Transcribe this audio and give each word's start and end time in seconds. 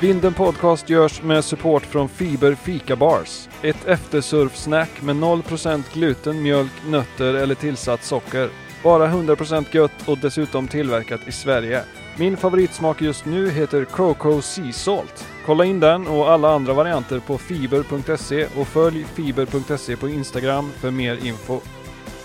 Vinden 0.00 0.34
Podcast 0.34 0.90
görs 0.90 1.22
med 1.22 1.44
support 1.44 1.86
från 1.86 2.08
Fiber 2.08 2.54
Fika 2.54 2.96
Bars. 2.96 3.48
Ett 3.62 3.86
eftersurfsnack 3.86 5.02
med 5.02 5.16
0% 5.16 5.82
gluten, 5.94 6.42
mjölk, 6.42 6.72
nötter 6.86 7.34
eller 7.34 7.54
tillsatt 7.54 8.04
socker. 8.04 8.50
Bara 8.82 9.06
100% 9.06 9.66
gött 9.76 10.08
och 10.08 10.18
dessutom 10.18 10.68
tillverkat 10.68 11.20
i 11.28 11.32
Sverige. 11.32 11.82
Min 12.18 12.36
favoritsmak 12.36 13.02
just 13.02 13.24
nu 13.24 13.50
heter 13.50 13.84
Coco 13.84 14.40
Sea 14.40 14.72
Salt. 14.72 15.26
Kolla 15.46 15.64
in 15.64 15.80
den 15.80 16.06
och 16.06 16.30
alla 16.30 16.50
andra 16.50 16.72
varianter 16.72 17.18
på 17.18 17.38
fiber.se 17.38 18.46
och 18.56 18.68
följ 18.68 19.04
fiber.se 19.04 19.96
på 19.96 20.08
Instagram 20.08 20.70
för 20.72 20.90
mer 20.90 21.26
info. 21.26 21.60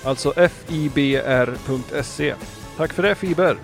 Alltså 0.04 0.34
fibr.se. 0.50 2.36
Tack 2.78 2.94
för 2.94 3.04
det 3.04 3.16
Fiber! 3.16 3.58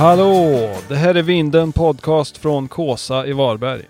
Hallå! 0.00 0.70
Det 0.88 0.96
här 0.96 1.14
är 1.14 1.22
Vinden 1.22 1.72
Podcast 1.72 2.38
från 2.38 2.68
Kåsa 2.68 3.26
i 3.26 3.32
Varberg. 3.32 3.82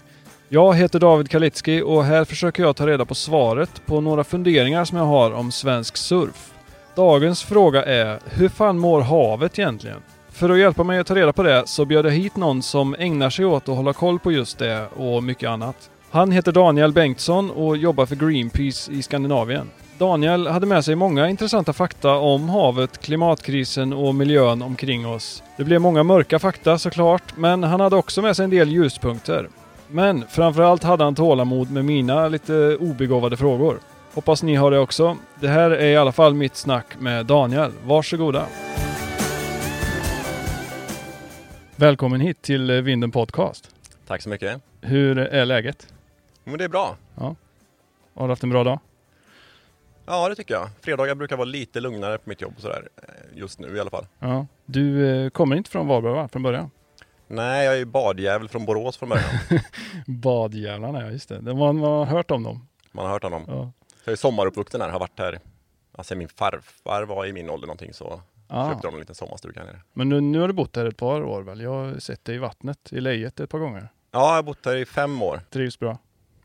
Jag 0.48 0.74
heter 0.74 0.98
David 0.98 1.30
Kalitski 1.30 1.82
och 1.82 2.04
här 2.04 2.24
försöker 2.24 2.62
jag 2.62 2.76
ta 2.76 2.86
reda 2.86 3.04
på 3.04 3.14
svaret 3.14 3.86
på 3.86 4.00
några 4.00 4.24
funderingar 4.24 4.84
som 4.84 4.98
jag 4.98 5.04
har 5.04 5.30
om 5.30 5.52
svensk 5.52 5.96
surf. 5.96 6.52
Dagens 6.96 7.42
fråga 7.42 7.84
är, 7.84 8.20
hur 8.24 8.48
fan 8.48 8.78
mår 8.78 9.00
havet 9.00 9.58
egentligen? 9.58 9.98
För 10.30 10.50
att 10.50 10.58
hjälpa 10.58 10.84
mig 10.84 10.98
att 10.98 11.06
ta 11.06 11.14
reda 11.14 11.32
på 11.32 11.42
det 11.42 11.62
så 11.66 11.84
bjöd 11.84 12.06
jag 12.06 12.12
hit 12.12 12.36
någon 12.36 12.62
som 12.62 12.96
ägnar 12.98 13.30
sig 13.30 13.44
åt 13.44 13.68
att 13.68 13.76
hålla 13.76 13.92
koll 13.92 14.18
på 14.18 14.32
just 14.32 14.58
det 14.58 14.86
och 14.96 15.22
mycket 15.22 15.50
annat. 15.50 15.90
Han 16.10 16.32
heter 16.32 16.52
Daniel 16.52 16.92
Bengtsson 16.92 17.50
och 17.50 17.76
jobbar 17.76 18.06
för 18.06 18.16
Greenpeace 18.16 18.92
i 18.92 19.02
Skandinavien. 19.02 19.70
Daniel 20.00 20.46
hade 20.46 20.66
med 20.66 20.84
sig 20.84 20.94
många 20.94 21.28
intressanta 21.28 21.72
fakta 21.72 22.14
om 22.14 22.48
havet, 22.48 22.98
klimatkrisen 22.98 23.92
och 23.92 24.14
miljön 24.14 24.62
omkring 24.62 25.06
oss. 25.06 25.42
Det 25.56 25.64
blev 25.64 25.80
många 25.80 26.02
mörka 26.02 26.38
fakta 26.38 26.78
såklart, 26.78 27.36
men 27.36 27.62
han 27.62 27.80
hade 27.80 27.96
också 27.96 28.22
med 28.22 28.36
sig 28.36 28.44
en 28.44 28.50
del 28.50 28.68
ljuspunkter. 28.68 29.48
Men 29.88 30.24
framförallt 30.28 30.82
hade 30.82 31.04
han 31.04 31.14
tålamod 31.14 31.70
med 31.70 31.84
mina 31.84 32.28
lite 32.28 32.76
obegåvade 32.76 33.36
frågor. 33.36 33.78
Hoppas 34.14 34.42
ni 34.42 34.54
har 34.54 34.70
det 34.70 34.78
också. 34.78 35.16
Det 35.40 35.48
här 35.48 35.70
är 35.70 35.88
i 35.88 35.96
alla 35.96 36.12
fall 36.12 36.34
mitt 36.34 36.56
snack 36.56 36.86
med 36.98 37.26
Daniel. 37.26 37.72
Varsågoda! 37.84 38.46
Välkommen 41.76 42.20
hit 42.20 42.42
till 42.42 42.70
Vinden 42.70 43.10
Podcast. 43.10 43.74
Tack 44.06 44.22
så 44.22 44.28
mycket. 44.28 44.62
Hur 44.80 45.18
är 45.18 45.44
läget? 45.44 45.92
Men 46.44 46.58
det 46.58 46.64
är 46.64 46.68
bra. 46.68 46.96
Har 47.14 47.36
du 48.14 48.28
haft 48.28 48.42
en 48.42 48.50
bra 48.50 48.64
dag? 48.64 48.78
Ja, 50.10 50.28
det 50.28 50.34
tycker 50.34 50.54
jag. 50.54 50.68
Fredagar 50.80 51.14
brukar 51.14 51.36
vara 51.36 51.44
lite 51.44 51.80
lugnare 51.80 52.18
på 52.18 52.28
mitt 52.28 52.40
jobb 52.40 52.54
sådär. 52.58 52.88
eh, 52.96 53.38
Just 53.38 53.58
nu 53.58 53.76
i 53.76 53.80
alla 53.80 53.90
fall. 53.90 54.06
Ja. 54.18 54.46
Du 54.66 55.08
eh, 55.24 55.30
kommer 55.30 55.56
inte 55.56 55.70
från 55.70 55.86
Varberg 55.88 56.12
va? 56.12 56.28
Från 56.28 56.42
början? 56.42 56.70
Nej, 57.26 57.64
jag 57.64 57.74
är 57.74 57.78
ju 57.78 57.84
badjävel 57.84 58.48
från 58.48 58.64
Borås 58.64 58.96
från 58.96 59.08
början. 59.08 59.30
Badjävlarna, 60.06 61.00
ja 61.02 61.10
just 61.10 61.28
det. 61.28 61.40
det 61.40 61.54
man, 61.54 61.76
man 61.78 61.90
har 61.90 62.04
hört 62.06 62.30
om 62.30 62.42
dem. 62.42 62.66
Man 62.92 63.04
har 63.06 63.12
hört 63.12 63.24
om 63.24 63.32
dem. 63.32 63.44
Ja. 63.48 63.72
Jag 64.04 64.12
är 64.12 64.16
sommaruppvuxen 64.16 64.80
här, 64.80 64.88
har 64.88 65.00
varit 65.00 65.18
här. 65.18 65.38
Alltså 65.92 66.14
min 66.14 66.28
farfar 66.28 67.02
var 67.02 67.26
i 67.26 67.32
min 67.32 67.50
ålder 67.50 67.66
någonting 67.66 67.92
så 67.94 68.20
Ah. 68.52 68.70
köpte 68.70 68.86
de 68.88 68.94
en 68.94 69.00
liten 69.00 69.14
sommarstuga 69.14 69.60
här 69.60 69.66
nere. 69.66 69.80
Men 69.92 70.08
nu, 70.08 70.20
nu 70.20 70.40
har 70.40 70.48
du 70.48 70.54
bott 70.54 70.76
här 70.76 70.84
ett 70.86 70.96
par 70.96 71.22
år 71.24 71.42
väl? 71.42 71.60
Jag 71.60 71.70
har 71.70 71.98
sett 71.98 72.24
dig 72.24 72.34
i 72.34 72.38
vattnet, 72.38 72.78
i 72.92 73.00
lejet 73.00 73.40
ett 73.40 73.50
par 73.50 73.58
gånger. 73.58 73.88
Ja, 74.10 74.18
jag 74.28 74.34
har 74.34 74.42
bott 74.42 74.66
här 74.66 74.76
i 74.76 74.84
fem 74.86 75.22
år. 75.22 75.40
Trivs 75.50 75.78
bra. 75.78 75.98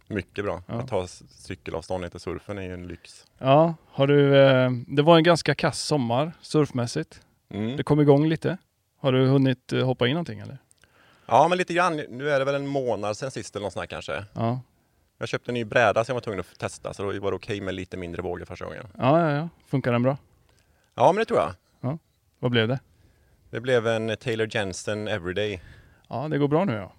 Mycket 0.07 0.45
bra. 0.45 0.63
Ja. 0.67 0.73
Att 0.73 0.87
ta 0.87 1.03
s- 1.03 1.23
cykelavstånd 1.29 2.01
ner 2.01 2.09
till 2.09 2.19
surfen 2.19 2.57
är 2.57 2.61
ju 2.61 2.73
en 2.73 2.87
lyx. 2.87 3.25
Ja, 3.37 3.75
har 3.87 4.07
du... 4.07 4.37
Eh, 4.37 4.71
det 4.87 5.01
var 5.01 5.17
en 5.17 5.23
ganska 5.23 5.55
kass 5.55 5.79
sommar 5.79 6.31
surfmässigt. 6.41 7.21
Mm. 7.49 7.77
Det 7.77 7.83
kom 7.83 7.99
igång 7.99 8.27
lite. 8.27 8.57
Har 8.99 9.11
du 9.11 9.27
hunnit 9.27 9.73
eh, 9.73 9.85
hoppa 9.85 10.07
in 10.07 10.13
någonting 10.13 10.39
eller? 10.39 10.57
Ja, 11.25 11.47
men 11.47 11.57
lite 11.57 11.73
grann. 11.73 11.95
Nu 12.09 12.29
är 12.29 12.39
det 12.39 12.45
väl 12.45 12.55
en 12.55 12.67
månad 12.67 13.17
sedan 13.17 13.31
sist 13.31 13.55
eller 13.55 13.63
något 13.65 13.73
sånt 13.73 13.81
här 13.81 13.87
kanske. 13.87 14.25
Ja. 14.33 14.61
Jag 15.17 15.27
köpte 15.27 15.51
en 15.51 15.53
ny 15.53 15.63
bräda 15.65 16.03
så 16.05 16.09
jag 16.09 16.13
var 16.13 16.21
tvungen 16.21 16.39
att 16.39 16.59
testa, 16.59 16.93
så 16.93 17.03
då 17.11 17.19
var 17.19 17.31
det 17.31 17.35
okej 17.35 17.61
med 17.61 17.73
lite 17.75 17.97
mindre 17.97 18.21
vågor 18.21 18.45
första 18.45 18.65
gången. 18.65 18.87
Ja, 18.97 19.21
ja, 19.21 19.31
ja. 19.31 19.49
Funkar 19.67 19.91
den 19.91 20.03
bra? 20.03 20.17
Ja, 20.95 21.11
men 21.11 21.15
det 21.19 21.25
tror 21.25 21.39
jag. 21.39 21.53
Vad 22.39 22.51
blev 22.51 22.67
det? 22.67 22.79
Det 23.49 23.59
blev 23.61 23.87
en 23.87 24.17
Taylor 24.17 24.47
Jensen 24.55 25.07
Everyday. 25.07 25.61
Ja, 26.09 26.27
det 26.27 26.37
går 26.37 26.47
bra 26.47 26.65
nu 26.65 26.73
ja. 26.73 26.93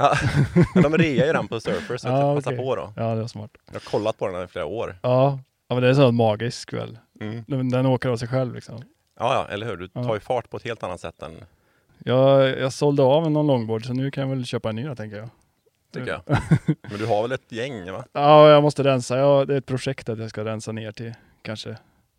Ja, 0.00 0.14
men 0.74 0.82
de 0.82 0.98
rear 0.98 1.26
ju 1.26 1.32
den 1.32 1.48
på 1.48 1.60
Surfer 1.60 1.96
så 1.96 2.08
Ja, 2.08 2.18
jag 2.26 2.36
passar 2.36 2.50
okej. 2.52 2.64
på 2.64 2.76
då. 2.76 2.92
Ja, 2.96 3.14
det 3.14 3.20
var 3.20 3.28
smart. 3.28 3.50
Jag 3.66 3.74
har 3.74 3.80
kollat 3.80 4.18
på 4.18 4.28
den 4.28 4.44
i 4.44 4.48
flera 4.48 4.66
år. 4.66 4.96
Ja, 5.02 5.38
ja 5.68 5.74
men 5.74 5.82
det 5.82 5.88
är 5.88 5.94
så 5.94 6.12
magisk 6.12 6.72
väl. 6.72 6.98
Mm. 7.20 7.44
Den, 7.48 7.70
den 7.70 7.86
åker 7.86 8.08
av 8.08 8.16
sig 8.16 8.28
själv 8.28 8.54
liksom. 8.54 8.82
Ja, 9.18 9.34
ja, 9.34 9.54
eller 9.54 9.66
hur? 9.66 9.76
Du 9.76 9.88
tar 9.88 10.14
ju 10.14 10.20
fart 10.20 10.50
på 10.50 10.56
ett 10.56 10.64
helt 10.64 10.82
annat 10.82 11.00
sätt 11.00 11.22
än, 11.22 11.32
Jag, 11.98 12.58
jag 12.60 12.72
sålde 12.72 13.02
av 13.02 13.30
någon 13.30 13.46
longboard 13.46 13.86
så 13.86 13.92
nu 13.92 14.10
kan 14.10 14.28
jag 14.28 14.36
väl 14.36 14.44
köpa 14.46 14.68
en 14.68 14.76
ny 14.76 14.84
då 14.86 14.94
tänker 14.94 15.16
jag. 15.16 15.28
tycker 15.92 16.06
jag. 16.08 16.22
Men 16.90 16.98
du 16.98 17.06
har 17.06 17.22
väl 17.22 17.32
ett 17.32 17.52
gäng, 17.52 17.92
va? 17.92 18.04
Ja, 18.12 18.50
jag 18.50 18.62
måste 18.62 18.84
rensa. 18.84 19.18
Ja, 19.18 19.44
det 19.44 19.54
är 19.54 19.58
ett 19.58 19.66
projekt 19.66 20.08
att 20.08 20.18
jag 20.18 20.30
ska 20.30 20.44
rensa 20.44 20.72
ner 20.72 20.92
till 20.92 21.14
kanske 21.42 21.76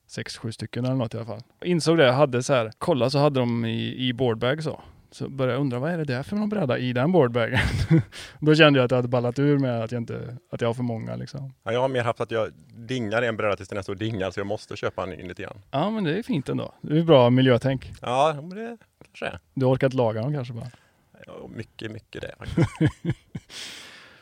sex, 0.08 0.38
sju 0.38 0.52
stycken 0.52 0.86
eller 0.86 0.96
något 0.96 1.13
i 1.13 1.18
alla 1.18 1.25
fall. 1.25 1.42
Jag 1.59 1.69
insåg 1.69 1.98
det, 1.98 2.06
jag 2.06 2.13
hade 2.13 2.44
så 2.44 2.53
här, 2.53 2.72
kolla 2.78 3.09
så 3.09 3.19
hade 3.19 3.40
de 3.40 3.66
i, 3.66 4.08
i 4.08 4.13
boardbag 4.13 4.63
så. 4.63 4.81
Så 5.11 5.29
började 5.29 5.53
jag 5.53 5.61
undra, 5.61 5.79
vad 5.79 5.91
är 5.91 5.97
det 5.97 6.03
där 6.03 6.23
för 6.23 6.35
någon 6.35 6.49
bräda 6.49 6.77
i 6.77 6.94
den 6.94 7.11
boardbagen? 7.11 7.59
Då 8.39 8.55
kände 8.55 8.79
jag 8.79 8.85
att 8.85 8.91
jag 8.91 8.97
hade 8.97 9.07
ballat 9.07 9.39
ur 9.39 9.57
med 9.57 9.83
att 9.83 9.91
jag 9.91 10.01
inte, 10.01 10.38
att 10.51 10.61
jag 10.61 10.69
har 10.69 10.73
för 10.73 10.83
många 10.83 11.16
liksom. 11.16 11.53
Ja, 11.63 11.72
jag 11.72 11.81
har 11.81 11.88
mer 11.88 12.03
haft 12.03 12.22
att 12.22 12.31
jag 12.31 12.51
dingar 12.73 13.23
i 13.23 13.27
en 13.27 13.38
bräda 13.38 13.55
tills 13.55 13.69
den 13.69 13.77
är 13.77 13.81
så 13.81 13.94
dingad 13.94 14.33
så 14.33 14.39
jag 14.39 14.47
måste 14.47 14.75
köpa 14.75 15.03
en 15.03 15.09
ny 15.09 15.27
lite 15.27 15.44
grann. 15.44 15.61
Ja, 15.71 15.89
men 15.89 16.03
det 16.03 16.17
är 16.17 16.23
fint 16.23 16.50
ändå. 16.50 16.73
Det 16.81 16.97
är 16.97 17.03
bra 17.03 17.29
miljötänk. 17.29 17.91
Ja, 18.01 18.33
men 18.35 18.50
det 18.50 18.77
kanske 19.05 19.25
är. 19.25 19.39
Du 19.53 19.66
har 19.66 19.73
orkat 19.73 19.94
laga 19.94 20.21
dem 20.21 20.33
kanske 20.33 20.53
bara. 20.53 20.71
Ja, 21.25 21.33
mycket, 21.55 21.91
mycket 21.91 22.21
det. 22.21 22.35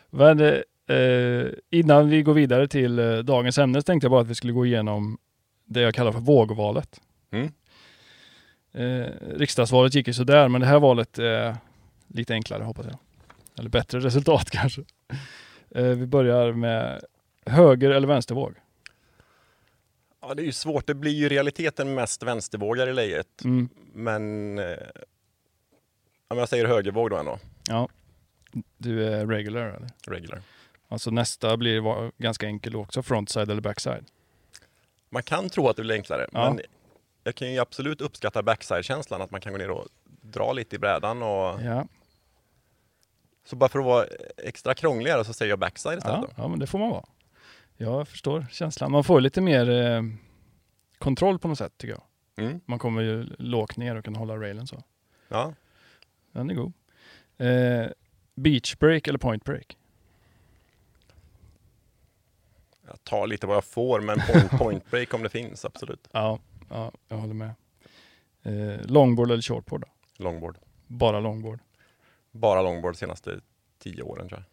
Men 0.10 0.40
eh, 0.40 1.48
innan 1.70 2.10
vi 2.10 2.22
går 2.22 2.34
vidare 2.34 2.68
till 2.68 3.00
eh, 3.00 3.18
dagens 3.18 3.58
ämne 3.58 3.82
så 3.82 3.86
tänkte 3.86 4.06
jag 4.06 4.12
bara 4.12 4.22
att 4.22 4.28
vi 4.28 4.36
skulle 4.36 4.54
gå 4.54 4.66
igenom 4.66 5.18
det 5.66 5.82
jag 5.82 5.94
kallar 5.94 6.12
för 6.12 6.20
vågvalet. 6.20 7.02
Mm. 7.32 7.52
Eh, 8.74 9.08
riksdagsvalet 9.36 9.94
gick 9.96 10.08
ju 10.08 10.14
sådär, 10.14 10.48
men 10.48 10.62
det 10.62 10.68
här 10.68 10.80
valet 10.80 11.20
är 11.20 11.56
lite 12.08 12.34
enklare 12.34 12.64
hoppas 12.64 12.86
jag. 12.86 12.98
Eller 13.60 13.70
bättre 13.70 14.00
resultat 14.00 14.50
kanske. 14.52 14.82
Eh, 15.72 15.84
vi 15.84 16.06
börjar 16.08 16.52
med 16.54 17.04
höger 17.46 17.90
eller 17.90 18.08
vänstervåg. 18.08 18.54
Ja, 20.22 20.34
det 20.34 20.42
är 20.42 20.46
ju 20.46 20.52
svårt. 20.52 20.88
Det 20.88 20.94
blir 20.94 21.12
ju 21.12 21.30
realiteten 21.30 21.94
mest 21.94 22.24
vänstervågar 22.24 22.88
i 22.88 22.94
lejet. 22.94 23.44
Mm. 23.44 23.70
Men 23.94 24.60
eh, 24.60 24.78
om 26.28 26.38
jag 26.38 26.50
säger 26.50 26.66
högervåg 26.66 27.10
då 27.10 27.18
ändå, 27.18 27.40
Ja. 27.70 27.88
Du 28.78 29.06
är 29.06 29.28
regular 29.28 29.62
eller? 29.66 29.90
regular. 30.08 30.42
Alltså 30.88 31.12
nästa 31.12 31.58
blir 31.58 32.12
ganska 32.22 32.46
enkel 32.48 32.76
också, 32.76 33.04
frontside 33.04 33.50
eller 33.52 33.62
backside. 33.62 34.06
Man 35.10 35.24
kan 35.24 35.50
tro 35.50 35.68
att 35.68 35.76
det 35.76 35.82
blir 35.82 35.96
enklare, 35.96 36.28
Ja. 36.32 36.50
men 36.54 36.62
jag 37.24 37.36
kan 37.36 37.52
ju 37.52 37.60
absolut 37.60 38.02
uppskatta 38.02 38.44
backside-känslan, 38.44 39.22
att 39.22 39.32
man 39.32 39.42
kan 39.42 39.52
gå 39.52 39.58
ner 39.58 39.70
och 39.70 39.88
dra 40.22 40.54
lite 40.54 40.76
i 40.76 40.80
brädan. 40.80 41.24
Och... 41.24 41.62
Ja, 41.62 41.88
Så 43.44 43.56
bara 43.56 43.70
för 43.70 43.80
att 43.80 43.86
vara 43.86 44.06
extra 44.38 44.74
krångligare 44.74 45.26
så 45.26 45.34
säger 45.34 45.50
jag 45.50 45.60
backside 45.60 45.98
istället. 45.98 46.30
ja, 46.30 46.44
ja 46.44 46.48
men 46.48 46.60
det 46.60 46.68
får 46.68 46.80
man 46.80 46.90
vara. 46.90 47.06
Jag 47.78 48.08
förstår 48.08 48.46
känslan. 48.52 48.92
Man 48.92 49.04
får 49.04 49.22
lite 49.22 49.42
mer 49.42 49.70
eh, 49.70 50.04
kontroll 50.98 51.40
på 51.40 51.48
något 51.48 51.58
sätt 51.58 51.74
tycker 51.78 51.94
jag. 51.94 52.04
Mm. 52.46 52.60
Man 52.66 52.80
kommer 52.80 53.02
ju 53.02 53.24
lågt 53.38 53.78
ner 53.78 53.96
och 53.96 54.06
kan 54.06 54.16
hålla 54.16 54.38
railen 54.38 54.68
så. 54.68 54.84
Ja. 55.28 55.54
Den 56.32 56.50
är 56.50 56.54
god. 56.54 56.74
Eh, 57.38 57.88
beach 58.36 58.76
break 58.78 59.08
eller 59.08 59.20
point 59.20 59.44
break? 59.44 59.78
Jag 62.88 63.04
tar 63.04 63.28
lite 63.28 63.48
vad 63.48 63.56
jag 63.56 63.66
får, 63.66 64.02
men 64.02 64.20
point, 64.20 64.52
point 64.60 64.92
break 64.92 65.14
om 65.14 65.24
det 65.24 65.30
finns, 65.30 65.66
absolut. 65.66 66.08
Ja, 66.12 66.40
ja 66.70 66.92
jag 67.08 67.18
håller 67.18 67.34
med. 67.34 67.54
Eh, 68.44 68.86
longboard 68.86 69.32
eller 69.32 69.42
shortboard? 69.42 69.82
Då? 69.82 69.88
Longboard. 70.24 70.58
Bara 70.88 71.20
longboard. 71.20 71.60
Bara 72.32 72.62
longboard 72.62 72.94
de 72.94 72.98
senaste 72.98 73.40
tio 73.80 74.04
åren 74.04 74.30
tror 74.30 74.44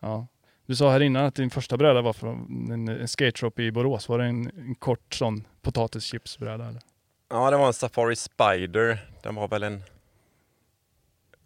jag. 0.00 0.10
Ja. 0.10 0.26
Du 0.66 0.76
sa 0.76 0.90
här 0.90 1.00
innan 1.00 1.24
att 1.24 1.34
din 1.34 1.50
första 1.50 1.76
bräda 1.76 2.02
var 2.02 2.12
från 2.12 2.70
en, 2.72 2.88
en 2.88 3.08
skate 3.08 3.62
i 3.62 3.72
Borås. 3.72 4.08
Var 4.08 4.18
det 4.18 4.24
en, 4.24 4.50
en 4.56 4.74
kort 4.74 5.14
sån 5.14 5.46
potatischipsbräda 5.62 6.68
eller? 6.68 6.82
Ja, 7.28 7.50
det 7.50 7.56
var 7.56 7.66
en 7.66 7.72
Safari 7.72 8.16
Spider. 8.16 9.10
Den 9.22 9.34
var 9.34 9.48
väl 9.48 9.62
en 9.62 9.82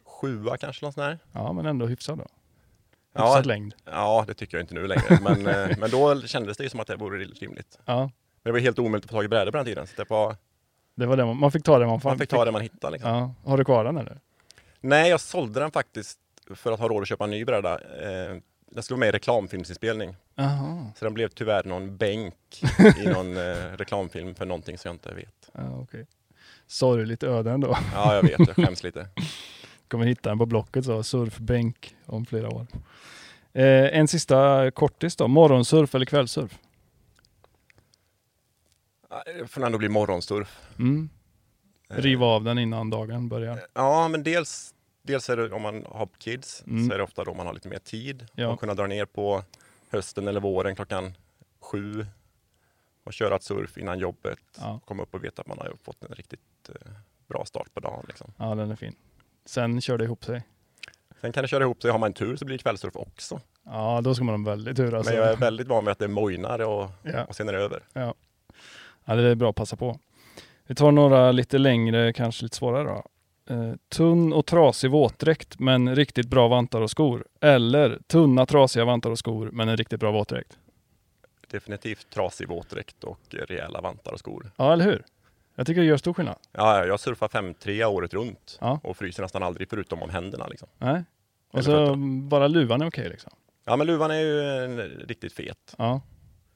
sjua 0.05 0.57
kanske, 0.57 0.85
någon 0.85 0.93
sån 0.93 1.05
här. 1.05 1.19
Ja, 1.33 1.53
men 1.53 1.67
ändå 1.67 1.87
hyfsad 1.87 2.19
då. 2.19 2.27
Ja, 3.13 3.25
Hyfsad 3.25 3.47
längd. 3.47 3.75
ja, 3.85 4.25
det 4.27 4.35
tycker 4.35 4.57
jag 4.57 4.63
inte 4.63 4.75
nu 4.75 4.87
längre. 4.87 5.19
Men, 5.23 5.47
eh, 5.71 5.79
men 5.79 5.91
då 5.91 6.21
kändes 6.21 6.57
det 6.57 6.63
ju 6.65 6.71
som 6.71 6.81
att 6.81 6.87
det 6.87 6.97
vore 6.97 7.25
rimligt. 7.25 7.79
Ja, 7.85 8.11
det 8.49 8.53
var 8.53 8.59
helt 8.59 8.79
omöjligt 8.79 9.05
att 9.05 9.11
få 9.11 9.17
tag 9.17 9.25
i 9.25 9.29
brädor 9.29 9.51
på 9.51 9.57
den 9.57 9.67
tiden. 9.67 9.87
Så 9.87 9.93
det 9.97 10.11
var, 10.11 10.37
det 10.95 11.07
var 11.07 11.17
det 11.17 11.25
man, 11.27 11.37
man 11.37 11.53
fick 11.53 11.65
ta 11.65 11.79
det 11.79 11.87
man, 11.87 12.01
man 12.05 12.19
fick 12.19 12.29
ta 12.29 12.45
det 12.45 12.51
man 12.53 12.63
hittade. 12.63 12.93
Liksom. 12.93 13.11
Ja. 13.11 13.35
Har 13.45 13.59
du 13.59 13.65
kvar 13.65 13.85
den 13.85 13.97
eller? 13.97 14.19
Nej, 14.81 15.11
jag 15.11 15.21
sålde 15.21 15.61
den 15.61 15.71
faktiskt 15.71 16.19
för 16.55 16.73
att 16.73 16.81
ha 16.81 16.89
råd 16.89 17.03
att 17.03 17.09
köpa 17.09 17.25
en 17.25 17.31
ny 17.31 17.45
bräda. 17.45 17.75
Eh, 17.75 18.37
den 18.71 18.83
skulle 18.83 18.95
vara 18.97 19.01
med 19.01 19.09
i 19.09 19.13
reklamfilmsinspelning. 19.13 20.17
Jaha, 20.35 20.87
Så 20.97 21.05
den 21.05 21.15
blev 21.15 21.29
tyvärr 21.29 21.65
någon 21.65 21.97
bänk 21.97 22.35
i 22.99 23.07
någon 23.09 23.37
eh, 23.37 23.43
reklamfilm 23.77 24.35
för 24.35 24.47
någonting 24.47 24.79
som 24.79 24.89
jag 24.89 24.95
inte 24.95 25.15
vet. 25.15 25.51
ja, 25.53 25.79
okej. 25.83 26.07
sorgligt 26.67 27.23
öde 27.23 27.51
ändå. 27.51 27.77
Ja, 27.95 28.15
jag 28.15 28.23
vet. 28.23 28.39
Jag 28.39 28.57
skäms 28.67 28.83
lite. 28.83 29.07
Kommer 29.89 30.05
hitta 30.07 30.29
den 30.29 30.39
på 30.39 30.47
Blocket 30.47 30.85
så, 30.85 31.03
surfbänk 31.03 31.95
om 32.07 32.27
flera 32.27 32.49
år. 32.49 32.67
Eh, 33.53 33.99
en 33.99 34.09
sista 34.09 34.71
kortis 34.71 35.17
då, 35.17 35.29
morgonsurf 35.29 35.95
eller 35.95 36.07
kvällsurf? 36.07 36.59
Det 39.09 39.47
får 39.51 39.67
ändå 39.67 39.79
bli 39.79 39.89
morgonsurf. 39.89 40.61
Mm. 40.79 41.09
Eh, 41.91 41.97
Riva 41.97 42.27
av 42.27 42.45
den 42.45 42.59
innan 42.59 42.91
dagen 42.91 43.29
börjar. 43.29 43.61
Ja, 43.75 44.09
men 44.09 44.23
dels, 44.23 44.75
dels 45.03 45.29
är 45.31 45.37
det 45.37 45.51
om 45.53 45.63
man 45.63 45.85
har 45.91 46.09
kids 46.19 46.63
Mm. 46.67 46.89
så 46.89 46.95
är 46.95 46.99
det 46.99 47.05
ofta 47.05 47.25
då 47.25 47.35
man 47.35 47.47
har 47.47 47.55
lite 47.55 47.69
mer 47.69 47.79
tid 47.79 48.27
Ja. 48.35 48.49
och 48.49 48.61
kunna 48.61 48.75
dra 48.75 48.87
ner 48.87 49.05
på 49.05 49.43
hösten 49.91 50.29
eller 50.29 50.41
våren 50.41 50.77
klockan 50.77 51.15
sju 51.61 52.07
och 53.05 53.13
köra 53.13 53.37
ett 53.37 53.43
surf 53.43 53.79
innan 53.79 53.99
jobbet. 53.99 54.39
Ja. 54.59 54.81
Komma 54.85 55.03
upp 55.03 55.15
och 55.15 55.25
veta 55.25 55.43
att 55.43 55.49
man 55.49 55.59
har 55.59 55.73
fått 55.83 56.05
en 56.05 56.15
riktigt 56.15 56.41
eh, 56.69 56.91
bra 57.29 57.45
start 57.45 57.75
på 57.75 57.81
dagen. 57.81 58.05
Liksom. 58.09 58.33
Ja, 58.37 58.55
den 58.55 58.71
är 58.71 58.77
fin. 58.77 58.95
Sen 59.45 59.81
kör 59.81 59.99
det 59.99 60.05
ihop 60.05 60.25
sig. 60.25 60.43
Sen 61.21 61.33
kan 61.33 61.43
det 61.43 61.49
köra 61.49 61.65
ihop 61.65 61.83
sig. 61.83 61.91
Har 61.91 61.99
man 61.99 62.13
tur 62.13 62.37
så 62.37 62.45
blir 62.45 62.57
det 62.59 62.63
kvällsurf 62.63 62.97
också. 62.97 63.41
Ja, 63.65 64.01
då 64.05 64.15
ska 64.15 64.25
man 64.25 64.45
ha 64.45 64.51
väldigt 64.51 64.77
tur 64.77 64.95
alltså. 64.95 65.13
Men 65.13 65.23
jag 65.23 65.33
är 65.33 65.37
väldigt 65.37 65.67
van 65.69 65.85
vid 65.85 65.93
att 65.93 65.99
det 65.99 66.09
mojnar 66.09 66.59
och, 66.59 66.91
Ja. 67.03 67.25
och 67.25 67.37
sen 67.37 67.49
är 67.49 67.53
det 67.53 67.59
över. 67.59 67.83
Ja, 67.93 68.15
det 69.17 69.23
är 69.23 69.35
bra 69.35 69.51
att 69.51 69.57
passa 69.57 69.77
på. 69.77 69.99
Vi 70.67 70.75
tar 70.75 70.93
några 70.93 71.33
lite 71.33 71.59
längre, 71.59 72.13
kanske 72.13 72.45
lite 72.45 72.57
svårare 72.57 72.85
då. 72.89 73.05
Eh, 73.55 73.73
tunn 73.89 74.33
och 74.33 74.47
trasig 74.47 74.91
våtdräkt 74.91 75.59
men 75.59 75.95
riktigt 75.97 76.27
bra 76.29 76.49
vantar 76.49 76.81
och 76.81 76.91
skor. 76.91 77.25
Eller 77.41 77.99
tunna 78.07 78.47
trasiga 78.47 78.85
vantar 78.85 79.11
och 79.11 79.19
skor 79.19 79.51
men 79.53 79.69
en 79.69 79.77
riktigt 79.77 80.01
bra 80.01 80.11
våtdräkt. 80.11 80.59
Definitivt 81.51 82.11
trasig 82.11 82.49
våtdräkt 82.49 83.05
och 83.05 83.21
rejäla 83.31 83.81
vantar 83.81 84.13
och 84.13 84.19
skor. 84.19 84.51
Ja, 84.57 84.73
eller 84.73 84.85
hur? 84.85 85.05
Jag 85.55 85.67
tycker 85.67 85.81
det 85.81 85.87
gör 85.87 85.97
stor 85.97 86.15
skillnad. 86.15 86.37
Ja, 86.53 86.87
jag 86.87 87.01
surfar 87.01 87.29
5-3 87.29 87.85
året 87.85 88.15
runt 88.15 88.59
Ja. 88.61 88.81
och 88.85 88.97
fryser 88.97 89.23
nästan 89.23 89.43
aldrig 89.43 89.71
förutom 89.71 90.03
om 90.03 90.11
händerna. 90.11 90.47
Liksom. 90.47 90.69
Nej. 90.79 91.05
Och 91.51 91.65
så 91.65 91.95
bara 92.29 92.47
luvan 92.49 92.83
är 92.83 92.89
okej 92.89 93.09
liksom. 93.09 93.33
Ja, 93.65 93.77
men 93.77 93.87
luvan 93.87 94.11
är 94.11 94.19
ju 94.21 94.77
riktigt 95.09 95.33
fet. 95.33 95.75
Ja. 95.79 96.01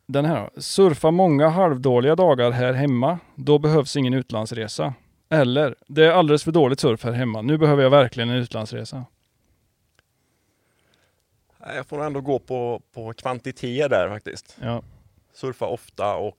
Den 0.06 0.24
här 0.24 0.50
då. 0.54 0.60
Surfa 0.60 1.10
många 1.10 1.48
halvdåliga 1.48 2.16
dagar 2.16 2.50
här 2.50 2.72
hemma. 2.72 3.18
Då 3.34 3.58
behövs 3.58 3.96
ingen 3.96 4.14
utlandsresa. 4.14 4.94
Eller, 5.28 5.74
det 5.86 6.04
är 6.06 6.10
alldeles 6.10 6.44
för 6.44 6.52
dåligt 6.52 6.80
surf 6.80 7.04
här 7.04 7.12
hemma. 7.12 7.42
Nu 7.42 7.58
behöver 7.58 7.82
jag 7.82 7.90
verkligen 7.90 8.30
en 8.30 8.36
utlandsresa. 8.36 9.04
Jag 11.66 11.86
får 11.86 12.04
ändå 12.04 12.20
gå 12.20 12.38
på, 12.38 12.82
på 12.94 13.12
kvantitet 13.12 13.90
där 13.90 14.08
faktiskt. 14.08 14.56
Ja, 14.60 14.82
Surfa 15.32 15.66
ofta 15.66 16.14
och 16.14 16.38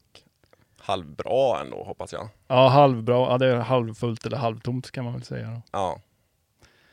halvbra 0.77 1.61
ändå 1.61 1.83
hoppas 1.83 2.13
jag. 2.13 2.29
ja 2.47 2.67
halvbra. 2.67 3.15
Ja, 3.31 3.37
det 3.37 3.47
är 3.47 3.55
halvfullt 3.57 4.25
eller 4.25 4.37
halvtomt 4.37 4.91
kan 4.91 5.03
man 5.03 5.13
väl 5.13 5.23
säga. 5.23 5.47
Då. 5.47 5.61
Ja. 5.71 5.99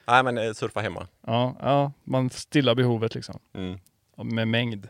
Nej, 0.06 0.22
men 0.24 0.38
eh, 0.38 0.52
surfa 0.52 0.80
hemma. 0.80 1.06
Ja, 1.26 1.54
ja, 1.60 1.92
man 2.04 2.30
stillar 2.30 2.74
behovet 2.74 3.14
liksom. 3.14 3.38
Mm. 3.54 3.78
Med 4.16 4.48
mängd. 4.48 4.88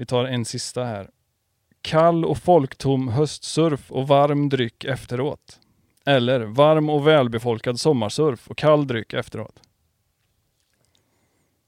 Vi 0.00 0.06
tar 0.06 0.24
en 0.24 0.44
sista 0.44 0.84
här. 0.84 1.10
Kall 1.82 2.24
och 2.24 2.38
folktom 2.38 3.08
höstsurf 3.08 3.90
och 3.92 4.08
varm 4.08 4.48
dryck 4.48 4.84
efteråt. 4.84 5.60
Eller 6.06 6.40
varm 6.40 6.90
och 6.90 7.06
välbefolkad 7.06 7.80
sommarsurf 7.80 8.50
och 8.50 8.56
kall 8.56 8.86
dryck 8.86 9.12
efteråt. 9.12 9.62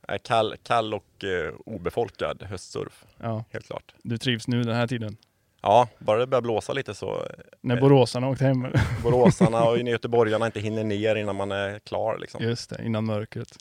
Nej, 0.08 0.19
Kall, 0.25 0.55
kall 0.62 0.94
och 0.94 1.25
eh, 1.25 1.55
obefolkad 1.67 2.43
höstsurf, 2.43 3.05
Ja, 3.19 3.44
helt 3.50 3.67
klart. 3.67 3.94
du 4.02 4.19
trivs 4.19 4.49
nu 4.49 4.62
den 4.62 4.76
här 4.76 4.87
tiden. 4.87 5.17
Ja, 5.62 5.88
bara 5.99 6.19
det 6.19 6.26
börjar 6.26 6.43
blåsa 6.43 6.73
lite 6.73 6.94
så 6.94 7.14
eh, 7.14 7.26
När 7.61 7.81
boråsarna 7.81 8.29
åkte 8.29 8.44
hem. 8.44 8.67
boråsarna 9.02 9.64
och 9.64 9.79
göteborgarna 9.79 10.46
inte 10.46 10.61
hinner 10.61 10.84
ner 10.84 11.17
innan 11.17 11.37
man 11.37 11.52
är 11.52 11.79
klar. 11.79 12.19
Liksom. 12.19 12.43
Just 12.44 12.70
det, 12.70 12.84
innan 12.84 13.05
mörkret. 13.05 13.58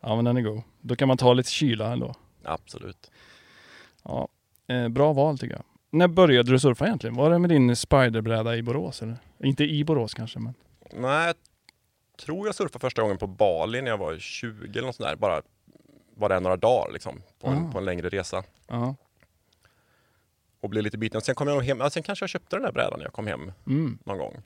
Ja 0.00 0.16
men 0.16 0.24
den 0.24 0.36
är 0.36 0.40
god. 0.40 0.62
Då 0.80 0.96
kan 0.96 1.08
man 1.08 1.16
ta 1.16 1.32
lite 1.32 1.50
kyla 1.50 1.92
ändå. 1.92 2.14
Absolut. 2.44 3.10
Ja, 4.08 4.28
eh, 4.68 4.88
bra 4.88 5.12
val 5.12 5.38
tycker 5.38 5.54
jag. 5.54 5.64
När 5.90 6.08
började 6.08 6.50
du 6.52 6.58
surfa 6.58 6.86
egentligen? 6.86 7.16
Var 7.16 7.30
det 7.30 7.38
med 7.38 7.50
din 7.50 7.76
spiderbräda 7.76 8.56
i 8.56 8.62
Borås? 8.62 9.02
Eller? 9.02 9.16
Inte 9.38 9.64
i 9.64 9.84
Borås 9.84 10.14
kanske 10.14 10.38
men. 10.38 10.54
Nej, 10.92 11.26
jag 11.26 11.34
tror 12.24 12.46
jag 12.46 12.54
surfade 12.54 12.78
första 12.80 13.02
gången 13.02 13.18
på 13.18 13.26
Bali 13.26 13.82
när 13.82 13.90
jag 13.90 13.98
var 13.98 14.18
20 14.18 14.78
eller 14.78 14.86
något 14.86 14.96
sånt 14.96 15.08
där. 15.08 15.16
Bara 15.16 15.42
var 16.14 16.28
det 16.28 16.40
några 16.40 16.56
dagar 16.56 16.92
liksom, 16.92 17.22
på, 17.40 17.48
en, 17.48 17.66
Ah. 17.66 17.72
på 17.72 17.78
en 17.78 17.84
längre 17.84 18.08
resa. 18.08 18.42
Ja. 18.68 18.94
Och 20.60 20.70
blev 20.70 20.84
lite 20.84 20.98
biten. 20.98 21.20
Sen 21.20 21.34
kom 21.34 21.48
jag 21.48 21.60
hem, 21.60 21.80
ja, 21.80 21.90
sen 21.90 22.02
kanske 22.02 22.22
jag 22.22 22.30
köpte 22.30 22.56
den 22.56 22.62
där 22.62 22.72
brädan 22.72 22.98
när 22.98 23.04
jag 23.04 23.12
kom 23.12 23.26
hem 23.26 23.52
Mm. 23.66 23.98
någon 24.04 24.18
gång. 24.18 24.42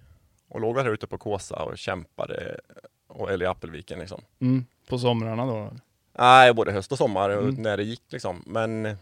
Och 0.48 0.60
låg 0.60 0.76
här 0.78 0.88
ute 0.90 1.06
på 1.06 1.18
Kåsa 1.18 1.62
och 1.62 1.78
kämpade, 1.78 2.60
och, 3.08 3.30
eller 3.30 3.44
i 3.44 3.48
Appelviken 3.48 3.98
liksom. 3.98 4.20
Mm. 4.40 4.64
På 4.88 4.98
somrarna 4.98 5.46
då? 5.46 5.70
Nej, 6.18 6.54
både 6.54 6.72
höst 6.72 6.92
och 6.92 6.98
sommar 6.98 7.30
Mm. 7.30 7.54
när 7.54 7.76
det 7.76 7.82
gick 7.82 8.02
liksom. 8.08 8.42
Men 8.46 8.96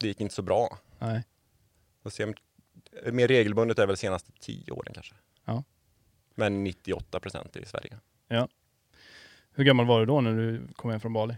det 0.00 0.06
gick 0.06 0.20
inte 0.20 0.34
så 0.34 0.42
bra. 0.42 0.78
Nej. 0.98 1.22
Och 2.02 2.12
sen, 2.12 2.34
mer 3.12 3.28
regelbundet 3.28 3.78
är 3.78 3.86
väl 3.86 3.96
senaste 3.96 4.32
tio 4.40 4.72
åren 4.72 4.94
kanske. 4.94 5.14
Ja. 5.44 5.64
Men 6.34 6.64
98 6.64 7.20
procent 7.20 7.56
i 7.56 7.64
Sverige. 7.66 7.98
Hur 9.52 9.64
gammal 9.64 9.86
var 9.86 10.00
du 10.00 10.06
då 10.06 10.20
när 10.20 10.36
du 10.36 10.68
kom 10.74 10.90
hem 10.90 11.00
från 11.00 11.12
Bali? 11.12 11.36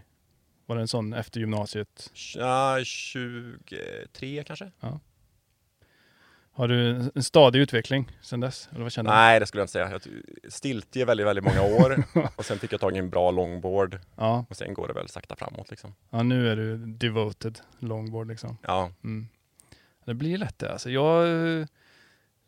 Var 0.65 0.75
det 0.75 0.81
en 0.81 0.87
sån 0.87 1.13
efter 1.13 1.39
gymnasiet? 1.39 2.11
Ja, 2.35 2.79
23 2.83 4.43
kanske? 4.43 4.71
Har 6.55 6.67
du 6.67 7.11
en 7.15 7.23
stadig 7.23 7.59
utveckling 7.59 8.11
sedan 8.21 8.39
dess? 8.39 8.69
Eller 8.71 8.83
vad 8.83 8.91
känner 8.91 9.09
du? 9.09 9.15
Nej, 9.15 9.39
det 9.39 9.45
skulle 9.45 9.61
jag 9.61 9.63
inte 9.63 9.71
säga. 9.71 9.91
Jag 9.91 10.01
Stiltje 10.51 11.05
väldigt, 11.05 11.27
väldigt 11.27 11.45
många 11.45 11.61
år. 11.61 12.03
och 12.35 12.45
sen 12.45 12.59
fick 12.59 12.73
jag 12.73 12.79
tag 12.79 12.95
i 12.95 12.99
en 12.99 13.09
bra 13.09 13.31
longboard. 13.31 13.99
Ja, 14.15 14.45
Och 14.49 14.55
sen 14.57 14.73
går 14.73 14.87
det 14.87 14.93
väl 14.93 15.09
sakta 15.09 15.35
framåt 15.35 15.69
liksom. 15.69 15.95
ja, 16.09 16.23
nu 16.23 16.49
är 16.49 16.55
du 16.55 16.77
devoted 16.77 17.59
longboard 17.79 18.27
liksom. 18.27 18.57
Ja, 18.61 18.91
Mm. 19.03 19.27
Det 20.05 20.13
blir 20.13 20.37
lätt 20.37 20.59
det. 20.59 20.71
Alltså 20.71 20.89
jag 20.89 21.27
eh, 21.59 21.65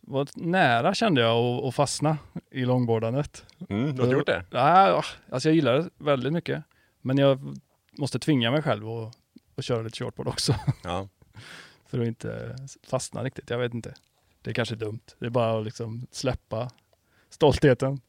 var 0.01 0.27
nära 0.35 0.93
kände 0.93 1.21
jag 1.21 1.37
att, 1.37 1.63
att 1.63 1.75
fastna 1.75 2.17
i 2.51 2.65
longboardandet. 2.65 3.45
mm, 3.69 3.95
du 3.95 4.01
har 4.01 4.11
gjort 4.11 4.25
det? 4.25 4.43
Ja, 4.51 5.03
alltså 5.31 5.49
jag 5.49 5.55
gillar 5.55 5.73
det 5.73 5.89
väldigt 5.97 6.33
mycket. 6.33 6.63
Men 7.01 7.17
jag 7.17 7.57
måste 7.97 8.19
tvinga 8.19 8.51
mig 8.51 8.61
själv 8.61 8.89
att, 8.89 9.17
att 9.57 9.65
köra 9.65 9.81
lite 9.81 9.97
shortboard 10.03 10.27
också. 10.27 10.55
Ja. 10.83 11.07
För 11.85 11.99
att 11.99 12.07
inte 12.07 12.55
fastna 12.83 13.23
riktigt. 13.23 13.49
Jag 13.49 13.57
vet 13.57 13.73
inte. 13.73 13.93
Det 14.41 14.49
är 14.49 14.53
kanske 14.53 14.75
dumt. 14.75 14.99
Det 15.19 15.25
är 15.25 15.29
bara 15.29 15.59
att 15.59 15.65
liksom 15.65 16.07
släppa 16.11 16.71
stoltheten. 17.29 18.01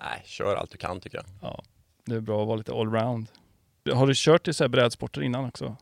Nej, 0.00 0.22
kör 0.24 0.56
allt 0.56 0.70
du 0.70 0.78
kan 0.78 1.00
tycker 1.00 1.18
jag. 1.18 1.26
Ja, 1.42 1.62
det 2.04 2.14
är 2.14 2.20
bra 2.20 2.40
att 2.42 2.46
vara 2.48 2.56
lite 2.56 2.72
allround. 2.72 3.26
Har 3.92 4.06
du 4.06 4.12
kört 4.16 4.48
i 4.48 4.52
så 4.52 4.64
här 4.64 4.68
brädsporter 4.68 5.22
innan 5.22 5.44
också? 5.44 5.76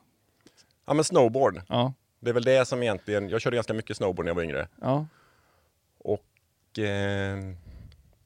Ja, 0.84 0.94
men 0.94 1.04
snowboard. 1.04 1.62
Ja, 1.68 1.92
Det 2.20 2.30
är 2.30 2.34
väl 2.34 2.44
det 2.44 2.68
som 2.68 2.82
egentligen, 2.82 3.28
jag 3.28 3.40
körde 3.40 3.56
ganska 3.56 3.74
mycket 3.74 3.96
snowboard 3.96 4.24
när 4.24 4.30
jag 4.30 4.34
var 4.34 4.42
yngre. 4.42 4.68
ja, 4.80 5.06
Och 5.98 6.78
eh, 6.78 7.38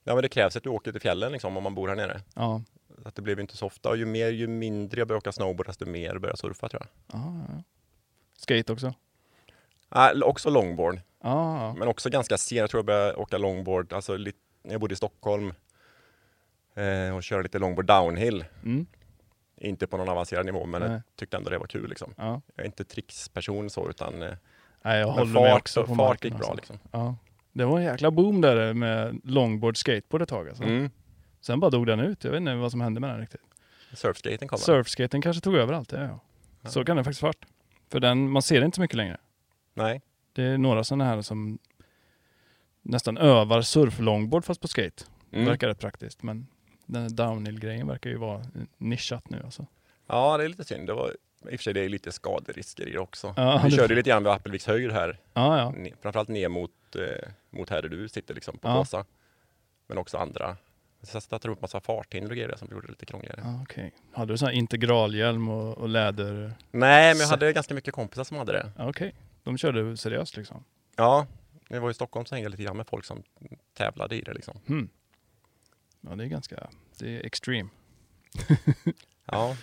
ja, 0.05 0.15
men 0.15 0.23
det 0.23 0.29
krävs 0.29 0.57
att 0.57 0.63
du 0.63 0.71
åker 0.71 0.93
till 0.93 1.01
fjällen 1.01 1.33
liksom 1.33 1.57
om 1.57 1.63
man 1.63 1.75
bor 1.75 1.89
här 1.89 1.97
nere. 1.97 2.21
ja. 2.35 2.63
Så 3.03 3.09
att 3.09 3.15
det 3.15 3.23
blev 3.23 3.41
inte 3.41 3.57
så 3.57 3.67
ofta. 3.67 3.89
Och 3.89 3.97
ju 3.97 4.05
mer, 4.07 4.29
ju 4.29 4.47
mindre 4.47 5.01
jag 5.01 5.09
började 5.09 5.19
åka 5.19 5.33
snowboard, 5.33 5.67
desto 5.67 5.87
mer 5.87 6.09
började 6.19 6.29
jag 6.29 6.39
surfa 6.39 6.69
tror 6.69 6.83
jag. 6.83 7.21
ja, 7.21 7.35
ja. 7.49 7.63
Skate 8.37 8.73
också? 8.73 8.95
Äh, 9.95 10.23
också 10.23 10.51
longboard, 10.51 11.01
ja. 11.23 11.75
men 11.75 11.89
också 11.89 12.11
ganska 12.11 12.39
sent. 12.39 12.59
Jag 12.59 12.71
tror 12.71 12.79
jag 12.79 12.87
började 12.87 13.15
åka 13.15 13.39
longboard, 13.39 13.93
alltså 13.93 14.17
lite, 14.17 14.39
när 14.63 14.73
jag 14.73 14.81
bodde 14.81 14.93
i 14.93 14.97
Stockholm 14.97 15.53
eh, 16.75 17.17
och 17.17 17.23
köra 17.23 17.43
lite 17.43 17.59
longboard 17.59 17.87
downhill. 17.87 18.45
Mm. 18.65 18.87
Inte 19.57 19.87
på 19.87 19.97
någon 19.97 20.09
avancerad 20.09 20.47
nivå, 20.47 20.67
men 20.67 20.81
Nej. 20.81 20.91
jag 20.91 21.03
tyckte 21.17 21.37
ändå 21.37 21.51
det 21.51 21.59
var 21.59 21.67
kul 21.67 21.89
liksom. 21.89 22.15
ja. 22.17 22.41
Jag 22.55 22.63
är 22.63 22.67
inte 22.67 22.85
tricksperson 22.85 23.71
så, 23.71 23.91
utan 23.91 24.23
eh, 24.23 24.35
Nej, 24.83 25.01
jag 25.01 25.09
håller 25.09 25.33
med 25.33 25.51
fart, 25.51 25.61
också 25.61 25.87
på 25.87 25.95
fart 25.95 26.25
gick 26.25 26.35
bra 26.35 26.41
alltså. 26.41 26.57
liksom. 26.57 26.79
Ja. 26.91 27.17
Det 27.53 27.65
var 27.65 27.79
en 27.79 27.85
jäkla 27.85 28.11
boom 28.11 28.41
där 28.41 28.75
med 28.75 29.21
longboard 29.25 29.77
skateboard 29.77 30.23
ett 30.23 30.29
tag 30.29 30.49
alltså. 30.49 30.63
Mm. 30.63 30.91
Sen 31.41 31.61
bara 31.61 31.71
dog 31.71 31.87
den 31.87 32.01
ut. 32.01 32.25
Jag 32.25 32.31
vet 32.31 32.39
inte 32.39 32.55
vad 32.55 32.71
som 32.71 32.81
hände 32.81 33.01
med 33.01 33.11
den 33.11 33.21
riktigt. 33.21 33.41
Surfskaten 33.95 34.49
kom. 34.49 34.59
Surfskaten 34.59 35.23
kanske 35.23 35.41
tog 35.41 35.55
över 35.55 35.73
allt 35.73 35.89
det. 35.89 36.01
Ja. 36.01 36.21
Ja. 36.63 36.71
Så 36.71 36.85
kan 36.85 36.97
det 36.97 37.05
faktiskt 37.05 37.23
varit. 37.23 37.45
För 37.91 38.01
den, 38.01 38.31
man 38.31 38.43
ser 38.43 38.61
det 38.61 38.65
inte 38.67 38.75
så 38.77 38.81
mycket 38.81 38.97
längre. 38.97 39.17
Nej, 39.75 40.03
Det 40.33 40.43
är 40.43 40.59
några 40.59 40.85
sådana 40.85 41.05
här 41.05 41.23
som 41.23 41.59
nästan 42.83 43.19
övar 43.19 43.63
surflongboard 43.63 44.45
fast 44.45 44.61
på 44.61 44.69
skate. 44.69 45.05
mm. 45.33 45.47
Verkar 45.47 45.69
rätt 45.69 45.81
praktiskt. 45.81 46.23
Men 46.23 46.47
den 46.87 47.03
här 47.03 47.11
downhill-grejen 47.11 47.87
verkar 47.89 48.11
ju 48.11 48.17
vara 48.17 48.43
nischat 48.79 49.31
nu 49.31 49.43
alltså. 49.45 49.67
Ja, 50.07 50.37
det 50.37 50.45
är 50.45 50.49
lite 50.49 50.65
synd. 50.65 50.87
Det 50.87 50.95
var, 50.95 51.11
I 51.11 51.47
och 51.47 51.51
för 51.51 51.57
sig 51.59 51.75
det 51.75 51.81
är 51.85 51.89
lite 51.89 52.13
skaderisker 52.13 52.89
i 52.89 52.93
det 52.93 52.99
också. 52.99 53.35
Ja, 53.37 53.61
Vi 53.65 53.71
det- 53.71 53.77
körde 53.77 53.95
lite 53.95 54.11
grann 54.11 54.23
vid 54.25 54.33
Appelviks 54.33 54.67
höjd 54.67 54.93
här. 54.93 55.21
Ja, 55.35 55.59
ja. 55.59 55.91
Framförallt 56.03 56.29
ner 56.29 56.49
mot, 56.49 56.71
eh, 56.97 57.29
mot 57.51 57.71
här 57.71 57.83
där 57.83 57.89
du 57.89 58.09
sitter 58.09 58.35
liksom 58.35 58.59
på 58.59 58.69
Ja. 58.69 58.77
Kåsa. 58.79 59.05
Men 59.87 59.99
också 59.99 60.19
andra. 60.19 60.57
Så 61.07 61.21
satte 61.21 61.49
upp 61.49 61.61
massa 61.63 61.81
farthinder 61.81 62.31
och 62.31 62.37
grejer 62.37 62.57
som 62.57 62.69
gjorde 62.71 62.87
det 62.87 62.91
lite 62.91 63.07
krångligare. 63.07 63.41
ja 63.45 63.61
okej. 63.63 63.93
Hade 64.13 64.33
du 64.33 64.39
sån 64.39 64.49
här 64.49 64.55
integralhjälm 64.55 65.49
och, 65.49 65.79
och 65.79 65.89
läder? 65.89 66.53
Nej, 66.71 67.15
men 67.15 67.21
jag 67.21 67.29
hade 67.29 67.53
ganska 67.53 67.75
mycket 67.75 67.95
kompisar 67.95 68.25
som 68.25 68.37
hade 68.37 68.53
det. 68.53 68.71
Okej. 68.79 69.15
De 69.43 69.59
körde 69.59 69.97
seriöst 69.97 70.37
liksom. 70.37 70.65
Ja, 70.97 71.27
När 71.69 71.77
jag 71.77 71.83
var 71.83 71.91
i 71.91 71.95
Stockholm 71.95 72.27
så 72.27 72.35
hängde 72.35 72.45
jag 72.47 72.51
lite 72.51 72.63
grann 72.63 72.77
med 72.77 72.87
folk 72.87 73.05
som 73.05 73.23
tävlade 73.75 74.17
i 74.17 74.21
det 74.21 74.35
liksom. 74.35 74.61
Hmm. 74.67 74.89
Ja, 76.01 76.17
det 76.17 76.25
är 76.25 76.29
ganska, 76.29 76.69
det 76.99 77.17
är 77.17 77.27
extreme. 77.27 77.69
Ja, 79.33 79.57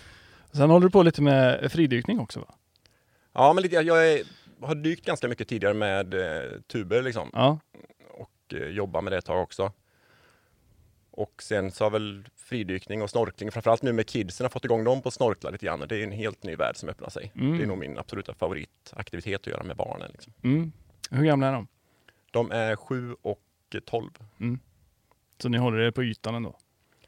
Sen 0.52 0.70
håller 0.70 0.86
du 0.86 0.90
på 0.90 1.02
lite 1.02 1.22
med 1.22 1.72
fridykning 1.72 2.20
också 2.20 2.40
va? 2.40 2.54
ja 3.32 3.52
men 3.52 3.62
lite, 3.62 3.76
jag 3.76 4.12
är, 4.12 4.22
har 4.60 4.74
dykt 4.74 5.06
ganska 5.06 5.28
mycket 5.28 5.48
tidigare 5.48 5.74
med 5.74 6.14
eh, 6.14 6.60
tuber 6.60 7.02
liksom. 7.02 7.30
Ja. 7.32 7.58
och 8.10 8.54
eh, 8.54 8.68
jobba 8.68 9.00
med 9.00 9.12
det 9.12 9.16
ett 9.18 9.24
tag 9.24 9.42
också. 9.42 9.72
Och 11.16 11.42
sen 11.42 11.70
så 11.70 11.84
har 11.84 11.90
väl 11.90 12.28
fridykning 12.36 13.02
och 13.02 13.10
snorkling, 13.10 13.52
framförallt 13.52 13.82
nu 13.82 13.92
med 13.92 14.06
kidsen, 14.06 14.44
har 14.44 14.48
fått 14.48 14.64
igång 14.64 14.84
dem 14.84 15.02
på 15.02 15.08
att 15.08 15.14
snorkla 15.14 15.50
lite 15.50 15.66
grann. 15.66 15.84
Det 15.88 15.96
är 15.96 16.04
en 16.04 16.12
helt 16.12 16.42
ny 16.42 16.56
värld 16.56 16.76
som 16.76 16.88
öppnar 16.88 17.08
sig. 17.08 17.32
Mm. 17.34 17.58
Det 17.58 17.64
är 17.64 17.66
nog 17.66 17.78
min 17.78 17.98
absoluta 17.98 18.34
favoritaktivitet 18.34 19.40
att 19.40 19.46
göra 19.46 19.62
med 19.62 19.76
barnen. 19.76 20.10
Liksom. 20.12 20.32
Mm. 20.42 20.72
Hur 21.10 21.24
gamla 21.24 21.46
är 21.46 21.52
de? 21.52 21.68
De 22.30 22.50
är 22.50 22.76
7 22.76 23.16
och 23.22 23.40
12. 23.84 24.10
Så 25.38 25.48
ni 25.48 25.58
håller 25.58 25.78
er 25.78 25.90
på 25.90 26.04
ytan 26.04 26.34
ändå? 26.34 26.56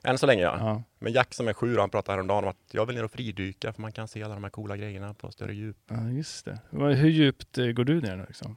Än 0.03 0.19
så 0.19 0.27
länge 0.27 0.43
ja. 0.43 0.57
Ja. 0.61 0.83
Men 0.99 1.13
Jack 1.13 1.35
som 1.35 1.49
är 1.49 1.53
7, 1.53 1.77
han 1.77 1.91
pratade 1.91 2.17
häromdagen 2.17 2.45
om 2.45 2.51
att 2.51 2.57
jag 2.71 2.87
vill 2.87 2.97
ner 2.97 3.05
och 3.05 3.11
fridyka 3.11 3.73
för 3.73 3.83
man 3.83 3.93
kan 3.93 4.09
se 4.09 4.23
alla 4.23 4.35
de 4.35 4.45
här 4.45 4.51
coola 4.51 4.77
grejerna 4.77 5.15
på 5.15 5.31
större 5.31 5.55
djup. 5.55 5.77
Ja, 5.89 6.09
just 6.09 6.45
det. 6.45 6.61
Hur 6.71 7.09
djupt 7.09 7.59
eh, 7.59 7.67
går 7.67 7.85
du 7.85 8.01
ner 8.01 8.17
nu 8.17 8.25
liksom? 8.27 8.57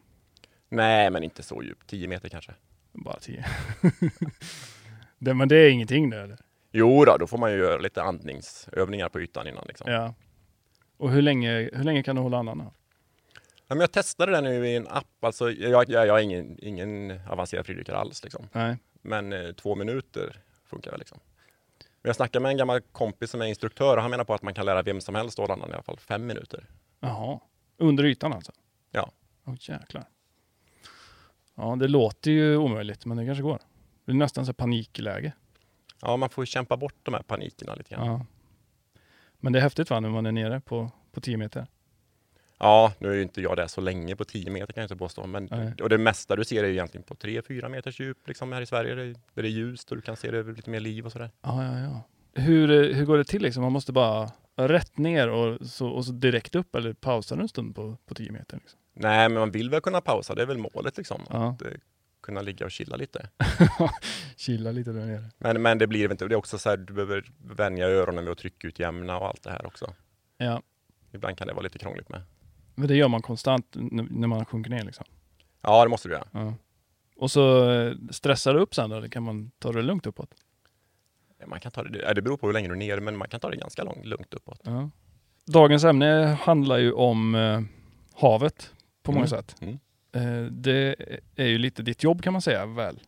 Nej, 0.70 1.12
men 1.12 1.24
inte 1.24 1.44
så 1.44 1.64
djupt. 1.64 1.88
10 1.88 2.08
meter 2.08 2.30
kanske. 2.30 2.54
Bara 2.92 3.20
tio. 3.20 3.46
det, 5.20 5.34
men 5.34 5.48
det 5.48 5.56
är 5.56 5.70
ingenting 5.70 6.10
det 6.10 6.22
eller? 6.22 6.38
Jo 6.72 7.06
då, 7.06 7.18
då 7.18 7.28
får 7.28 7.38
man 7.38 7.52
ju 7.52 7.58
göra 7.58 7.78
lite 7.78 8.04
andningsövningar 8.04 9.10
på 9.10 9.22
ytan 9.22 9.48
innan. 9.48 9.66
Liksom. 9.68 9.92
Ja. 9.92 10.14
Och 10.98 11.12
hur 11.12 11.22
länge, 11.22 11.70
hur 11.74 11.84
länge 11.84 12.04
kan 12.04 12.16
du 12.16 12.22
hålla 12.22 12.38
andan 12.38 12.58
då? 12.58 12.74
Ja, 13.68 13.76
men 13.76 13.80
jag 13.80 13.92
testade 13.92 14.32
det 14.32 14.42
nu 14.42 14.68
i 14.68 14.76
en 14.76 14.88
app. 14.88 15.24
Alltså, 15.24 15.52
jag, 15.52 15.90
jag, 15.90 16.08
jag 16.08 16.20
är 16.20 16.24
ingen, 16.24 16.58
ingen 16.62 17.20
avancerad 17.30 17.66
fridykare 17.66 17.98
alls. 17.98 18.24
Liksom. 18.24 18.48
Nej. 18.52 18.78
Men 19.02 19.34
eh, 19.34 19.52
två 19.52 19.76
minuter 19.76 20.42
funkar 20.66 20.92
väl 20.92 21.00
liksom. 21.00 21.20
Men 22.02 22.10
jag 22.10 22.16
snackade 22.16 22.44
med 22.44 22.52
en 22.52 22.58
gammal 22.58 22.82
kompis 22.82 23.32
som 23.32 23.42
är 23.42 23.46
instruktör 23.46 23.96
och 23.98 24.02
han 24.02 24.12
menar 24.12 24.24
på 24.24 24.34
att 24.34 24.42
man 24.42 24.54
kan 24.54 24.66
lära 24.66 24.82
vem 24.82 25.02
som 25.02 25.16
helst 25.16 25.40
att 25.40 25.44
hålla 25.44 25.54
andan 25.54 25.70
i 25.70 25.74
alla 25.74 25.84
fall 25.84 26.00
fem 26.00 26.26
minuter. 26.26 26.66
Jaha. 27.00 27.40
Under 27.78 28.04
ytan 28.04 28.34
alltså? 28.34 28.52
Ja. 28.92 29.12
Åh 29.46 29.56
jäklar. 29.60 30.06
Ja, 31.56 31.76
det 31.76 31.88
låter 31.88 32.32
ju 32.32 32.58
omöjligt, 32.58 33.06
men 33.06 33.18
det 33.18 33.26
kanske 33.26 33.44
går. 33.44 33.60
Det 34.10 34.14
är 34.14 34.18
nästan 34.18 34.46
så 34.46 34.54
panikläge. 34.54 35.34
Ja, 36.02 36.18
man 36.18 36.30
får 36.30 36.46
kämpa 36.46 36.78
bort 36.78 36.96
de 37.04 37.14
här 37.14 37.22
panikerna 37.22 37.76
lite 37.76 37.96
grann. 37.96 38.06
Ja, 38.06 38.12
Ja. 38.12 38.26
Men 39.40 39.54
det 39.54 39.60
är 39.60 39.64
häftigt 39.64 39.90
va, 39.90 40.00
när 40.00 40.10
man 40.10 40.26
är 40.26 40.32
nere 40.32 40.60
på, 40.60 40.92
på 41.12 41.22
10 41.22 41.38
meter? 41.38 41.68
nu 43.00 43.10
är 43.10 43.14
ju 43.14 43.22
inte 43.22 43.42
jag 43.42 43.58
där 43.58 43.68
så 43.68 43.82
länge 43.82 44.16
på 44.16 44.26
10 44.26 44.52
meter 44.52 44.74
kan 44.74 44.82
jag 44.82 44.86
inte 44.86 44.96
påstå. 44.96 45.28
Men, 45.28 45.48
Nej. 45.52 45.74
och 45.82 45.90
det 45.90 45.98
mesta 45.98 46.36
du 46.36 46.46
ser 46.46 46.64
är 46.64 46.68
ju 46.68 46.74
egentligen 46.74 47.04
på 47.04 47.14
3-4 47.14 47.70
meters 47.70 48.00
djup 48.00 48.28
liksom 48.28 48.52
här 48.52 48.62
i 48.62 48.66
Sverige. 48.66 48.96
Där, 48.96 49.16
där 49.34 49.44
det 49.44 49.48
är 49.48 49.52
ljust 49.52 49.92
och 49.92 49.98
du 49.98 50.02
kan 50.02 50.16
se 50.16 50.32
det 50.32 50.44
lite 50.44 50.70
mer 50.70 50.80
liv 50.80 51.06
och 51.06 51.12
sådär. 51.12 51.32
Ja, 51.42 51.64
ja, 51.64 51.80
ja. 51.80 52.04
Hur, 52.42 52.72
eh, 52.72 52.96
hur 52.96 53.06
går 53.06 53.18
det 53.18 53.24
till 53.24 53.42
liksom? 53.42 53.64
Man 53.64 53.72
måste 53.72 53.92
bara 53.92 54.32
rätt 54.56 54.98
ner 54.98 55.30
och 55.30 55.68
så, 55.68 55.88
och 55.88 56.06
så 56.06 56.12
direkt 56.12 56.56
upp 56.56 56.76
eller 56.76 56.94
pausar 56.94 57.36
du 57.36 57.42
en 57.42 57.50
stund 57.50 57.76
på, 57.76 57.98
på 58.06 58.14
10 58.16 58.32
meter? 58.32 58.58
Liksom? 58.58 58.80
Nej, 58.94 59.30
men 59.30 59.40
man 59.40 59.52
vill 59.52 59.70
väl 59.70 59.82
kunna 59.82 60.02
pausa. 60.02 60.36
Det 60.36 60.42
är 60.42 60.46
väl 60.46 60.58
målet 60.58 60.98
liksom. 60.98 61.22
Ja. 61.30 61.50
Att 61.50 61.62
eh, 61.62 61.72
kunna 62.22 62.42
ligga 62.42 62.66
och 62.66 62.72
chilla 62.72 62.96
lite. 62.96 63.30
Chilla 64.38 64.72
lite 64.72 64.92
där 64.92 65.06
nere. 65.06 65.24
Men, 65.38 65.62
men 65.62 65.78
det 65.78 65.88
blir 65.88 66.12
inte. 66.12 66.28
Det 66.28 66.36
är 66.36 66.38
också 66.38 66.58
så 66.58 66.70
här, 66.70 66.78
du 66.78 66.94
behöver 66.94 67.32
vänja 67.38 67.88
öronen 67.88 68.24
med 68.24 68.32
att 68.32 68.38
tryckutjämna 68.38 69.18
och 69.20 69.28
allt 69.28 69.44
det 69.44 69.50
här 69.52 69.66
också. 69.66 69.94
Ja, 70.38 70.62
Ibland 71.12 71.38
kan 71.38 71.48
det 71.48 71.54
vara 71.54 71.64
lite 71.64 71.80
krångligt 71.80 72.10
med. 72.10 72.22
men 72.76 72.88
det 72.88 72.96
gör 72.96 73.08
man 73.08 73.22
konstant 73.22 73.66
när 74.10 74.28
man 74.28 74.46
sjunker 74.46 74.70
ner 74.72 74.84
liksom. 74.84 75.06
Ja, 75.62 75.84
det 75.84 75.90
måste 75.90 76.08
du 76.08 76.14
göra. 76.14 76.28
Ja. 76.32 76.54
Och 77.16 77.32
så 77.32 77.72
eh, 77.72 77.94
stressar 78.12 78.54
du 78.54 78.60
upp 78.60 78.76
sen 78.76 78.90
då, 78.90 78.96
eller 78.98 79.08
kan 79.08 79.24
man 79.24 79.52
ta 79.60 79.72
det 79.72 79.82
lugnt 79.82 80.06
uppåt? 80.06 80.34
Man 81.48 81.60
kan 81.60 81.72
ta 81.72 81.84
det, 81.84 82.14
det 82.14 82.22
beror 82.22 82.38
på 82.38 82.46
hur 82.48 82.54
länge 82.54 82.68
du 82.68 82.74
är 82.74 82.78
nere, 82.78 83.02
men 83.02 83.18
man 83.18 83.28
kan 83.30 83.40
ta 83.40 83.50
det 83.50 83.56
ganska 83.58 83.84
långt, 83.84 84.06
lugnt 84.06 84.34
uppåt. 84.34 84.60
Ja. 84.64 84.90
Dagens 85.46 85.84
ämne 85.84 86.38
handlar 86.42 86.78
ju 86.78 86.92
om 86.92 87.36
eh, 87.36 87.62
havet 88.22 88.74
på 89.04 89.12
många 89.12 89.26
Mm. 89.26 89.30
sätt. 89.30 89.56
Mm. 89.62 89.80
Eh, 90.12 90.44
det 90.44 90.96
är 91.36 91.48
ju 91.48 91.58
lite 91.58 91.84
ditt 91.84 92.04
jobb 92.04 92.24
kan 92.24 92.34
man 92.34 92.42
säga 92.42 92.66
väl? 92.66 93.00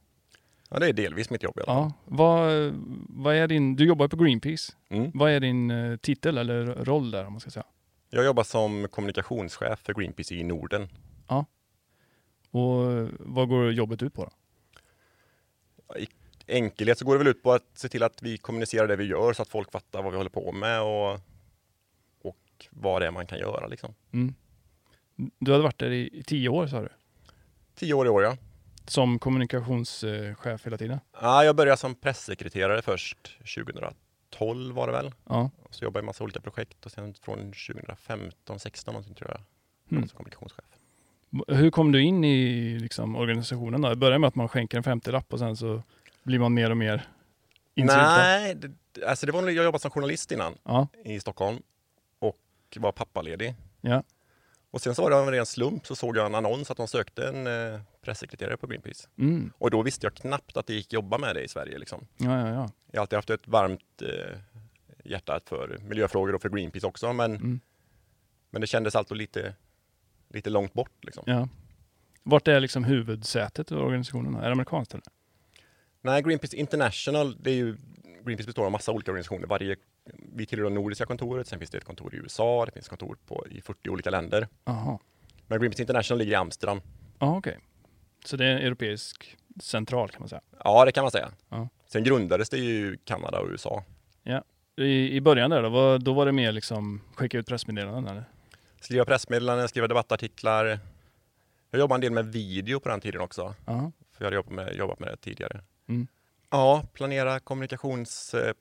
Ja, 0.69 0.79
det 0.79 0.87
är 0.87 0.93
delvis 0.93 1.29
mitt 1.29 1.43
jobb 1.43 1.57
i 1.57 1.61
alla 1.61 1.65
fall. 1.65 1.75
Ja. 1.75 1.93
Vad, 2.05 2.73
vad 3.09 3.35
är 3.35 3.47
din, 3.47 3.75
du 3.75 3.85
jobbar 3.85 4.07
på 4.07 4.15
Greenpeace. 4.17 4.73
Mm. 4.89 5.11
Vad 5.13 5.31
är 5.31 5.39
din 5.39 5.71
eh, 5.71 5.97
titel 5.97 6.37
eller 6.37 6.65
roll 6.65 7.11
där 7.11 7.25
om 7.25 7.33
man 7.33 7.39
ska 7.39 7.49
säga? 7.49 7.65
Jag 8.09 8.25
jobbar 8.25 8.43
som 8.43 8.87
kommunikationschef 8.87 9.79
för 9.79 9.93
Greenpeace 9.93 10.35
i 10.35 10.43
Norden. 10.43 10.89
Och 12.51 12.91
eh, 12.91 13.07
vad 13.19 13.47
går 13.47 13.71
jobbet 13.71 14.03
ut 14.03 14.13
på 14.13 14.23
då? 14.23 14.31
Enkelhet 16.47 16.97
så 16.97 17.05
går 17.05 17.13
det 17.13 17.17
väl 17.17 17.27
ut 17.27 17.43
på 17.43 17.51
att 17.51 17.65
se 17.73 17.89
till 17.89 18.03
att 18.03 18.23
vi 18.23 18.37
kommunicerar 18.37 18.87
det 18.87 18.95
vi 18.95 19.03
gör 19.03 19.33
så 19.33 19.41
att 19.41 19.47
folk 19.47 19.71
fattar 19.71 20.03
vad 20.03 20.11
vi 20.11 20.17
håller 20.17 20.29
på 20.29 20.51
med 20.51 20.81
och, 20.81 21.19
och 22.21 22.67
vad 22.69 23.01
det 23.01 23.07
är 23.07 23.11
man 23.11 23.27
kan 23.27 23.39
göra. 23.39 23.67
Liksom. 23.67 23.93
Mm. 24.11 24.35
Du 25.15 25.51
hade 25.51 25.63
varit 25.63 25.79
där 25.79 25.89
i, 25.89 26.09
i 26.13 26.23
tio 26.23 26.49
år 26.49 26.67
sa 26.67 26.81
du? 26.81 26.89
Tio 27.75 27.93
år 27.93 28.05
i 28.05 28.09
år, 28.09 28.23
ja. 28.23 28.37
Som 28.85 29.19
kommunikationschef 29.19 30.65
hela 30.65 30.77
tiden? 30.77 30.99
ja. 31.21 31.43
Jag 31.43 31.55
började 31.55 31.77
som 31.77 31.95
pressekreterare 31.95 32.81
först 32.81 33.37
2012 33.55 34.75
var 34.75 34.87
det 34.87 34.93
väl. 34.93 35.11
Ja. 35.29 35.49
Så 35.69 35.83
jobbade 35.83 35.99
jag 35.99 36.05
i 36.05 36.05
massa 36.05 36.23
olika 36.23 36.41
projekt 36.41 36.85
och 36.85 36.91
sen 36.91 37.13
från 37.13 37.37
2015, 37.37 38.59
16 38.59 38.93
någonting 38.93 39.15
tror 39.15 39.29
jag. 39.29 39.41
Mm. 39.91 40.07
Som 40.07 40.17
kommunikationschef. 40.17 40.65
Hur 41.47 41.71
kom 41.71 41.91
du 41.91 42.01
in 42.01 42.23
i 42.23 42.79
liksom, 42.79 43.15
organisationen? 43.15 43.81
Då? 43.81 43.89
Det 43.89 43.95
börjar 43.95 44.19
med 44.19 44.27
att 44.27 44.35
man 44.35 44.49
skänker 44.49 44.77
en 44.77 44.83
50-lapp 44.83 45.33
och 45.33 45.39
sen 45.39 45.57
så 45.57 45.83
blir 46.23 46.39
man 46.39 46.53
mer 46.53 46.69
och 46.69 46.77
mer 46.77 47.07
insyltad? 47.75 48.17
Nej, 48.17 48.55
det, 48.55 49.05
alltså 49.05 49.25
det 49.25 49.31
var 49.31 49.43
jag 49.49 49.65
jobbade 49.65 49.81
som 49.81 49.91
journalist 49.91 50.31
innan. 50.31 50.53
Ja, 50.63 50.87
i 51.05 51.19
Stockholm 51.19 51.61
och 52.19 52.37
var 52.75 52.91
pappaledig. 52.91 53.55
ja. 53.81 54.03
Och 54.71 54.81
sen 54.81 54.95
så 54.95 55.01
var 55.01 55.09
det 55.09 55.15
av 55.15 55.27
en 55.27 55.33
ren 55.33 55.45
slump 55.45 55.87
så 55.87 55.95
såg 55.95 56.17
jag 56.17 56.25
en 56.25 56.35
annons 56.35 56.71
att 56.71 56.77
de 56.77 56.87
sökte 56.87 57.27
en 57.27 57.47
eh, 57.47 57.79
pressekreterare 58.01 58.57
på 58.57 58.67
Greenpeace. 58.67 59.07
Mm. 59.17 59.51
Och 59.57 59.71
då 59.71 59.81
visste 59.81 60.05
jag 60.05 60.13
knappt 60.13 60.57
att 60.57 60.67
det 60.67 60.73
gick 60.73 60.87
att 60.87 60.93
jobba 60.93 61.17
med 61.17 61.35
det 61.35 61.41
i 61.43 61.47
Sverige. 61.47 61.77
Liksom. 61.77 62.07
ja, 62.17 62.39
ja, 62.39 62.47
ja. 62.53 62.69
Jag 62.91 62.99
har 62.99 63.01
alltid 63.01 63.17
haft 63.17 63.29
ett 63.29 63.47
varmt 63.47 64.01
eh, 64.01 64.37
hjärta 65.03 65.39
för 65.45 65.77
miljöfrågor 65.81 66.35
och 66.35 66.41
för 66.41 66.49
Greenpeace 66.49 66.87
också. 66.87 67.13
Men, 67.13 67.31
Mm. 67.35 67.59
men 68.49 68.61
det 68.61 68.67
kändes 68.67 68.95
alltid 68.95 69.17
lite, 69.17 69.55
lite 70.29 70.49
långt 70.49 70.73
bort. 70.73 71.03
Liksom. 71.05 71.23
ja. 71.27 71.47
Vart 72.23 72.47
är 72.47 72.59
liksom 72.59 72.83
huvudsätet 72.83 73.71
i 73.71 73.75
organisationen? 73.75 74.35
Är 74.35 74.45
det 74.45 74.51
amerikanskt 74.51 74.93
eller? 74.93 75.03
Nej, 76.01 76.21
Greenpeace 76.21 76.55
International, 76.57 77.37
det 77.41 77.51
är 77.51 77.55
ju, 77.55 77.77
Greenpeace 78.25 78.47
består 78.47 78.65
av 78.65 78.71
massa 78.71 78.91
olika 78.91 79.11
organisationer. 79.11 79.47
Varje, 79.47 79.75
vi 80.35 80.45
tillhör 80.45 80.69
det 80.69 80.75
nordiska 80.75 81.05
kontoret, 81.05 81.47
sen 81.47 81.59
finns 81.59 81.71
det 81.71 81.77
ett 81.77 81.83
kontor 81.83 82.15
i 82.15 82.17
USA, 82.17 82.65
det 82.65 82.71
finns 82.71 82.87
kontor 82.87 83.17
på, 83.27 83.47
i 83.49 83.61
40 83.61 83.89
olika 83.89 84.09
länder. 84.09 84.47
Jaha. 84.65 84.99
Men 85.47 85.59
Greenpeace 85.59 85.83
International 85.83 86.19
ligger 86.19 86.31
i 86.31 86.35
Amsterdam. 86.35 86.81
Ja, 87.19 87.37
okej. 87.37 87.59
Så 88.25 88.37
det 88.37 88.45
är 88.45 88.51
en 88.51 88.57
europeisk 88.57 89.37
central 89.61 90.09
kan 90.09 90.21
man 90.21 90.29
säga. 90.29 90.41
Ja, 90.63 90.85
det 90.85 90.91
kan 90.91 91.03
man 91.03 91.11
säga. 91.11 91.31
Ja. 91.49 91.67
Sen 91.87 92.03
grundades 92.03 92.49
det 92.49 92.57
ju 92.57 92.93
i 92.93 92.97
Kanada 93.05 93.39
och 93.39 93.47
USA. 93.49 93.83
I, 94.75 95.15
I 95.15 95.21
början 95.21 95.49
där 95.49 95.63
då, 95.63 95.69
var, 95.69 95.99
då 95.99 96.13
var 96.13 96.25
det 96.25 96.31
mer 96.31 96.51
liksom 96.51 97.01
skicka 97.15 97.37
ut 97.37 97.47
pressmeddelanden 97.47 98.07
eller? 98.07 98.23
Skriva 98.79 99.05
pressmeddelanden, 99.05 99.69
skriva 99.69 99.87
debattartiklar. 99.87 100.79
Jag 101.71 101.79
jobbade 101.79 101.97
en 101.97 102.01
del 102.01 102.11
med 102.23 102.33
video 102.33 102.79
på 102.79 102.89
den 102.89 103.01
tiden 103.01 103.21
också. 103.21 103.55
Ja. 103.65 103.91
För 104.11 104.23
jag 104.23 104.25
hade 104.25 104.35
jobbat 104.35 104.53
med, 104.53 104.75
jobbat 104.75 104.99
med 104.99 105.09
det 105.09 105.17
tidigare. 105.17 105.61
Mm. 105.87 106.07
Ja, 106.51 106.83
planera 106.93 107.39
kommunikations... 107.39 108.33
eh, 108.33 108.53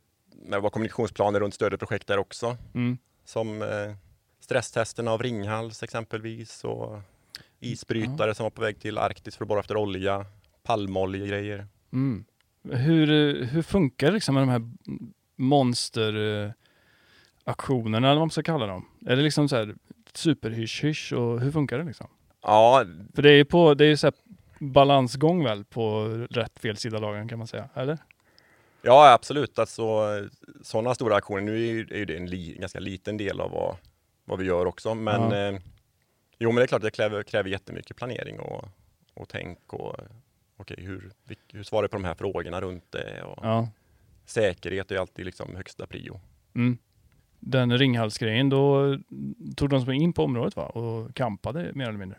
var 0.61 0.71
kommunikationsplaner 0.71 1.41
runt 1.41 1.55
större 1.55 1.79
projekt 1.79 2.07
där 2.07 2.19
också. 2.19 2.57
Mm. 2.75 2.99
Som 3.25 3.63
eh, 3.63 3.95
stresstesten 4.41 5.09
av 5.09 5.23
Ringhals 5.23 5.83
exempelvis. 5.83 6.65
Och 6.65 7.01
isbrytare 7.61 8.35
som 8.35 8.45
var 8.45 8.51
på 8.51 8.63
väg 8.63 8.81
till 8.81 8.99
Arktis 8.99 9.37
för 9.37 9.45
att 9.45 9.49
borra 9.49 9.61
efter 9.61 9.77
olja. 9.77 10.27
Palmoljegrejer. 10.63 11.67
Mm. 11.93 12.25
Hur, 12.63 13.11
eh, 13.11 13.47
hur 13.47 13.63
funkar 13.63 14.07
det 14.07 14.13
liksom 14.13 14.35
med 14.35 14.43
de 14.43 14.49
här 14.49 14.71
monsteraktionerna 15.37 16.55
eller 17.97 18.09
vad 18.09 18.19
man 18.19 18.31
ska 18.31 18.43
kalla 18.43 18.67
dem? 18.67 18.89
Är 19.07 19.17
det 19.17 19.23
liksom 19.23 19.49
så 19.49 19.57
här 19.57 19.75
superhysch-hysch 20.13 21.13
och 21.13 21.41
hur 21.41 21.53
funkar 21.53 21.79
det 21.79 21.85
liksom? 21.85 22.07
Ja, 22.43 22.85
För 23.15 23.23
det 23.23 23.31
är 23.31 23.37
ju 23.37 23.45
på, 23.45 23.75
det 23.75 23.85
är 23.85 23.97
så 23.97 24.13
balansgång 24.61 25.45
väl 25.45 25.64
på 25.64 26.05
rätt 26.31 26.59
fel 26.59 26.76
sida 26.76 26.99
lagen 26.99 27.29
kan 27.29 27.38
man 27.38 27.47
säga, 27.47 27.69
eller? 27.75 27.99
Ja, 28.83 29.12
absolut. 29.12 29.59
Alltså, 29.59 29.85
sådana 30.62 30.95
stora 30.95 31.17
aktioner, 31.17 31.40
nu 31.43 31.55
är 31.55 31.73
ju, 31.73 31.81
är 31.90 31.99
ju 31.99 32.05
det 32.05 32.17
en 32.17 32.26
li, 32.26 32.57
ganska 32.61 32.81
liten 32.81 33.17
del 33.17 33.40
av 33.40 33.50
vad, 33.50 33.76
vad 34.25 34.38
vi 34.38 34.45
gör 34.45 34.67
också. 34.67 34.95
Men, 34.95 35.31
Ja. 35.31 35.37
eh, 35.37 35.59
jo, 36.38 36.49
men 36.49 36.57
det 36.57 36.62
är 36.62 36.67
klart 36.67 36.79
att 36.79 36.83
det 36.85 36.90
kräver, 36.90 37.23
kräver 37.23 37.50
jättemycket 37.50 37.97
planering 37.97 38.40
och, 38.40 38.64
och 39.14 39.29
tänk. 39.29 39.73
Och, 39.73 39.97
okej, 40.57 40.76
hur, 40.81 41.11
hur 41.52 41.62
svarar 41.62 41.83
vi 41.83 41.88
på 41.88 41.97
de 41.97 42.05
här 42.05 42.14
frågorna 42.14 42.61
runt 42.61 42.93
det? 42.93 43.23
Och 43.23 43.45
Ja. 43.45 43.69
Säkerhet 44.25 44.90
är 44.90 44.97
alltid 44.99 45.25
liksom 45.26 45.57
högsta 45.57 45.87
prio. 45.87 46.21
Mm. 46.55 46.79
Den 47.38 47.79
Ringhalsgrejen, 47.79 48.49
då 48.49 48.97
tog 49.57 49.69
de 49.69 49.85
sig 49.85 49.95
in 49.95 50.12
på 50.12 50.25
området 50.25 50.57
va? 50.57 50.67
Och 50.67 51.14
kampade 51.14 51.71
mer 51.75 51.88
eller 51.88 51.99
mindre? 51.99 52.19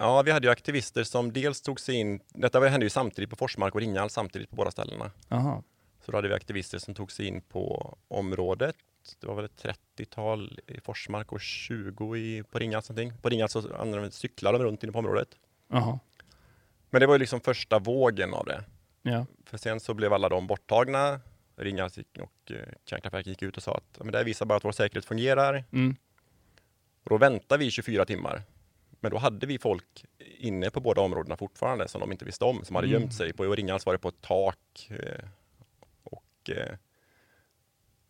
Ja, 0.00 0.22
vi 0.22 0.30
hade 0.30 0.46
ju 0.46 0.50
aktivister 0.50 1.04
som 1.04 1.32
dels 1.32 1.60
tog 1.60 1.80
sig 1.80 1.94
in, 1.94 2.20
detta 2.28 2.60
hände 2.60 2.86
ju 2.86 2.90
samtidigt 2.90 3.30
på 3.30 3.36
Forsmark 3.36 3.74
och 3.74 3.80
Ringhals 3.80 4.12
samtidigt 4.12 4.50
på 4.50 4.56
båda 4.56 4.70
ställena. 4.70 5.10
Jaha. 5.28 5.62
Så 6.00 6.12
då 6.12 6.18
hade 6.18 6.28
vi 6.28 6.34
aktivister 6.34 6.78
som 6.78 6.94
tog 6.94 7.12
sig 7.12 7.26
in 7.26 7.40
på 7.40 7.96
området. 8.08 8.76
Det 9.20 9.26
var 9.26 9.34
väl 9.34 9.44
ett 9.44 9.64
30-tal 9.96 10.60
i 10.66 10.80
Forsmark 10.80 11.32
och 11.32 11.40
20 11.40 12.16
i, 12.16 12.42
på 12.50 12.58
Ringhals 12.58 12.88
någonting. 12.88 13.12
På 13.22 13.28
Ringhals 13.28 13.52
så 13.52 13.76
använde 13.76 14.10
cyklade 14.10 14.58
de 14.58 14.64
runt 14.64 14.82
inne 14.82 14.92
på 14.92 14.98
området. 14.98 15.28
Jaha. 15.68 15.98
Men 16.90 17.00
det 17.00 17.06
var 17.06 17.14
ju 17.14 17.18
liksom 17.18 17.40
första 17.40 17.78
vågen 17.78 18.34
av 18.34 18.46
det. 18.46 18.64
Ja. 19.02 19.26
För 19.44 19.58
sen 19.58 19.80
så 19.80 19.94
blev 19.94 20.12
alla 20.12 20.28
de 20.28 20.46
borttagna. 20.46 21.20
Ringhals 21.56 21.98
och 21.98 22.50
eh, 22.50 22.56
kärnkraftverket 22.84 23.26
gick 23.26 23.42
ut 23.42 23.56
och 23.56 23.62
sa 23.62 23.74
att 23.74 23.98
men 23.98 24.12
det 24.12 24.18
här 24.18 24.24
visar 24.24 24.46
bara 24.46 24.56
att 24.56 24.64
vår 24.64 24.72
säkerhet 24.72 25.04
fungerar. 25.04 25.64
Mm. 25.72 25.96
Och 27.04 27.10
då 27.10 27.18
väntade 27.18 27.58
vi 27.58 27.66
i 27.66 27.70
24 27.70 28.04
timmar. 28.04 28.42
Men 29.00 29.10
då 29.10 29.18
hade 29.18 29.46
vi 29.46 29.58
folk 29.58 30.04
inne 30.38 30.70
på 30.70 30.80
båda 30.80 31.00
områdena 31.00 31.36
fortfarande 31.36 31.88
som 31.88 32.00
de 32.00 32.12
inte 32.12 32.24
visste 32.24 32.44
om, 32.44 32.64
som 32.64 32.76
hade 32.76 32.88
Mm. 32.88 33.00
gömt 33.00 33.14
sig. 33.14 33.32
På 33.32 33.44
Ringhals 33.44 33.86
var 33.86 33.92
det 33.92 33.98
på 33.98 34.08
ett 34.08 34.20
tak. 34.20 34.90
eh, 34.90 35.24
Och 36.04 36.50
eh, 36.50 36.74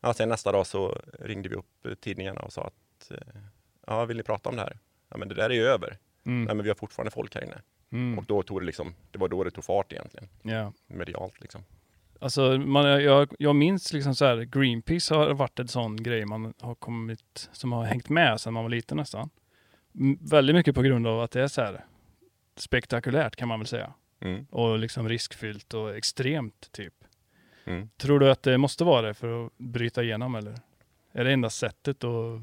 ja, 0.01 0.15
sen 0.15 0.29
nästa 0.29 0.53
dag 0.53 0.67
så 0.67 1.01
ringde 1.21 1.49
vi 1.49 1.55
upp 1.55 2.01
tidningarna 2.01 2.41
och 2.41 2.53
sa 2.53 2.63
att 2.67 3.11
eh, 3.11 3.41
ja, 3.87 4.05
vill 4.05 4.17
ni 4.17 4.23
prata 4.23 4.49
om 4.49 4.57
det 4.57 4.63
här? 4.63 4.79
Ja, 5.09 5.17
men 5.17 5.29
det 5.29 5.35
där 5.35 5.51
är 5.51 5.55
ju 5.55 5.65
över. 5.65 5.99
Mm. 6.25 6.45
Nej, 6.45 6.55
men 6.55 6.63
vi 6.65 6.71
har 6.71 6.75
fortfarande 6.77 7.11
folk 7.11 7.35
här 7.35 7.45
inne. 7.45 7.63
Mm. 7.93 8.19
Och 8.19 8.25
då 8.25 8.43
tog 8.43 8.61
det 8.61 8.67
liksom, 8.67 8.95
det 9.11 9.19
var 9.19 9.29
då 9.29 9.45
det 9.45 9.51
tog 9.51 9.65
fart 9.65 9.93
egentligen, 9.93 10.29
Ja. 10.43 10.73
medialt 10.87 11.41
liksom. 11.41 11.65
Alltså, 12.21 12.59
man, 12.59 13.03
jag, 13.03 13.35
jag 13.39 13.57
minns 13.57 13.93
liksom 13.93 14.15
så 14.15 14.25
här, 14.25 14.37
Greenpeace 14.43 15.15
har 15.15 15.35
varit 15.35 15.59
en 15.59 15.69
sån 15.69 16.03
grej 16.03 16.25
man 16.27 16.55
har 16.61 16.75
kommit, 16.75 17.49
som 17.53 17.73
har 17.73 17.85
hängt 17.85 18.09
med 18.09 18.41
sedan 18.41 18.53
man 18.53 18.63
var 18.65 18.71
liten 18.71 18.97
nästan. 18.97 19.31
Väldigt 20.21 20.57
mycket 20.57 20.75
på 20.75 20.83
grund 20.83 21.07
av 21.07 21.21
att 21.21 21.31
det 21.31 21.43
är 21.43 21.49
så 21.49 21.61
här 21.61 21.85
spektakulärt 22.57 23.37
kan 23.37 23.49
man 23.49 23.61
väl 23.61 23.67
säga. 23.67 23.93
Mm. 24.21 24.47
Och 24.51 24.79
liksom 24.79 25.09
riskfyllt 25.09 25.75
och 25.75 25.97
extremt 25.97 26.73
typ. 26.73 26.95
Mm. 27.65 27.89
Tror 27.97 28.21
du 28.21 28.31
att 28.31 28.43
det 28.43 28.59
måste 28.59 28.85
vara 28.85 29.03
det 29.03 29.15
för 29.15 29.47
att 29.47 29.59
bryta 29.59 30.03
igenom 30.03 30.35
eller? 30.35 30.55
Är 31.13 31.25
det 31.25 31.33
enda 31.33 31.51
sättet 31.51 32.05
att... 32.05 32.41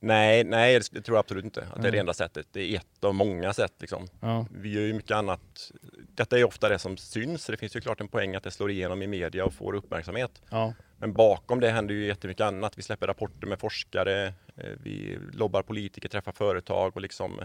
Nej, 0.00 0.44
nej, 0.44 0.80
det 0.92 1.02
tror 1.02 1.16
jag 1.16 1.20
absolut 1.20 1.44
inte. 1.44 1.66
Att 1.72 1.82
det 1.82 1.88
är 1.88 1.92
det 1.92 1.98
enda 1.98 2.14
sättet. 2.14 2.46
Det 2.52 2.60
är 2.60 2.76
ett 2.76 3.04
av 3.04 3.14
många 3.14 3.52
sätt 3.52 3.72
liksom. 3.78 4.06
Ja. 4.20 4.46
Vi 4.50 4.72
gör 4.72 4.82
ju 4.82 4.92
mycket 4.92 5.10
annat. 5.10 5.72
Detta 6.14 6.38
är 6.38 6.44
ofta 6.44 6.68
det 6.68 6.78
som 6.78 6.96
syns. 6.96 7.46
Det 7.46 7.56
finns 7.56 7.76
ju 7.76 7.80
klart 7.80 8.00
en 8.00 8.08
poäng 8.08 8.34
att 8.34 8.42
det 8.42 8.50
slår 8.50 8.70
igenom 8.70 9.02
i 9.02 9.06
media 9.06 9.44
och 9.44 9.54
får 9.54 9.74
uppmärksamhet. 9.74 10.42
Ja. 10.50 10.74
Men 11.04 11.12
bakom 11.12 11.60
det 11.60 11.70
händer 11.70 11.94
ju 11.94 12.06
jättemycket 12.06 12.44
annat. 12.44 12.78
Vi 12.78 12.82
släpper 12.82 13.06
rapporter 13.06 13.46
med 13.46 13.58
forskare, 13.58 14.26
eh, 14.56 14.70
vi 14.82 15.18
lobbar 15.32 15.62
politiker, 15.62 16.08
träffar 16.08 16.32
företag 16.32 16.96
och 16.96 17.02
liksom 17.02 17.40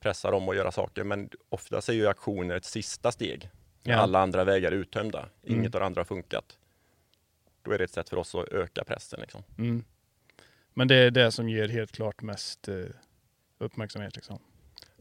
pressar 0.00 0.32
dem 0.32 0.48
att 0.48 0.56
göra 0.56 0.72
saker. 0.72 1.04
Men 1.04 1.30
oftast 1.48 1.88
är 1.88 1.92
ju 1.92 2.06
aktioner 2.06 2.56
ett 2.56 2.64
sista 2.64 3.12
steg. 3.12 3.50
Ja. 3.82 3.96
alla 3.96 4.20
andra 4.20 4.44
vägar 4.44 4.72
är 4.72 4.76
uttömda. 4.76 5.18
Mm. 5.18 5.60
Inget 5.60 5.74
av 5.74 5.80
det 5.80 5.86
andra 5.86 6.00
har 6.00 6.04
funkat. 6.04 6.58
Då 7.62 7.72
är 7.72 7.78
det 7.78 7.84
ett 7.84 7.90
sätt 7.90 8.08
för 8.08 8.16
oss 8.16 8.34
att 8.34 8.48
öka 8.48 8.84
pressen. 8.84 9.20
Liksom. 9.20 9.42
Mm. 9.58 9.84
Men 10.74 10.88
det 10.88 10.96
är 10.96 11.10
det 11.10 11.32
som 11.32 11.48
ger 11.48 11.68
helt 11.68 11.92
klart 11.92 12.22
mest 12.22 12.68
eh, 12.68 12.76
uppmärksamhet 13.58 14.16
liksom. 14.16 14.38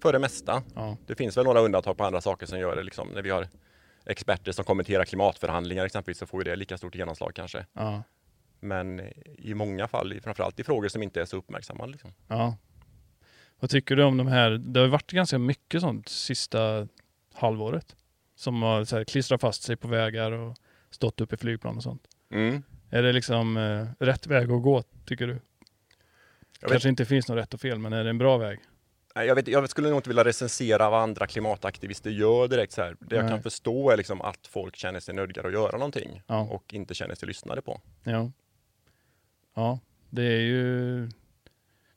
För 0.01 0.13
det 0.13 0.19
mesta. 0.19 0.63
Ja. 0.75 0.97
Det 1.07 1.15
finns 1.15 1.37
väl 1.37 1.45
några 1.45 1.59
undantag 1.59 1.97
på 1.97 2.03
andra 2.03 2.21
saker 2.21 2.45
som 2.45 2.59
gör 2.59 2.75
det. 2.75 2.83
Liksom, 2.83 3.07
när 3.07 3.21
vi 3.21 3.29
har 3.29 3.47
experter 4.09 4.51
som 4.51 4.65
kommenterar 4.65 5.05
klimatförhandlingar 5.05 5.85
exempelvis 5.85 6.17
så 6.17 6.25
får 6.25 6.43
ju 6.43 6.51
det 6.51 6.55
lika 6.55 6.77
stort 6.77 6.95
genomslag 6.95 7.31
kanske. 7.35 7.65
Ja. 7.73 8.03
Men 8.59 8.99
i 9.37 9.53
många 9.53 9.87
fall, 9.87 10.21
framförallt 10.23 10.59
i 10.59 10.63
frågor 10.63 10.87
som 10.87 11.03
inte 11.03 11.21
är 11.21 11.25
så 11.25 11.37
uppmärksammade. 11.37 11.91
Liksom. 11.91 12.13
Ja. 12.27 12.57
Vad 13.59 13.69
tycker 13.69 13.95
du 13.95 14.03
om 14.03 14.17
de 14.17 14.27
här? 14.27 14.49
Det 14.49 14.79
har 14.79 14.87
varit 14.87 15.11
ganska 15.11 15.37
mycket 15.37 15.81
sånt 15.81 16.09
sista 16.09 16.87
halvåret. 17.33 17.95
Som 18.35 18.61
har 18.61 18.83
så 18.83 18.97
här, 18.97 19.03
klistrat 19.03 19.41
fast 19.41 19.63
sig 19.63 19.75
på 19.75 19.87
vägar 19.87 20.31
och 20.31 20.57
stått 20.89 21.21
upp 21.21 21.33
i 21.33 21.37
flygplan 21.37 21.77
och 21.77 21.83
sånt. 21.83 22.07
Mm. 22.31 22.63
Är 22.89 23.03
det 23.03 23.13
liksom 23.13 23.57
eh, 23.57 24.05
rätt 24.05 24.27
väg 24.27 24.51
att 24.51 24.63
gå, 24.63 24.83
tycker 25.05 25.27
du? 25.27 25.33
Jag, 25.33 25.39
vet, 26.61 26.71
Kanske 26.71 26.89
inte 26.89 27.05
finns 27.05 27.27
något 27.27 27.37
rätt 27.37 27.53
och 27.53 27.61
fel, 27.61 27.79
men 27.79 27.93
är 27.93 28.03
det 28.03 28.09
en 28.09 28.17
bra 28.17 28.37
väg? 28.37 28.59
Jag, 29.23 29.35
vet, 29.35 29.47
jag 29.47 29.69
skulle 29.69 29.89
nog 29.89 29.97
inte 29.97 30.09
vilja 30.09 30.23
recensera 30.23 30.89
vad 30.89 31.01
andra 31.01 31.27
klimataktivister 31.27 32.09
gör 32.09 32.47
direkt. 32.47 32.73
Så 32.73 32.81
här. 32.81 32.95
Det 32.99 33.15
jag 33.15 33.25
Nej. 33.25 33.31
kan 33.33 33.43
förstå 33.43 33.89
är 33.89 33.97
liksom 33.97 34.21
att 34.21 34.47
folk 34.47 34.75
känner 34.75 34.99
sig 34.99 35.15
nödgade 35.15 35.47
att 35.47 35.53
göra 35.53 35.71
någonting 35.77 36.21
Ja. 36.27 36.39
och 36.41 36.73
inte 36.73 36.93
känner 36.93 37.15
sig 37.15 37.27
lyssnade 37.27 37.61
på. 37.61 37.81
Ja. 38.03 38.31
Ja, 39.55 39.79
det 40.09 40.23
är 40.23 40.39
ju... 40.41 41.09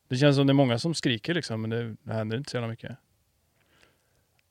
Det 0.08 0.16
känns 0.16 0.36
som 0.36 0.46
det 0.46 0.50
är 0.50 0.54
många 0.54 0.78
som 0.78 0.94
skriker 0.94 1.34
liksom, 1.34 1.60
men 1.60 1.70
det, 1.70 1.96
det 2.02 2.12
händer 2.12 2.36
inte 2.36 2.50
så 2.50 2.56
jävla 2.56 2.68
mycket. 2.68 2.96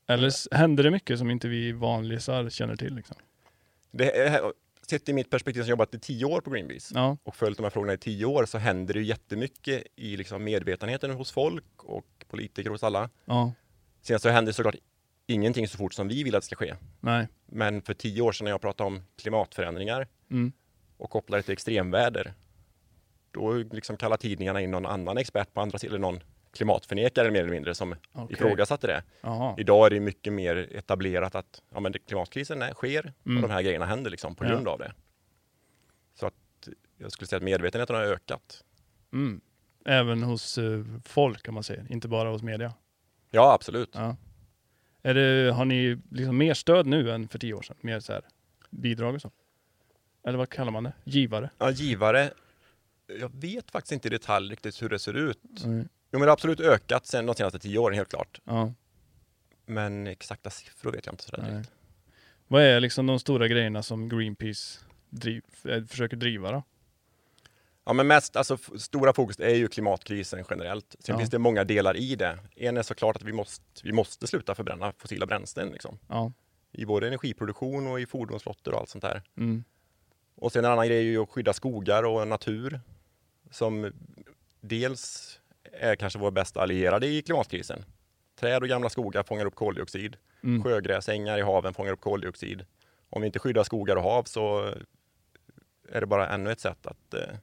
Eller 0.07 0.55
händer 0.55 0.84
det 0.84 0.91
mycket 0.91 1.19
som 1.19 1.31
inte 1.31 1.47
vi 1.47 1.71
vanlisar 1.71 2.49
känner 2.49 2.75
till 2.75 2.95
liksom? 2.95 3.17
Det 3.91 4.17
är, 4.17 4.41
sett 4.99 5.10
i 5.10 5.13
mitt 5.13 5.30
perspektiv 5.30 5.62
som 5.62 5.69
jobbat 5.69 5.93
i 5.95 5.99
tio 5.99 6.25
år 6.25 6.41
på 6.41 6.49
Greenpeace 6.49 6.91
Ja, 6.95 7.17
och 7.23 7.36
följt 7.36 7.58
de 7.58 7.63
här 7.63 7.69
frågorna 7.69 7.93
i 7.93 7.97
tio 7.97 8.25
år 8.25 8.45
så 8.45 8.58
händer 8.58 8.93
det 8.93 8.99
ju 8.99 9.06
jättemycket 9.06 9.84
i 9.95 10.17
liksom 10.17 10.43
medvetenheten 10.43 11.12
hos 11.12 11.32
folk 11.32 11.84
och 11.84 12.06
politiker 12.27 12.69
hos 12.69 12.84
alla. 12.84 13.10
ja, 13.25 13.54
Sen 14.01 14.19
så 14.19 14.30
händer 14.30 14.51
såklart 14.51 14.75
ingenting 15.27 15.67
så 15.67 15.77
fort 15.77 15.93
som 15.93 16.08
vi 16.08 16.23
vill 16.23 16.36
att 16.36 16.41
det 16.41 16.45
ska 16.45 16.56
ske. 16.56 16.75
nej. 16.99 17.27
Men 17.45 17.82
för 17.82 17.93
tio 17.93 18.21
år 18.21 18.32
sedan 18.32 18.45
när 18.45 18.51
jag 18.51 18.62
pratade 18.62 18.88
om 18.88 19.04
klimatförändringar 19.21 20.08
Mm. 20.32 20.51
och 20.97 21.10
kopplade 21.10 21.43
till 21.43 21.54
extremväder, 21.54 22.34
då 23.32 23.54
liksom 23.54 23.97
kallade 23.97 24.21
tidningarna 24.21 24.62
in 24.62 24.71
någon 24.71 24.86
annan 24.86 25.17
expert 25.17 25.54
på 25.54 25.62
andra 25.62 25.77
sidan, 25.80 25.95
eller 25.95 26.01
någon 26.12 26.23
klimatförnekare 26.53 27.31
mer 27.31 27.39
eller 27.39 27.51
mindre 27.51 27.75
som 27.75 27.95
Okej. 28.11 28.33
ifrågasatte 28.35 28.87
det. 28.87 29.03
Jaha. 29.21 29.55
Idag 29.57 29.85
är 29.85 29.89
det 29.89 29.99
mycket 29.99 30.33
mer 30.33 30.55
etablerat 30.75 31.35
att 31.35 31.61
ja, 31.73 31.79
men 31.79 31.93
klimatkrisen 31.93 32.61
är, 32.61 32.73
sker 32.73 33.13
Mm. 33.25 33.43
och 33.43 33.49
de 33.49 33.53
här 33.53 33.61
grejerna 33.61 33.85
händer 33.85 34.11
liksom 34.11 34.35
på 34.35 34.45
Ja. 34.45 34.49
grund 34.49 34.67
av 34.67 34.79
det. 34.79 34.93
Så 36.19 36.25
att 36.27 36.33
jag 36.97 37.11
skulle 37.11 37.27
säga 37.27 37.37
att 37.37 37.43
medvetenheten 37.43 37.95
har 37.95 38.03
ökat. 38.03 38.63
Mm. 39.13 39.41
Även 39.85 40.23
hos 40.23 40.57
eh, 40.57 40.83
folk 41.05 41.43
kan 41.43 41.53
man 41.53 41.63
säga, 41.63 41.83
inte 41.89 42.07
bara 42.07 42.29
hos 42.29 42.43
media. 42.43 42.73
Ja, 43.31 43.53
absolut. 43.53 43.89
Ja. 43.93 44.15
Är 45.03 45.13
det, 45.13 45.51
har 45.51 45.65
ni 45.65 45.97
liksom 46.09 46.37
mer 46.37 46.53
stöd 46.53 46.85
nu 46.87 47.11
än 47.11 47.27
för 47.27 47.39
tio 47.39 47.53
år 47.53 47.61
sedan? 47.61 47.77
Mer 47.81 47.99
så 47.99 48.13
här, 48.13 48.21
bidrag 48.69 49.15
och 49.15 49.21
så? 49.21 49.31
Eller 50.23 50.37
vad 50.37 50.49
kallar 50.49 50.71
man 50.71 50.83
det? 50.83 50.93
Givare? 51.03 51.49
Ja, 51.57 51.71
givare. 51.71 52.31
Jag 53.19 53.31
vet 53.35 53.71
faktiskt 53.71 53.91
inte 53.91 54.07
i 54.07 54.11
detalj 54.11 54.51
riktigt 54.51 54.81
hur 54.81 54.89
det 54.89 54.99
ser 54.99 55.13
ut. 55.13 55.63
Mm. 55.63 55.87
Jo, 56.12 56.19
men 56.19 56.21
det 56.21 56.28
har 56.28 56.34
absolut 56.34 56.60
ökat 56.60 57.06
sen 57.06 57.26
de 57.26 57.36
senaste 57.36 57.60
tio 57.60 57.80
åren, 57.80 57.95
helt 57.95 58.10
klart. 58.10 58.41
Ja. 58.43 58.74
Men 59.65 60.08
exakta 60.08 60.50
siffror 60.50 60.91
vet 60.91 61.06
jag 61.06 61.13
inte 61.13 61.24
sådär 61.24 61.41
Nej. 61.43 61.52
direkt. 61.52 61.71
Vad 62.47 62.62
är 62.63 62.80
liksom 62.80 63.08
de 63.08 63.19
stora 63.19 63.47
grejerna 63.47 63.84
som 63.84 64.10
Greenpeace 64.10 64.80
driv, 65.10 65.43
eh, 65.65 65.84
försöker 65.84 66.17
driva 66.17 66.52
då? 66.52 66.63
Ja, 67.84 67.93
men 67.93 68.08
mest, 68.08 68.36
alltså 68.36 68.58
stora 68.78 69.13
fokus 69.13 69.39
är 69.39 69.56
ju 69.56 69.67
klimatkrisen 69.67 70.43
generellt. 70.50 70.95
Sen 71.00 71.13
Ja. 71.13 71.17
finns 71.19 71.30
det 71.30 71.39
många 71.39 71.63
delar 71.63 71.97
i 71.97 72.15
det. 72.15 72.39
En 72.56 72.78
är 72.78 72.82
såklart 72.84 73.15
att 73.15 73.24
vi 73.24 73.34
måste, 73.34 73.63
vi 73.84 73.91
måste 73.91 74.28
sluta 74.28 74.56
förbränna 74.56 74.93
fossila 74.97 75.26
bränslen 75.26 75.69
liksom. 75.69 76.00
Ja. 76.08 76.32
I 76.71 76.86
både 76.86 77.08
energiproduktion 77.08 77.88
och 77.88 78.00
i 78.00 78.06
fordonsflottor 78.06 78.74
och 78.74 78.80
allt 78.80 78.89
sånt 78.89 79.02
där. 79.02 79.21
Mm. 79.38 79.63
Och 80.36 80.52
sen 80.52 80.65
en 80.65 80.71
annan 80.71 80.88
grej 80.88 80.97
är 80.97 81.02
ju 81.02 81.21
att 81.24 81.30
skydda 81.30 81.54
skogar 81.54 82.04
och 82.04 82.28
natur 82.28 82.80
som 83.52 83.91
dels 84.62 85.39
är 85.73 85.95
kanske 85.95 86.19
vår 86.19 86.31
bästa 86.31 86.62
allierade 86.62 87.07
i 87.07 87.21
klimatkrisen. 87.21 87.86
Träd 88.39 88.62
och 88.63 88.69
gamla 88.69 88.89
skogar 88.89 89.23
fångar 89.23 89.45
upp 89.45 89.55
koldioxid. 89.55 90.17
Mm. 90.43 90.63
Sjögräsängar 90.63 91.38
i 91.38 91.41
haven 91.41 91.73
fångar 91.73 91.91
upp 91.91 92.01
koldioxid. 92.01 92.65
Om 93.10 93.21
vi 93.21 93.25
inte 93.25 93.39
skyddar 93.39 93.63
skogar 93.63 93.95
och 93.95 94.03
hav 94.03 94.23
så 94.23 94.73
är 95.89 95.99
det 96.01 96.05
bara 96.05 96.29
ännu 96.29 96.51
ett 96.51 96.60
sätt 96.60 96.86
att 96.88 97.13
eh, 97.13 97.36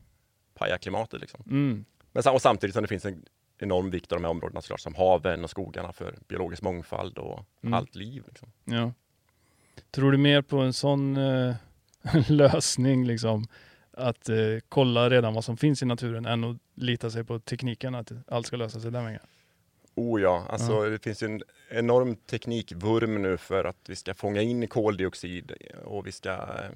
paja 0.54 0.78
klimatet. 0.78 1.20
Liksom. 1.20 1.42
Mm. 1.46 1.84
Men 2.12 2.22
och 2.34 2.42
samtidigt 2.42 2.74
som 2.74 2.82
det 2.82 2.88
finns 2.88 3.04
en 3.04 3.24
enorm 3.58 3.90
vikt 3.90 4.12
av 4.12 4.18
de 4.18 4.24
här 4.24 4.30
områdena 4.30 4.60
såklart, 4.62 4.80
som 4.80 4.94
haven 4.94 5.44
och 5.44 5.50
skogarna 5.50 5.92
för 5.92 6.14
biologisk 6.28 6.62
mångfald 6.62 7.18
och 7.18 7.44
Mm. 7.62 7.74
allt 7.74 7.94
liv. 7.94 8.24
Liksom. 8.28 8.52
Ja. 8.64 8.92
Tror 9.90 10.12
du 10.12 10.18
mer 10.18 10.42
på 10.42 10.58
en 10.58 10.72
sån 10.72 11.16
eh, 11.16 11.54
lösning 12.28 13.06
liksom? 13.06 13.46
Att 13.98 14.28
eh, 14.28 14.36
kolla 14.68 15.10
redan 15.10 15.34
vad 15.34 15.44
som 15.44 15.56
finns 15.56 15.82
i 15.82 15.86
naturen 15.86 16.26
än 16.26 16.44
att 16.44 16.56
lita 16.74 17.10
sig 17.10 17.24
på 17.24 17.38
tekniken 17.38 17.94
att 17.94 18.12
allt 18.28 18.46
ska 18.46 18.56
lösa 18.56 18.80
sig 18.80 18.90
den 18.90 19.04
vägen? 19.04 19.20
Oh 19.94 20.20
ja, 20.20 20.46
alltså 20.48 20.90
det 20.90 20.98
finns 20.98 21.22
ju 21.22 21.26
en 21.26 21.42
enorm 21.70 22.16
teknikvurm 22.16 23.22
nu 23.22 23.36
för 23.36 23.64
att 23.64 23.76
vi 23.88 23.96
ska 23.96 24.14
fånga 24.14 24.42
in 24.42 24.68
koldioxid 24.68 25.52
och 25.84 26.06
vi 26.06 26.12
ska, 26.12 26.30
eh, 26.32 26.70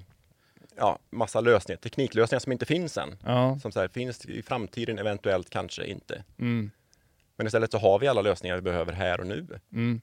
ja, 0.76 0.98
massa 1.10 1.40
lösningar, 1.40 1.78
tekniklösningar 1.78 2.40
som 2.40 2.52
inte 2.52 2.66
finns 2.66 2.98
än. 2.98 3.16
Ja. 3.24 3.58
Som 3.58 3.72
så 3.72 3.80
här, 3.80 3.88
finns 3.88 4.26
i 4.26 4.42
framtiden, 4.42 4.98
eventuellt, 4.98 5.50
kanske 5.50 5.86
inte. 5.86 6.24
Mm. 6.38 6.70
Men 7.36 7.46
istället 7.46 7.70
så 7.70 7.78
har 7.78 7.98
vi 7.98 8.06
alla 8.08 8.22
lösningar 8.22 8.56
vi 8.56 8.62
behöver 8.62 8.92
här 8.92 9.20
och 9.20 9.26
nu. 9.26 9.46
Mm. 9.72 10.00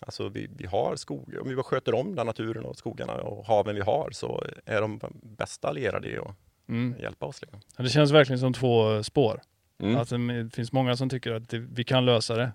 Alltså 0.00 0.28
vi, 0.28 0.50
vi 0.56 0.66
har 0.66 0.96
skog, 0.96 1.36
om 1.40 1.48
vi 1.48 1.56
bara 1.56 1.62
sköter 1.62 1.94
om 1.94 2.14
den 2.14 2.26
naturen 2.26 2.64
och 2.64 2.76
skogarna 2.76 3.12
och 3.12 3.46
haven 3.46 3.74
vi 3.74 3.80
har 3.80 4.10
så 4.12 4.44
är 4.64 4.80
de 4.80 5.00
bästa 5.22 5.68
allierade 5.68 6.08
i 6.08 6.18
att 6.18 6.36
Mm. 6.70 6.94
hjälpa 7.00 7.26
oss. 7.26 7.40
Liksom. 7.42 7.60
Ja, 7.76 7.82
Det 7.82 7.90
känns 7.90 8.10
verkligen 8.10 8.38
som 8.38 8.52
två 8.52 9.02
spår. 9.02 9.40
Mm. 9.78 9.96
Att 9.96 10.08
det 10.08 10.50
finns 10.54 10.72
många 10.72 10.96
som 10.96 11.08
tycker 11.08 11.32
att 11.32 11.48
det, 11.48 11.58
vi 11.58 11.84
kan 11.84 12.04
lösa 12.04 12.34
det. 12.36 12.52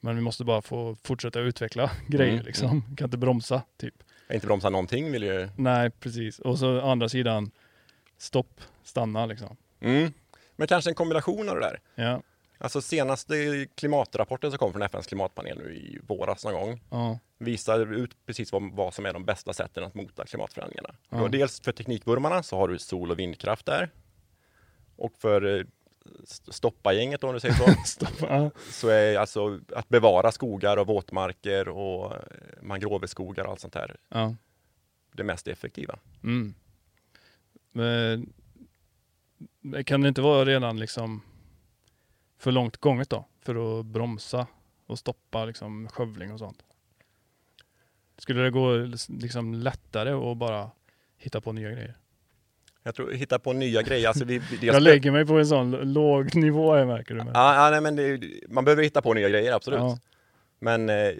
Men 0.00 0.16
vi 0.16 0.22
måste 0.22 0.44
bara 0.44 0.62
få 0.62 0.96
fortsätta 1.02 1.40
utveckla 1.40 1.90
grejer 2.08 2.32
Mm, 2.32 2.44
liksom. 2.44 2.82
Kan 2.96 3.04
inte 3.06 3.18
bromsa 3.18 3.62
typ. 3.76 3.94
Inte 4.32 4.46
bromsa 4.46 4.70
någonting 4.70 5.12
vill 5.12 5.22
ju... 5.22 5.48
Nej, 5.56 5.90
precis. 5.90 6.38
Och 6.38 6.58
så 6.58 6.80
andra 6.80 7.08
sidan, 7.08 7.50
stopp, 8.18 8.60
stanna 8.82 9.26
liksom. 9.26 9.56
Mm. 9.80 10.12
Men 10.56 10.68
kanske 10.68 10.90
en 10.90 10.94
kombination 10.94 11.48
av 11.48 11.54
det 11.54 11.60
där. 11.60 11.80
Ja, 11.94 12.22
Alltså 12.58 12.80
senaste 12.80 13.66
klimatrapporten 13.74 14.50
som 14.50 14.58
kom 14.58 14.72
från 14.72 14.82
FNs 14.82 15.06
klimatpanel 15.06 15.58
nu 15.58 15.74
i 15.74 15.98
våras 16.06 16.44
någon 16.44 16.54
gång 16.54 16.80
ja, 16.90 17.18
visar 17.38 17.92
ut 17.92 18.26
precis 18.26 18.52
vad, 18.52 18.72
vad 18.72 18.94
som 18.94 19.06
är 19.06 19.12
de 19.12 19.24
bästa 19.24 19.52
sätten 19.52 19.84
att 19.84 19.94
mota 19.94 20.26
klimatförändringarna. 20.26 20.94
Ja. 21.08 21.28
Dels 21.28 21.60
för 21.60 21.72
teknikvurmarna 21.72 22.42
så 22.42 22.56
har 22.56 22.68
du 22.68 22.78
sol 22.78 23.10
och 23.10 23.18
vindkraft 23.18 23.66
där. 23.66 23.90
Och 24.96 25.12
för 25.18 25.58
eh, 25.58 25.64
st- 26.22 26.52
stoppa-gänget 26.52 27.24
om 27.24 27.34
du 27.34 27.40
säger 27.40 27.54
så, 27.54 27.64
stopp. 27.86 28.20
Ja, 28.20 28.50
så 28.70 28.88
är 28.88 29.18
alltså 29.18 29.60
att 29.74 29.88
bevara 29.88 30.32
skogar 30.32 30.76
och 30.76 30.86
våtmarker 30.86 31.68
och 31.68 32.12
eh, 32.12 32.18
mangroveskogar 32.62 33.44
och 33.44 33.50
allt 33.50 33.60
sånt 33.60 33.74
här 33.74 33.96
ja. 34.08 34.34
det 35.12 35.24
mest 35.24 35.48
effektiva. 35.48 35.98
Mm. 36.22 36.54
Men 37.72 38.32
kan 39.84 40.00
det 40.00 40.08
inte 40.08 40.22
vara 40.22 40.44
redan 40.44 40.80
liksom 40.80 41.22
för 42.44 42.52
långt 42.52 42.76
gånget 42.76 43.10
då? 43.10 43.24
För 43.40 43.80
att 43.80 43.86
bromsa 43.86 44.46
och 44.86 44.98
stoppa 44.98 45.44
liksom 45.44 45.88
skövling 45.88 46.32
och 46.32 46.38
sånt? 46.38 46.64
Skulle 48.18 48.42
det 48.42 48.50
gå 48.50 48.76
liksom 49.08 49.54
lättare 49.54 50.10
att 50.10 50.36
bara 50.36 50.70
hitta 51.16 51.40
på 51.40 51.52
nya 51.52 51.70
grejer? 51.70 51.96
Jag 52.82 52.94
tror 52.94 53.12
hitta 53.12 53.38
på 53.38 53.52
nya 53.52 53.82
grejer. 53.82 54.08
Alltså 54.08 54.24
vi, 54.24 54.38
dels 54.38 54.62
Jag 54.62 54.82
lägger 54.82 55.10
mig 55.10 55.26
på 55.26 55.38
en 55.38 55.46
sån 55.46 55.70
låg 55.70 56.34
nivå 56.34 56.74
här 56.74 56.84
märker 56.84 57.14
du. 57.14 57.20
Ja, 57.20 57.64
ja, 57.64 57.70
nej, 57.70 57.80
men 57.80 57.96
det, 57.96 58.20
man 58.48 58.64
behöver 58.64 58.82
hitta 58.82 59.02
på 59.02 59.14
nya 59.14 59.28
grejer, 59.28 59.52
absolut. 59.52 59.80
Ja. 59.80 59.98
Men, 60.58 60.88
eh, 60.88 61.12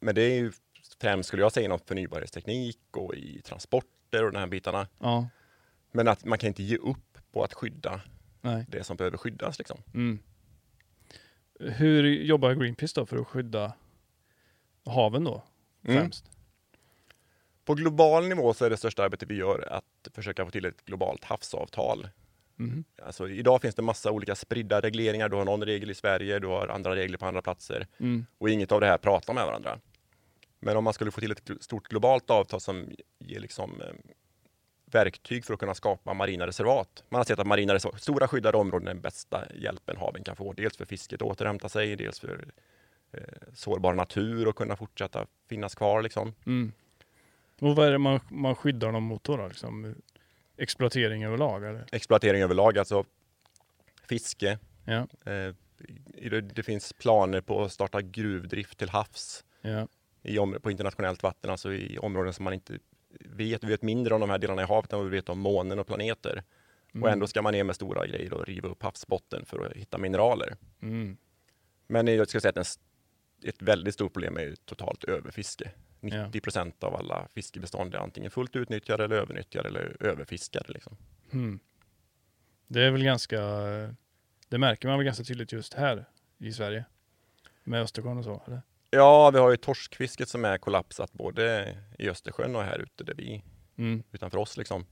men 0.00 0.14
det 0.14 0.22
är 0.22 0.34
ju 0.34 0.52
främst, 1.00 1.28
skulle 1.28 1.42
jag 1.42 1.52
säga, 1.52 1.64
inom 1.64 1.78
förnybarhetsteknik 1.78 2.78
och 2.96 3.14
i 3.14 3.42
transporter 3.42 4.24
och 4.24 4.32
de 4.32 4.38
här 4.38 4.46
bitarna. 4.46 4.86
ja, 4.98 5.28
Men 5.92 6.08
att 6.08 6.24
man 6.24 6.38
kan 6.38 6.48
inte 6.48 6.62
ge 6.62 6.76
upp 6.76 7.18
på 7.32 7.44
att 7.44 7.54
skydda 7.54 8.00
nej. 8.40 8.66
det 8.68 8.84
som 8.84 8.96
behöver 8.96 9.18
skyddas. 9.18 9.58
Liksom. 9.58 9.78
Mm. 9.94 10.18
Hur 11.58 12.04
jobbar 12.04 12.54
Greenpeace 12.54 13.00
då 13.00 13.06
för 13.06 13.16
att 13.16 13.26
skydda 13.26 13.72
haven 14.86 15.24
då? 15.24 15.42
Mm. 15.84 16.00
Främst? 16.00 16.30
På 17.64 17.74
global 17.74 18.28
nivå 18.28 18.54
så 18.54 18.64
är 18.64 18.70
det 18.70 18.76
största 18.76 19.04
arbetet 19.04 19.30
vi 19.30 19.34
gör 19.34 19.68
att 19.72 20.08
försöka 20.14 20.44
få 20.44 20.50
till 20.50 20.64
ett 20.64 20.84
globalt 20.84 21.24
havsavtal. 21.24 22.08
Mhm. 22.56 22.84
Alltså, 23.02 23.28
idag 23.28 23.60
finns 23.62 23.74
det 23.74 23.82
massa 23.82 24.10
olika 24.10 24.34
spridda 24.34 24.80
regleringar. 24.80 25.28
Du 25.28 25.36
har 25.36 25.44
någon 25.44 25.64
regel 25.64 25.90
i 25.90 25.94
Sverige, 25.94 26.38
du 26.38 26.46
har 26.46 26.68
andra 26.68 26.96
regler 26.96 27.18
på 27.18 27.26
andra 27.26 27.42
platser 27.42 27.86
Mm. 27.98 28.26
och 28.38 28.50
inget 28.50 28.72
av 28.72 28.80
det 28.80 28.86
här 28.86 28.98
pratar 28.98 29.34
med 29.34 29.46
varandra. 29.46 29.78
Men 30.60 30.76
om 30.76 30.84
man 30.84 30.92
skulle 30.92 31.10
få 31.10 31.20
till 31.20 31.30
ett 31.32 31.50
stort 31.60 31.88
globalt 31.88 32.30
avtal 32.30 32.60
som 32.60 32.86
ger 33.18 33.40
liksom, 33.40 33.80
eh, 33.80 33.94
verktyg 34.90 35.44
för 35.44 35.54
att 35.54 35.60
kunna 35.60 35.74
skapa 35.74 36.14
marina 36.14 36.46
reservat. 36.46 37.04
Man 37.08 37.18
har 37.18 37.24
sett 37.24 37.38
att 37.38 37.46
marina 37.46 37.74
reservat, 37.74 38.02
stora 38.02 38.28
skyddade 38.28 38.58
områden 38.58 38.88
är 38.88 38.94
den 38.94 39.02
bästa 39.02 39.44
hjälpen 39.54 39.96
haven 39.96 40.24
kan 40.24 40.36
få. 40.36 40.52
Dels 40.52 40.76
för 40.76 40.84
fisket 40.84 41.22
att 41.22 41.28
återhämta 41.28 41.68
sig, 41.68 41.96
dels 41.96 42.20
för 42.20 42.44
eh, 43.12 43.20
sårbar 43.54 43.94
natur 43.94 44.48
och 44.48 44.56
kunna 44.56 44.76
fortsätta 44.76 45.26
finnas 45.48 45.74
kvar. 45.74 46.02
Liksom. 46.02 46.34
Mm. 46.46 46.72
Och 47.60 47.76
vad 47.76 47.86
är 47.86 47.92
det 47.92 47.98
man, 47.98 48.20
man 48.28 48.54
skyddar 48.54 48.92
dem 48.92 49.02
mot 49.02 49.24
då? 49.24 49.48
liksom, 49.48 49.94
exploatering 50.56 51.24
överlag 51.24 51.64
eller? 51.64 51.84
Exploatering 51.92 52.42
överlag, 52.42 52.78
alltså 52.78 53.04
fiske. 54.08 54.58
Ja, 54.84 55.06
Eh, 55.24 55.54
det, 56.30 56.40
det 56.40 56.62
finns 56.62 56.92
planer 56.92 57.40
på 57.40 57.62
att 57.62 57.72
starta 57.72 58.02
gruvdrift 58.02 58.78
till 58.78 58.88
havs 58.88 59.44
ja, 59.60 59.88
i 60.22 60.58
på 60.62 60.70
internationellt 60.70 61.22
vatten, 61.22 61.50
alltså 61.50 61.72
i 61.72 61.98
områden 61.98 62.32
som 62.32 62.44
man 62.44 62.52
inte 62.52 62.78
vet. 63.18 63.64
Vi 63.64 63.68
vet 63.68 63.82
mindre 63.82 64.14
om 64.14 64.20
de 64.20 64.30
här 64.30 64.38
delarna 64.38 64.62
i 64.62 64.64
havet 64.64 64.92
än 64.92 64.98
vad 64.98 65.08
vi 65.08 65.16
vet 65.16 65.28
om 65.28 65.38
månen 65.38 65.78
och 65.78 65.86
planeter. 65.86 66.42
Mm. 66.92 67.02
Och 67.02 67.10
ändå 67.10 67.26
ska 67.26 67.42
man 67.42 67.52
ner 67.52 67.64
med 67.64 67.74
stora 67.74 68.06
grejer 68.06 68.32
och 68.32 68.46
riva 68.46 68.68
upp 68.68 68.82
havsbotten 68.82 69.44
för 69.44 69.66
att 69.66 69.72
hitta 69.72 69.98
mineraler. 69.98 70.56
Mm. 70.82 71.16
Men 71.86 72.06
jag 72.06 72.28
ska 72.28 72.40
säga 72.40 72.50
att 72.50 72.56
en, 72.56 73.48
ett 73.48 73.62
väldigt 73.62 73.94
stort 73.94 74.12
problem 74.12 74.36
är 74.36 74.54
totalt 74.64 75.04
överfiske. 75.04 75.70
Ja. 76.00 76.26
90 76.26 76.40
procent 76.40 76.84
av 76.84 76.94
alla 76.94 77.28
fiskebestånd 77.28 77.94
är 77.94 77.98
antingen 77.98 78.30
fullt 78.30 78.56
utnyttjade 78.56 79.04
eller 79.04 79.16
övernyttjade 79.16 79.68
eller 79.68 79.96
överfiskade. 80.00 80.72
Liksom. 80.72 80.96
Mm. 81.32 81.60
Det 82.66 82.82
är 82.82 82.90
väl 82.90 83.04
ganska, 83.04 83.40
det 84.48 84.58
märker 84.58 84.88
man 84.88 84.98
väl 84.98 85.04
ganska 85.04 85.24
tydligt 85.24 85.52
just 85.52 85.74
här 85.74 86.04
i 86.38 86.52
Sverige. 86.52 86.84
Med 87.64 87.82
Östersjön 87.82 88.18
och 88.18 88.24
så, 88.24 88.42
eller? 88.46 88.62
Ja, 88.90 89.30
vi 89.30 89.38
har 89.38 89.50
ju 89.50 89.56
torskfisket 89.56 90.28
som 90.28 90.44
är 90.44 90.58
kollapsat 90.58 91.12
både 91.12 91.76
i 91.98 92.08
Östersjön 92.08 92.56
och 92.56 92.62
här 92.62 92.78
ute 92.78 93.04
där 93.04 93.14
vi, 93.14 93.42
Mm. 93.78 94.02
utanför 94.12 94.38
oss. 94.38 94.56
Liksom. 94.56 94.86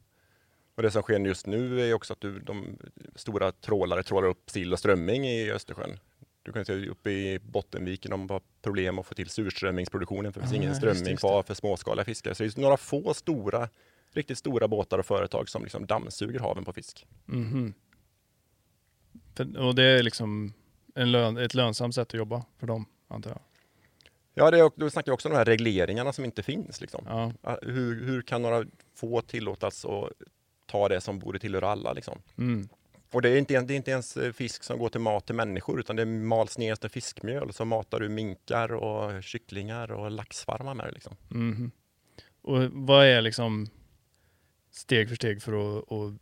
Och 0.75 0.83
det 0.83 0.91
som 0.91 1.03
sker 1.03 1.19
just 1.21 1.47
nu 1.47 1.81
är 1.81 1.95
också 1.95 2.13
att 2.13 2.21
du, 2.21 2.39
de 2.41 2.79
stora 3.15 3.53
trålare 3.53 4.03
trålar 4.03 4.29
upp 4.29 4.51
sill 4.51 4.73
och 4.73 4.79
strömming 4.79 5.27
i 5.27 5.51
Östersjön. 5.51 5.99
Du 6.43 6.53
kan 6.53 6.65
se 6.65 6.89
uppe 6.89 7.11
i 7.11 7.39
Bottenviken, 7.39 8.11
de 8.11 8.31
har 8.31 8.41
problem 8.63 8.99
att 8.99 9.07
få 9.07 9.15
till 9.15 9.29
surströmmingsproduktionen 9.29 10.33
för 10.33 10.41
det 10.41 10.47
finns 10.47 10.59
Ah, 10.59 10.63
ingen 10.63 10.75
strömming 10.75 11.17
kvar 11.17 11.43
för 11.43 11.55
småskaliga 11.55 12.05
fiskare. 12.05 12.35
Så 12.35 12.43
det 12.43 12.57
är 12.59 12.61
några 12.61 12.77
få 12.77 13.15
stora, 13.15 13.69
riktigt 14.13 14.39
stora 14.39 14.69
båtar 14.69 14.99
och 14.99 15.07
företag 15.07 15.49
som 15.49 15.63
liksom 15.63 15.87
dammsuger 15.87 16.41
haven 16.41 16.65
på 16.65 16.73
fisk. 16.73 17.07
Mhm. 17.25 17.75
För, 19.35 19.59
och 19.59 19.75
det 19.75 19.83
är 19.85 20.03
liksom 20.03 20.53
lön, 20.95 21.37
ett 21.37 21.55
lönsamt 21.55 21.95
sätt 21.95 22.09
att 22.09 22.15
jobba 22.15 22.45
för 22.59 22.67
dem, 22.67 22.87
antar 23.09 23.31
jag. 23.31 23.41
Ja, 24.39 24.51
det 24.51 24.71
då 24.77 24.91
snackar 24.91 25.13
vi 25.13 25.15
också 25.17 25.29
om 25.29 25.33
de 25.33 25.39
här 25.39 25.45
regleringarna 25.45 26.13
som 26.13 26.25
inte 26.25 26.43
finns. 26.43 26.81
Liksom. 26.81 27.33
Ja, 27.43 27.59
Hur, 27.63 28.07
hur 28.07 28.23
kan 28.23 28.43
några 28.43 28.65
få 28.95 29.21
tillåtas 29.21 29.85
att 29.85 30.11
ta 30.67 30.89
det 30.89 31.01
som 31.01 31.19
borde 31.19 31.39
tillhöra 31.39 31.69
alla? 31.69 31.93
Liksom? 31.93 32.23
mm. 32.39 32.69
Och 33.11 33.23
det 33.23 33.29
är, 33.29 33.39
inte, 33.39 33.61
det 33.61 33.75
är 33.75 33.77
inte 33.77 33.91
ens 33.91 34.17
eh, 34.17 34.33
fisk 34.33 34.63
som 34.63 34.79
går 34.79 34.89
till 34.89 35.01
mat 35.01 35.27
till 35.27 35.35
människor 35.35 35.81
utan 35.81 35.97
det 35.97 36.05
mals 36.07 36.59
ner 36.59 36.75
till 36.75 36.91
fiskmjöl. 36.91 37.53
Så 37.53 37.65
matar 37.65 38.01
du 38.01 38.09
minkar 38.09 38.73
och 38.73 39.23
kycklingar 39.23 39.93
och 39.93 40.11
laxfarmar 40.11 40.75
med. 40.75 40.93
Liksom. 40.93 41.17
Mhm. 41.29 41.71
Och 42.43 42.63
vad 42.73 43.07
är 43.07 43.21
liksom 43.21 43.67
steg 44.71 45.09
för 45.09 45.17
steg 45.17 45.43
för 45.43 45.79
att, 45.79 45.93
att 45.93 46.13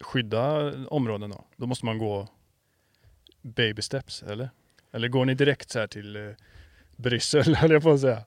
skydda 0.00 0.72
områden 0.88 1.30
då? 1.30 1.44
Då 1.56 1.66
måste 1.66 1.84
man 1.84 1.98
gå 1.98 2.28
baby 3.42 3.82
steps, 3.82 4.22
eller? 4.22 4.50
Eller 4.92 5.08
går 5.08 5.24
ni 5.24 5.34
direkt 5.34 5.70
så 5.70 5.78
här 5.78 5.86
till 5.86 6.16
eh, 6.16 6.30
Bryssel, 6.96 7.54
höll 7.56 7.70
jag 7.70 7.82
på 7.82 7.90
att 7.90 8.00
säga? 8.00 8.24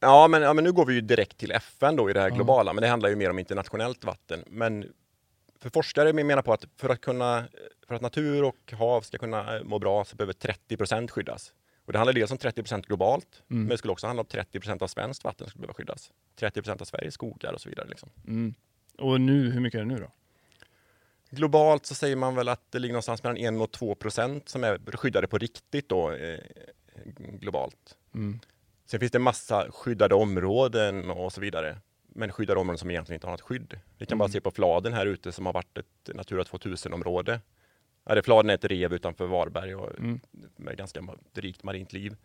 Ja 0.00 0.28
men, 0.28 0.42
ja, 0.42 0.52
men 0.52 0.64
nu 0.64 0.72
går 0.72 0.86
vi 0.86 0.94
ju 0.94 1.00
direkt 1.00 1.38
till 1.38 1.50
FN 1.52 1.96
då 1.96 2.10
i 2.10 2.12
det 2.12 2.20
här 2.20 2.30
globala, 2.30 2.72
men 2.72 2.82
det 2.82 2.88
handlar 2.88 3.08
ju 3.08 3.16
mer 3.16 3.30
om 3.30 3.38
internationellt 3.38 4.04
vatten. 4.04 4.44
Men 4.46 4.92
för 5.60 5.70
forskare 5.70 6.12
menar 6.12 6.42
på 6.42 6.52
att 6.52 6.64
för 6.76 6.88
att, 6.88 7.00
kunna, 7.00 7.44
för 7.88 7.94
att 7.94 8.02
natur 8.02 8.44
och 8.44 8.72
hav 8.72 9.00
ska 9.00 9.18
kunna 9.18 9.56
eh, 9.56 9.64
må 9.64 9.78
bra 9.78 10.04
så 10.04 10.16
behöver 10.16 10.32
30 10.32 10.76
procent 10.76 11.10
skyddas. 11.10 11.52
Och 11.86 11.92
det 11.92 11.98
handlar 11.98 12.12
dels 12.12 12.30
om 12.30 12.38
30 12.38 12.62
procent 12.62 12.86
globalt, 12.86 13.42
Mm. 13.50 13.62
men 13.62 13.68
det 13.68 13.78
skulle 13.78 13.92
också 13.92 14.06
handla 14.06 14.20
om 14.20 14.26
30 14.26 14.60
procent 14.60 14.82
av 14.82 14.86
svenskt 14.86 15.24
vatten 15.24 15.46
som 15.46 15.50
skulle 15.50 15.60
behöva 15.60 15.74
skyddas. 15.74 16.12
30 16.36 16.62
procent 16.62 16.80
av 16.80 16.84
Sveriges 16.84 17.14
skogar 17.14 17.52
och 17.52 17.60
så 17.60 17.68
vidare. 17.68 17.88
Liksom. 17.88 18.10
Mm. 18.26 18.54
Och 18.98 19.20
nu, 19.20 19.50
hur 19.50 19.60
mycket 19.60 19.78
är 19.78 19.82
det 19.84 19.94
nu 19.94 19.98
då? 19.98 20.10
Globalt 21.30 21.86
så 21.86 21.94
säger 21.94 22.16
man 22.16 22.34
väl 22.34 22.48
att 22.48 22.72
det 22.72 22.78
ligger 22.78 22.92
någonstans 22.92 23.22
mellan 23.22 23.56
1 23.56 23.60
och 23.62 23.72
2 23.72 23.94
procent 23.94 24.48
som 24.48 24.64
är 24.64 24.96
skyddade 24.96 25.26
på 25.26 25.38
riktigt 25.38 25.88
då, 25.88 26.12
eh, 26.12 26.38
globalt. 27.40 27.96
Mm. 28.14 28.40
Sen 28.86 29.00
finns 29.00 29.12
det 29.12 29.18
massa 29.18 29.70
skyddade 29.70 30.14
områden 30.14 31.10
och 31.10 31.32
så 31.32 31.40
vidare. 31.40 31.78
Men 32.08 32.32
skyddade 32.32 32.60
områden 32.60 32.78
som 32.78 32.90
egentligen 32.90 33.16
inte 33.16 33.26
har 33.26 33.32
något 33.32 33.40
skydd. 33.40 33.80
Vi 33.98 34.06
kan 34.06 34.18
bara 34.18 34.24
Mm. 34.24 34.32
se 34.32 34.40
på 34.40 34.50
Fladen 34.50 34.92
här 34.92 35.06
ute 35.06 35.32
som 35.32 35.46
har 35.46 35.52
varit 35.52 35.78
ett 35.78 36.14
Natura 36.14 36.44
2000-område. 36.44 37.40
Ja, 38.04 38.14
det 38.14 38.22
Fladen 38.22 38.50
är 38.50 38.54
ett 38.54 38.64
rev 38.64 38.92
utanför 38.92 39.26
Varberg 39.26 39.74
och 39.74 39.98
Mm. 39.98 40.20
med 40.56 40.76
ganska 40.76 41.02
rikt 41.34 41.62
marint 41.62 41.92
liv. 41.92 42.16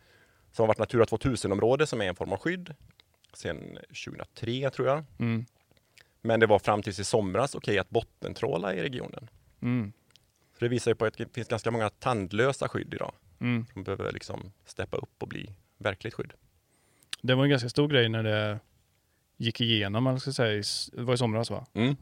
Som 0.52 0.64
har 0.64 0.68
varit 0.68 0.78
Natura 0.80 1.06
2000-område 1.06 1.88
som 1.88 2.02
är 2.02 2.06
en 2.06 2.16
form 2.16 2.32
av 2.34 2.38
skydd. 2.40 2.76
Sen 3.34 3.78
2003 4.06 4.70
tror 4.70 4.88
jag. 4.88 5.04
Mm. 5.20 5.46
Men 6.22 6.40
det 6.40 6.46
var 6.48 6.60
fram 6.60 6.82
tills 6.82 7.00
i 7.00 7.04
somras 7.04 7.56
okej 7.56 7.80
att 7.80 7.90
bottentråla 7.90 8.74
i 8.76 8.82
regionen. 8.82 9.30
Mm. 9.62 9.92
Så 10.54 10.60
det 10.60 10.68
visar 10.70 10.92
ju 10.92 10.96
på 10.96 11.06
att 11.06 11.18
det 11.18 11.34
finns 11.34 11.48
ganska 11.48 11.72
många 11.72 11.90
tandlösa 11.90 12.68
skydd 12.70 12.94
idag. 12.94 13.14
Mm. 13.40 13.66
Som 13.74 13.84
behöver 13.84 14.12
liksom 14.12 14.52
steppa 14.66 14.98
upp 14.98 15.22
och 15.24 15.28
bli 15.28 15.50
verkligt 15.78 16.14
skydd. 16.14 16.34
Det 17.22 17.36
var 17.36 17.44
en 17.44 17.50
ganska 17.50 17.70
stor 17.70 17.88
grej 17.88 18.10
när 18.10 18.24
det 18.24 18.60
gick 19.38 19.62
igenom, 19.62 20.04
man 20.04 20.20
ska 20.20 20.32
säga. 20.32 20.64
Det 20.94 21.02
var 21.02 21.14
i 21.14 21.18
somras 21.18 21.50
va? 21.52 21.66
Mm. 21.74 21.96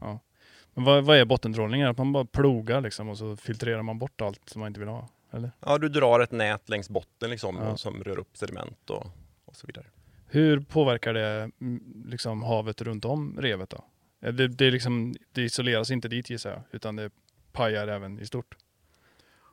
Men 0.74 0.84
vad, 0.84 1.04
vad 1.04 1.16
är 1.16 1.24
bottentrålning? 1.24 1.82
Att 1.82 1.98
man 1.98 2.12
bara 2.12 2.24
plogar 2.24 2.80
liksom 2.80 3.08
och 3.08 3.18
så 3.18 3.36
filtrerar 3.36 3.82
man 3.82 3.98
bort 3.98 4.20
allt 4.20 4.48
som 4.48 4.60
man 4.60 4.66
inte 4.68 4.80
vill 4.80 4.88
ha? 4.88 5.08
Eller? 5.30 5.50
Ja, 5.60 5.78
du 5.78 5.88
drar 5.88 6.20
ett 6.20 6.32
nät 6.32 6.68
längs 6.68 6.88
botten 6.88 7.30
liksom, 7.30 7.56
Ja. 7.56 7.76
som 7.76 8.04
rör 8.04 8.18
upp 8.18 8.36
sediment 8.36 8.90
och, 8.90 9.06
och 9.44 9.56
så 9.56 9.66
vidare. 9.66 9.86
Hur 10.26 10.60
påverkar 10.60 11.14
det 11.14 11.50
mm, 11.60 12.04
liksom, 12.08 12.42
havet 12.42 12.82
runt 12.82 13.04
om 13.04 13.36
revet 13.40 13.70
då? 13.70 13.84
Eh, 14.22 14.32
Det, 14.34 14.48
det, 14.48 14.70
liksom, 14.70 15.14
det 15.32 15.42
isoleras 15.42 15.90
inte 15.90 16.08
dit 16.08 16.30
gissar 16.30 16.50
jag, 16.50 16.62
utan 16.70 16.96
det 16.96 17.10
pajar 17.52 17.88
även 17.88 18.20
i 18.20 18.26
stort. 18.26 18.56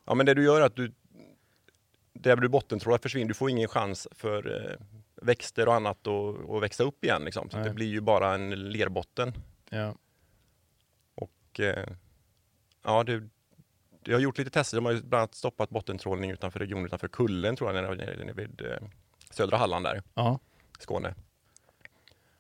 Ja, 0.06 0.13
men 0.15 0.26
det 0.26 0.34
du 0.34 0.44
gör 0.44 0.62
är 0.62 0.65
att 0.65 0.76
du, 0.76 0.91
där 2.13 2.36
du 2.36 2.50
bottentrålar 2.50 2.97
försvinner, 2.97 3.28
du 3.28 3.34
får 3.34 3.50
ingen 3.50 3.67
chans 3.67 4.08
för 4.12 4.71
eh, 4.71 4.86
växter 5.21 5.67
och 5.67 5.74
annat 5.74 6.08
att, 6.08 6.62
växa 6.63 6.84
upp 6.84 7.04
igen. 7.04 7.26
Liksom. 7.26 7.50
Så 7.50 7.58
det 7.58 7.74
blir 7.74 7.88
ju 7.88 8.02
bara 8.02 8.34
en 8.36 8.71
lerbotten. 8.71 9.34
Ja. 9.69 9.95
Och 11.15 11.60
eh, 11.60 11.88
ja, 12.84 13.04
det, 13.04 13.30
jag 14.04 14.15
har 14.15 14.21
gjort 14.21 14.38
lite 14.38 14.52
tester. 14.52 14.78
De 14.78 14.86
har 14.86 14.91
ju 14.91 15.02
bland 15.02 15.21
annat 15.21 15.36
stoppat 15.36 15.69
bottentrålning 15.69 16.32
utanför 16.32 16.60
regionen, 16.60 16.86
utanför 16.86 17.08
Kullen 17.08 17.56
tror 17.56 17.76
jag, 17.76 17.97
nere, 17.97 18.34
vid 18.34 18.62
eh, 18.62 18.78
södra 19.30 19.58
Halland 19.58 19.86
där, 19.86 20.04
Ja, 20.13 20.39
Skåne. 20.80 21.15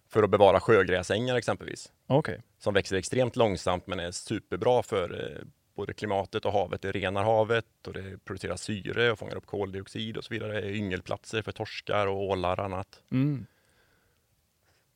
För 0.09 0.23
att 0.23 0.29
bevara 0.29 0.59
sjögräsängar 0.59 1.35
exempelvis, 1.35 1.91
okej. 2.07 2.41
som 2.59 2.73
växer 2.73 2.95
extremt 2.95 3.35
långsamt 3.35 3.87
men 3.87 3.99
är 3.99 4.11
superbra 4.11 4.83
för 4.83 5.43
både 5.81 5.93
klimatet 5.93 6.45
och 6.45 6.53
havet. 6.53 6.81
Det 6.81 6.91
renar 6.91 7.23
havet 7.23 7.87
och 7.87 7.93
det 7.93 8.25
producerar 8.25 8.55
syre 8.55 9.11
och 9.11 9.19
fångar 9.19 9.35
upp 9.35 9.45
koldioxid 9.45 10.17
och 10.17 10.23
så 10.23 10.33
vidare. 10.33 10.61
Det 10.61 10.67
är 10.67 10.75
yngelplatser 10.75 11.41
för 11.41 11.51
torskar 11.51 12.07
och 12.07 12.23
ålar 12.23 12.59
och 12.59 12.65
annat. 12.65 13.01
Mm. 13.11 13.45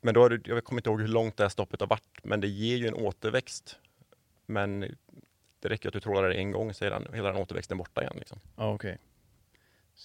Men 0.02 0.14
då 0.14 0.30
det, 0.30 0.48
jag 0.48 0.64
kommer 0.64 0.80
inte 0.80 0.90
ihåg 0.90 1.02
hur 1.02 1.08
långt 1.08 1.38
det 1.38 1.44
här 1.44 1.50
stoppet 1.50 1.80
har 1.80 1.88
varit, 1.88 2.20
men 2.24 2.42
det 2.42 2.48
ger 2.48 2.78
ju 2.78 2.88
en 2.88 2.94
återväxt. 2.94 3.80
Men 4.46 4.80
det 5.60 5.70
räcker 5.70 5.90
att 5.90 5.94
du 5.94 6.00
trålar 6.00 6.30
det 6.30 6.36
en 6.36 6.52
gång 6.52 6.74
så 6.74 6.86
är 6.86 6.90
den, 6.90 7.08
hela 7.14 7.32
den 7.32 7.42
återväxten 7.42 7.78
borta 7.78 8.02
igen. 8.02 8.16
Liksom. 8.18 8.40
Ja, 8.56 8.74
okej. 8.74 8.98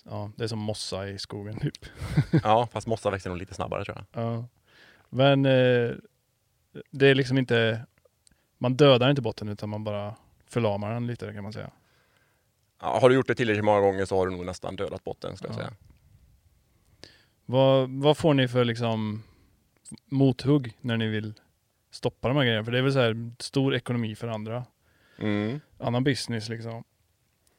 Ja, 0.04 0.30
det 0.36 0.44
är 0.44 0.48
som 0.48 0.58
mossa 0.58 1.08
i 1.08 1.18
skogen 1.18 1.60
typ. 1.60 1.86
Ja, 2.42 2.68
fast 2.72 2.86
mossa 2.86 3.10
växer 3.10 3.30
nog 3.30 3.38
lite 3.38 3.54
snabbare 3.54 3.84
tror 3.84 3.96
jag. 3.96 4.24
Ja. 4.24 4.44
Men 5.10 5.46
eh, 5.46 5.92
det 6.90 7.06
är 7.06 7.14
liksom 7.14 7.38
inte, 7.38 7.86
man 8.58 8.74
dödar 8.74 9.10
inte 9.10 9.22
botten 9.22 9.48
utan 9.48 9.68
man 9.68 9.84
bara 9.84 10.16
förlamar 10.50 10.92
den 10.94 11.06
lite 11.06 11.32
kan 11.32 11.42
man 11.42 11.52
säga. 11.52 11.70
Ja, 12.80 12.98
har 13.00 13.08
du 13.08 13.14
gjort 13.14 13.26
det 13.26 13.34
tillräckligt 13.34 13.64
många 13.64 13.80
gånger 13.80 14.04
så 14.04 14.16
har 14.16 14.26
du 14.26 14.36
nog 14.36 14.46
nästan 14.46 14.76
dödat 14.76 15.04
botten 15.04 15.36
skulle 15.36 15.52
jag 15.52 15.60
Ja. 15.60 15.64
säga. 15.64 15.76
Vad, 17.46 17.90
vad 17.90 18.16
får 18.16 18.34
ni 18.34 18.48
för 18.48 18.64
liksom 18.64 19.22
mothugg 20.06 20.72
när 20.80 20.96
ni 20.96 21.06
vill 21.06 21.34
stoppa 21.90 22.28
de 22.28 22.36
här 22.36 22.44
grejerna? 22.44 22.64
För 22.64 22.72
det 22.72 22.78
är 22.78 22.82
väl 22.82 22.92
så 22.92 22.98
här 22.98 23.30
stor 23.38 23.74
ekonomi 23.74 24.14
för 24.14 24.28
andra, 24.28 24.64
Mm. 25.18 25.60
annan 25.78 26.04
business 26.04 26.48
liksom. 26.48 26.84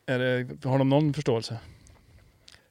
Det, 0.06 0.66
har 0.66 0.78
de 0.78 0.90
någon 0.90 1.14
förståelse? 1.14 1.60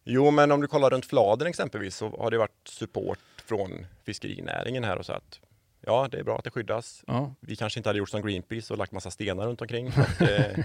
Jo, 0.05 0.31
men 0.31 0.53
om 0.53 0.61
du 0.61 0.67
kollar 0.67 0.91
runt 0.91 1.07
Fladen 1.07 1.47
exempelvis 1.49 1.97
så 1.97 2.09
har 2.19 2.31
det 2.31 2.39
varit 2.39 2.69
support 2.69 3.19
från 3.47 3.87
fiskerinäringen 4.05 4.85
här 4.85 4.97
och 4.99 5.07
så 5.07 5.13
att 5.13 5.41
ja, 5.81 6.09
det 6.11 6.19
är 6.19 6.23
bra 6.25 6.39
att 6.39 6.45
det 6.45 6.51
skyddas. 6.51 7.05
Ja, 7.07 7.35
Vi 7.41 7.57
kanske 7.57 7.81
inte 7.81 7.89
hade 7.89 7.99
gjort 7.99 8.09
som 8.09 8.23
Greenpeace 8.23 8.73
och 8.73 8.79
lagt 8.79 8.93
massa 8.93 9.11
stenar 9.11 9.47
runt 9.47 9.61
omkring. 9.61 9.89
att, 9.97 10.21
eh, 10.21 10.65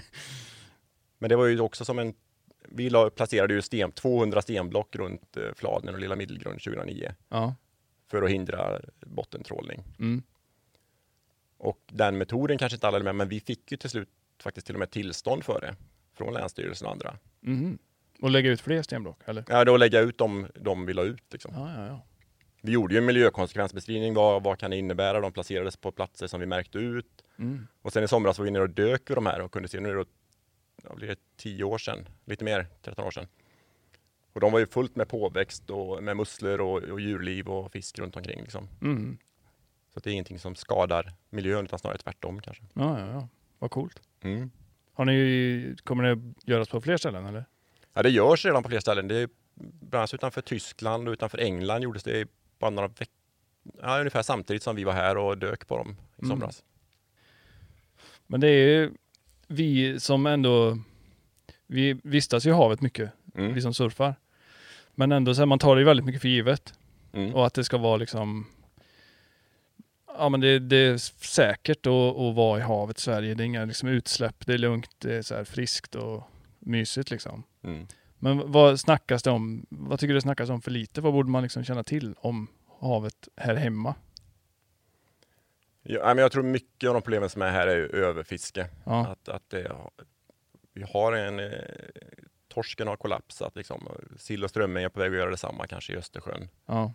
men 1.18 1.28
det 1.28 1.36
var 1.36 1.46
ju 1.46 1.60
också 1.60 1.84
som 1.84 1.98
en 1.98 2.14
vi 2.68 2.90
la, 2.90 3.10
placerade 3.10 3.54
ju 3.54 3.62
sten, 3.62 3.92
200 3.92 4.42
stenblock 4.42 4.96
runt 4.96 5.36
eh, 5.36 5.42
Fladen 5.56 5.94
och 5.94 6.00
Lilla 6.00 6.16
Middelgrund 6.16 6.62
2009 6.62 7.14
ja, 7.28 7.54
för 8.10 8.22
att 8.22 8.30
hindra 8.30 8.80
bottentrålning. 9.00 9.84
mm. 9.98 10.22
Och 11.58 11.80
den 11.86 12.18
metoden 12.18 12.58
kanske 12.58 12.76
inte 12.76 12.88
alla 12.88 12.98
är 12.98 13.02
med, 13.02 13.14
men 13.14 13.28
vi 13.28 13.40
fick 13.40 13.70
ju 13.72 13.76
till 13.76 13.90
slut 13.90 14.08
faktiskt 14.42 14.66
till 14.66 14.74
och 14.74 14.78
med 14.78 14.90
tillstånd 14.90 15.44
för 15.44 15.60
det 15.60 15.76
från 16.14 16.34
Länsstyrelsen 16.34 16.86
och 16.86 16.92
andra. 16.92 17.16
Mhm. 17.40 17.78
Och 18.20 18.30
lägga 18.30 18.50
ut 18.50 18.60
fler 18.60 18.82
stenblock 18.82 19.20
eller? 19.24 19.44
Ja, 19.48 19.64
då 19.64 19.76
lägga 19.76 20.00
ut 20.00 20.18
dem 20.18 20.46
de 20.54 20.86
vill 20.86 20.98
ha 20.98 21.04
ut. 21.04 21.22
Liksom. 21.32 21.52
Ja, 21.54 21.72
ja, 21.76 21.86
ja. 21.86 22.02
Vi 22.66 22.72
gjorde 22.72 22.94
ju 22.94 22.98
en 22.98 23.06
miljökonsekvensbeskrivning. 23.06 24.14
Vad, 24.14 24.42
vad 24.42 24.58
kan 24.58 24.70
det 24.70 24.76
innebära? 24.76 25.20
De 25.20 25.32
placerades 25.32 25.76
på 25.76 25.92
platser 25.92 26.26
som 26.26 26.40
vi 26.40 26.46
märkte 26.46 26.78
ut. 26.78 27.24
Mm. 27.38 27.66
Och 27.82 27.92
sen 27.92 28.04
i 28.04 28.08
somras 28.08 28.38
var 28.38 28.44
vi 28.44 28.50
nere 28.50 28.62
och 28.62 28.70
dök 28.70 29.10
vid 29.10 29.16
de 29.16 29.26
här 29.26 29.40
och 29.40 29.52
kunde 29.52 29.68
se, 29.68 29.80
nu 29.80 29.90
är 29.90 29.94
det, 29.94 30.04
ja, 30.82 30.94
blir 30.94 31.08
det 31.08 31.16
10 31.36 31.64
år 31.64 31.78
sedan, 31.78 32.08
lite 32.24 32.44
mer, 32.44 32.66
13 32.82 33.04
år 33.04 33.10
sedan. 33.10 33.26
Och 34.32 34.40
de 34.40 34.52
var 34.52 34.58
ju 34.58 34.66
fullt 34.66 34.96
med 34.96 35.08
påväxt 35.08 35.70
och 35.70 36.02
med 36.02 36.16
musslor 36.16 36.60
och, 36.60 36.82
och 36.82 37.00
djurliv 37.00 37.48
och 37.48 37.72
fisk 37.72 37.98
runt 37.98 38.16
omkring. 38.16 38.42
Liksom. 38.42 38.68
Mm. 38.82 39.18
Så 39.92 39.98
att 39.98 40.04
det 40.04 40.10
är 40.10 40.12
ingenting 40.12 40.38
som 40.38 40.54
skadar 40.54 41.12
miljön 41.30 41.64
utan 41.64 41.78
snarare 41.78 41.98
tvärtom 41.98 42.40
kanske. 42.40 42.64
Ja, 42.74 43.00
ja, 43.00 43.06
ja. 43.06 43.28
Vad 43.58 43.70
coolt. 43.70 44.00
Mm. 44.20 44.50
Har 44.92 45.04
ni, 45.04 45.76
kommer 45.84 46.04
det 46.04 46.32
göras 46.44 46.68
på 46.68 46.80
fler 46.80 46.96
ställen 46.96 47.26
eller? 47.26 47.44
Ja, 47.92 48.02
det 48.02 48.10
görs 48.10 48.44
redan 48.44 48.62
på 48.62 48.68
flera 48.68 48.80
ställen. 48.80 49.08
Det 49.08 49.16
är 49.16 49.28
bland 49.54 50.00
annat 50.00 50.14
utanför 50.14 50.40
Tyskland 50.40 51.08
och 51.08 51.12
utanför 51.12 51.38
England 51.38 51.82
gjordes 51.82 52.02
det 52.02 52.28
bara 52.58 52.70
några 52.70 52.88
veckor, 52.88 53.14
ja, 53.82 53.98
ungefär 53.98 54.22
samtidigt 54.22 54.62
som 54.62 54.76
vi 54.76 54.84
var 54.84 54.92
här 54.92 55.16
och 55.18 55.38
dök 55.38 55.66
på 55.66 55.76
dem 55.78 55.96
i 56.16 56.24
Mm. 56.24 56.28
somras. 56.30 56.62
Men 58.26 58.40
det 58.40 58.48
är 58.48 58.66
ju 58.68 58.90
vi 59.46 60.00
som 60.00 60.26
ändå, 60.26 60.78
vi 61.66 62.00
vistas 62.02 62.46
ju 62.46 62.50
i 62.50 62.54
havet 62.54 62.80
mycket, 62.80 63.12
Mm. 63.34 63.54
vi 63.54 63.62
som 63.62 63.74
surfar. 63.74 64.14
Men 64.94 65.12
ändå 65.12 65.34
så 65.34 65.40
här, 65.40 65.46
man 65.46 65.58
tar 65.58 65.76
det 65.76 65.80
ju 65.80 65.84
väldigt 65.86 66.06
mycket 66.06 66.20
för 66.22 66.28
givet. 66.28 66.74
Mm. 67.12 67.34
Och 67.34 67.46
att 67.46 67.54
det 67.54 67.64
ska 67.64 67.78
vara 67.78 67.96
liksom, 67.96 68.46
ja 70.06 70.28
men 70.28 70.40
det, 70.40 70.58
det 70.58 70.76
är 70.76 70.96
säkert 71.26 71.86
att, 71.86 71.92
att 72.16 72.34
vara 72.34 72.58
i 72.58 72.62
havet 72.62 72.98
i 72.98 73.00
Sverige. 73.00 73.34
Det 73.34 73.42
är 73.42 73.46
inga 73.46 73.64
liksom, 73.64 73.88
utsläpp, 73.88 74.46
det 74.46 74.54
är 74.54 74.58
lugnt, 74.58 74.90
det 74.98 75.14
är 75.16 75.22
så 75.22 75.34
här 75.34 75.44
friskt 75.44 75.94
och 75.94 76.22
mysigt 76.58 77.10
liksom. 77.10 77.42
Mm. 77.64 77.86
Men 78.18 78.52
vad 78.52 78.80
snackas 78.80 79.22
det 79.22 79.30
om? 79.30 79.66
Vad 79.70 80.00
tycker 80.00 80.08
du 80.08 80.14
det 80.14 80.20
snackas 80.22 80.50
om 80.50 80.60
för 80.62 80.70
lite? 80.70 81.00
Vad 81.00 81.12
borde 81.12 81.30
man 81.30 81.42
liksom 81.42 81.64
känna 81.64 81.84
till 81.84 82.14
om 82.18 82.48
havet 82.80 83.28
här 83.36 83.54
hemma? 83.54 83.94
Ja, 85.82 86.06
men 86.06 86.18
jag 86.18 86.32
tror 86.32 86.42
mycket 86.42 86.88
av 86.88 86.94
de 86.94 87.02
problemen 87.02 87.30
som 87.30 87.42
är 87.42 87.50
här 87.50 87.66
är 87.66 87.94
överfiske. 87.94 88.68
Ja, 88.84 89.06
Att, 89.06 89.28
att 89.28 89.50
det, 89.50 89.72
vi 90.72 90.82
har 90.82 91.12
en, 91.12 91.40
eh, 91.40 91.50
torsken 92.48 92.88
har 92.88 92.96
kollapsat, 92.96 93.56
liksom. 93.56 93.88
sill 94.18 94.44
och 94.44 94.50
strömming 94.50 94.84
är 94.84 94.88
på 94.88 95.00
väg 95.00 95.12
att 95.12 95.18
göra 95.18 95.30
detsamma 95.30 95.66
kanske 95.66 95.92
i 95.92 95.96
Östersjön. 95.96 96.48
ja, 96.66 96.92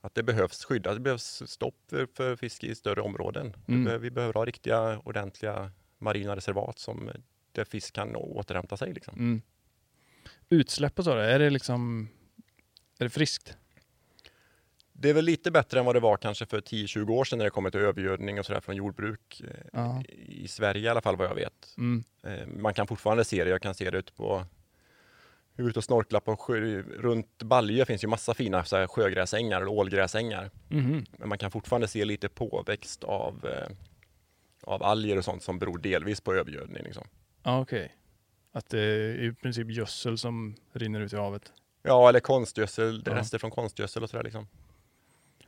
Att 0.00 0.14
det 0.14 0.22
behövs 0.22 0.64
skyddas, 0.64 0.94
det 0.94 1.00
behövs 1.00 1.42
stopp 1.46 1.74
för, 1.90 2.06
för 2.14 2.36
fiske 2.36 2.66
i 2.66 2.74
större 2.74 3.00
områden. 3.00 3.56
Mm. 3.68 3.84
behöver- 3.84 4.02
Vi 4.02 4.10
behöver 4.10 4.34
ha 4.34 4.44
riktiga, 4.44 4.98
ordentliga 4.98 5.70
marina 5.98 6.36
reservat 6.36 6.78
som 6.78 7.10
där 7.52 7.64
fisk 7.64 7.94
kan 7.94 8.16
återhämta 8.16 8.76
sig. 8.76 8.92
Liksom. 8.94 9.14
mm. 9.14 9.42
Utsläpp 10.48 10.98
och 10.98 11.04
så, 11.04 11.10
är 11.16 11.38
det 11.38 11.50
liksom, 11.50 12.08
är 12.98 13.04
det 13.04 13.10
friskt? 13.10 13.56
Det 14.92 15.10
är 15.10 15.14
väl 15.14 15.24
lite 15.24 15.50
bättre 15.50 15.78
än 15.80 15.84
vad 15.86 15.96
det 15.96 16.00
var 16.00 16.16
kanske 16.16 16.46
för 16.46 16.60
10-20 16.60 17.10
år 17.10 17.24
sedan 17.24 17.38
när 17.38 17.44
det 17.44 17.50
kommer 17.50 17.70
till 17.70 17.80
övergödning 17.80 18.38
och 18.38 18.46
sådär 18.46 18.60
från 18.60 18.76
jordbruk. 18.76 19.40
eh, 19.44 19.66
Ja. 19.72 20.02
I 20.26 20.48
Sverige 20.48 20.82
i 20.82 20.88
alla 20.88 21.00
fall 21.00 21.16
vad 21.16 21.28
jag 21.28 21.34
vet. 21.34 21.74
Mm. 21.78 22.04
Eh, 22.22 22.46
Man 22.46 22.74
kan 22.74 22.86
fortfarande 22.86 23.24
se 23.24 23.44
det. 23.44 23.50
Jag 23.50 23.62
kan 23.62 23.74
se 23.74 23.90
det 23.90 23.98
ute 23.98 24.12
på 24.12 24.44
ute 25.58 25.78
och 25.78 25.84
snorklar 25.84 26.20
på 26.20 26.36
sjö, 26.36 26.82
runt 26.82 27.42
Balje 27.42 27.84
finns 27.84 28.04
ju 28.04 28.08
massa 28.08 28.34
fina 28.34 28.64
så 28.64 28.76
här, 28.76 28.86
sjögräsängar 28.86 29.56
eller 29.56 29.68
ålgräsängar. 29.70 30.50
Mhm. 30.68 31.04
Men 31.18 31.28
man 31.28 31.38
kan 31.38 31.50
fortfarande 31.50 31.88
se 31.88 32.04
lite 32.04 32.28
påväxt 32.28 33.04
av, 33.04 33.46
eh, 33.46 33.68
av 34.62 34.82
alger 34.82 35.18
och 35.18 35.24
sånt 35.24 35.42
som 35.42 35.58
beror 35.58 35.78
delvis 35.78 36.20
på 36.20 36.34
övergödning. 36.34 36.82
Liksom. 36.82 37.06
Ja, 37.42 37.60
okej. 37.60 37.96
Att 38.56 38.68
det 38.70 38.80
är 38.80 39.22
i 39.22 39.32
princip 39.32 39.70
gödsel 39.70 40.18
som 40.18 40.54
rinner 40.72 41.00
ut 41.00 41.12
i 41.12 41.16
havet. 41.16 41.52
Ja, 41.82 42.08
eller 42.08 42.20
konstgödsel, 42.20 43.02
Ja. 43.06 43.14
rester 43.14 43.38
från 43.38 43.50
konstgödsel 43.50 44.02
och 44.02 44.10
sådär. 44.10 44.24
Liksom. 44.24 44.46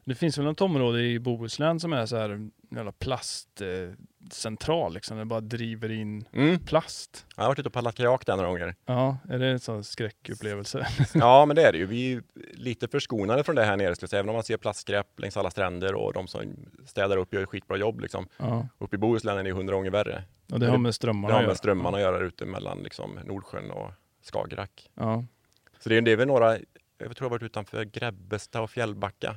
Det 0.04 0.14
finns 0.14 0.38
väl 0.38 0.44
något 0.44 0.60
område 0.60 1.02
i 1.02 1.18
Bohuslän 1.18 1.80
som 1.80 1.92
är 1.92 2.06
så 2.06 2.16
här 2.16 2.30
en 2.30 2.50
jävla 2.70 2.92
plastcentral 2.92 4.94
liksom. 4.94 5.18
Det 5.18 5.24
bara 5.24 5.40
driver 5.40 5.90
in 5.90 6.24
Mm. 6.32 6.58
plast. 6.58 7.26
Jag 7.36 7.42
har 7.42 7.48
varit 7.48 7.58
ute 7.58 7.68
och 7.68 7.72
paddlat 7.72 7.94
kajak 7.94 8.26
där 8.26 8.36
några 8.36 8.48
gånger. 8.48 8.74
Ja, 8.86 9.16
är 9.28 9.38
det 9.38 9.46
en 9.46 9.60
sån 9.60 9.84
skräckupplevelse? 9.84 10.86
Ja, 11.14 11.46
men 11.46 11.56
det 11.56 11.62
är 11.62 11.72
det 11.72 11.78
ju. 11.78 11.86
Vi 11.86 12.12
är 12.12 12.22
lite 12.52 12.88
förskonade 12.88 13.44
från 13.44 13.56
det 13.56 13.64
här 13.64 13.76
nere, 13.76 13.94
skulle 13.94 14.08
säga. 14.08 14.20
Även 14.20 14.28
om 14.28 14.34
man 14.34 14.44
ser 14.44 14.56
plastskräp 14.56 15.20
längs 15.20 15.36
alla 15.36 15.50
stränder 15.50 15.94
och 15.94 16.12
de 16.12 16.28
som 16.28 16.42
städar 16.86 17.16
upp 17.16 17.34
gör 17.34 17.42
ett 17.42 17.48
skitbra 17.48 17.76
jobb. 17.76 18.00
Liksom. 18.00 18.28
Ja, 18.36 18.68
Uppe 18.78 18.96
i 18.96 18.98
Bohuslän 18.98 19.38
är 19.38 19.44
det 19.44 19.52
hundra 19.52 19.74
gånger 19.74 19.90
värre. 19.90 20.24
Och 20.52 20.60
det 20.60 20.66
har 20.66 20.78
med 20.78 20.94
strömmarna 20.94 21.28
Det 21.28 21.32
har 21.34 21.38
att 21.38 21.42
göra. 21.42 21.50
med 21.50 21.56
strömmarna 21.56 21.96
att 21.96 22.02
göra 22.02 22.18
ute 22.18 22.46
mellan 22.46 22.78
liksom, 22.82 23.20
Nordsjön 23.24 23.70
och 23.70 23.90
Skagerrak. 24.32 24.90
Ja, 24.94 25.24
Så 25.78 25.88
det 25.88 25.96
är, 25.96 26.00
det 26.02 26.12
är 26.12 26.16
väl 26.16 26.28
några, 26.28 26.52
jag 26.52 26.62
tror 26.98 27.14
jag 27.18 27.24
har 27.24 27.30
varit 27.30 27.42
utanför 27.42 27.84
Grebbestad 27.84 28.62
och 28.62 28.70
Fjällbacka. 28.70 29.36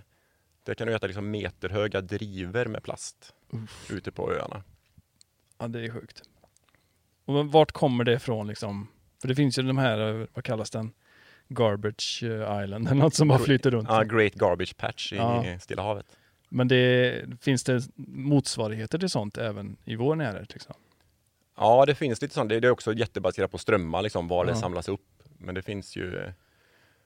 Där 0.64 0.74
kan 0.74 0.88
du 0.88 0.96
äta 0.96 1.08
liksom 1.08 1.32
meterhöga 1.32 2.02
driver 2.02 2.66
med 2.66 2.84
plast 2.84 3.34
ute 3.90 4.12
på 4.12 4.32
öarna. 4.34 4.64
ja, 5.58 5.68
det 5.68 5.86
är 5.86 5.90
sjukt. 5.92 6.22
Och 7.26 7.52
vart 7.52 7.72
kommer 7.72 8.04
det 8.04 8.14
ifrån 8.14 8.48
liksom? 8.48 8.88
För 9.22 9.28
det 9.28 9.36
finns 9.36 9.60
ju 9.60 9.64
de 9.64 9.78
här, 9.78 10.22
eh, 10.22 10.28
vad 10.34 10.44
kallas 10.44 10.70
den? 10.72 10.94
Garbage 11.48 12.24
eh, 12.24 12.64
Island 12.64 12.88
eller 12.88 12.96
något 12.96 13.14
som 13.16 13.28
bara 13.28 13.40
flyter 13.40 13.72
runt. 13.72 13.88
Ja, 13.90 14.04
Great 14.04 14.34
Garbage 14.34 14.78
Patch 14.78 15.14
i 15.14 15.16
Ja. 15.16 15.60
Stilla 15.60 15.82
havet. 15.82 16.18
Men 16.50 16.68
det, 16.68 17.24
finns 17.42 17.64
det 17.64 17.82
motsvarigheter 18.08 19.00
till 19.00 19.10
sånt 19.10 19.38
även 19.38 19.78
i 19.86 19.96
vår 19.96 20.16
närhet? 20.16 20.54
Liksom? 20.54 20.76
Ja, 21.56 21.86
det 21.86 21.96
finns 21.96 22.22
lite 22.22 22.34
sånt. 22.34 22.50
Det 22.50 22.56
är 22.56 22.70
också 22.70 22.94
jättebaserat 22.94 23.52
på 23.52 23.58
strömmar, 23.58 24.02
liksom, 24.02 24.28
var 24.28 24.46
det 24.46 24.56
samlas 24.56 24.90
upp. 24.90 25.24
Men 25.38 25.56
det 25.56 25.62
finns 25.62 25.96
ju... 25.96 26.34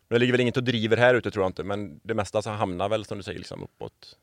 Det 0.08 0.20
ligger 0.20 0.34
väl 0.34 0.42
inget 0.42 0.58
och 0.58 0.64
driver 0.64 0.98
här 0.98 1.16
ute 1.16 1.32
tror 1.32 1.44
jag 1.44 1.50
inte, 1.50 1.64
men 1.64 2.00
det 2.04 2.14
mesta 2.14 2.42
så 2.42 2.50
hamnar 2.50 2.90
väl 2.90 3.06
som 3.06 3.18
du 3.18 3.24
säger 3.24 3.40
liksom 3.40 3.64
uppåt. 3.64 4.18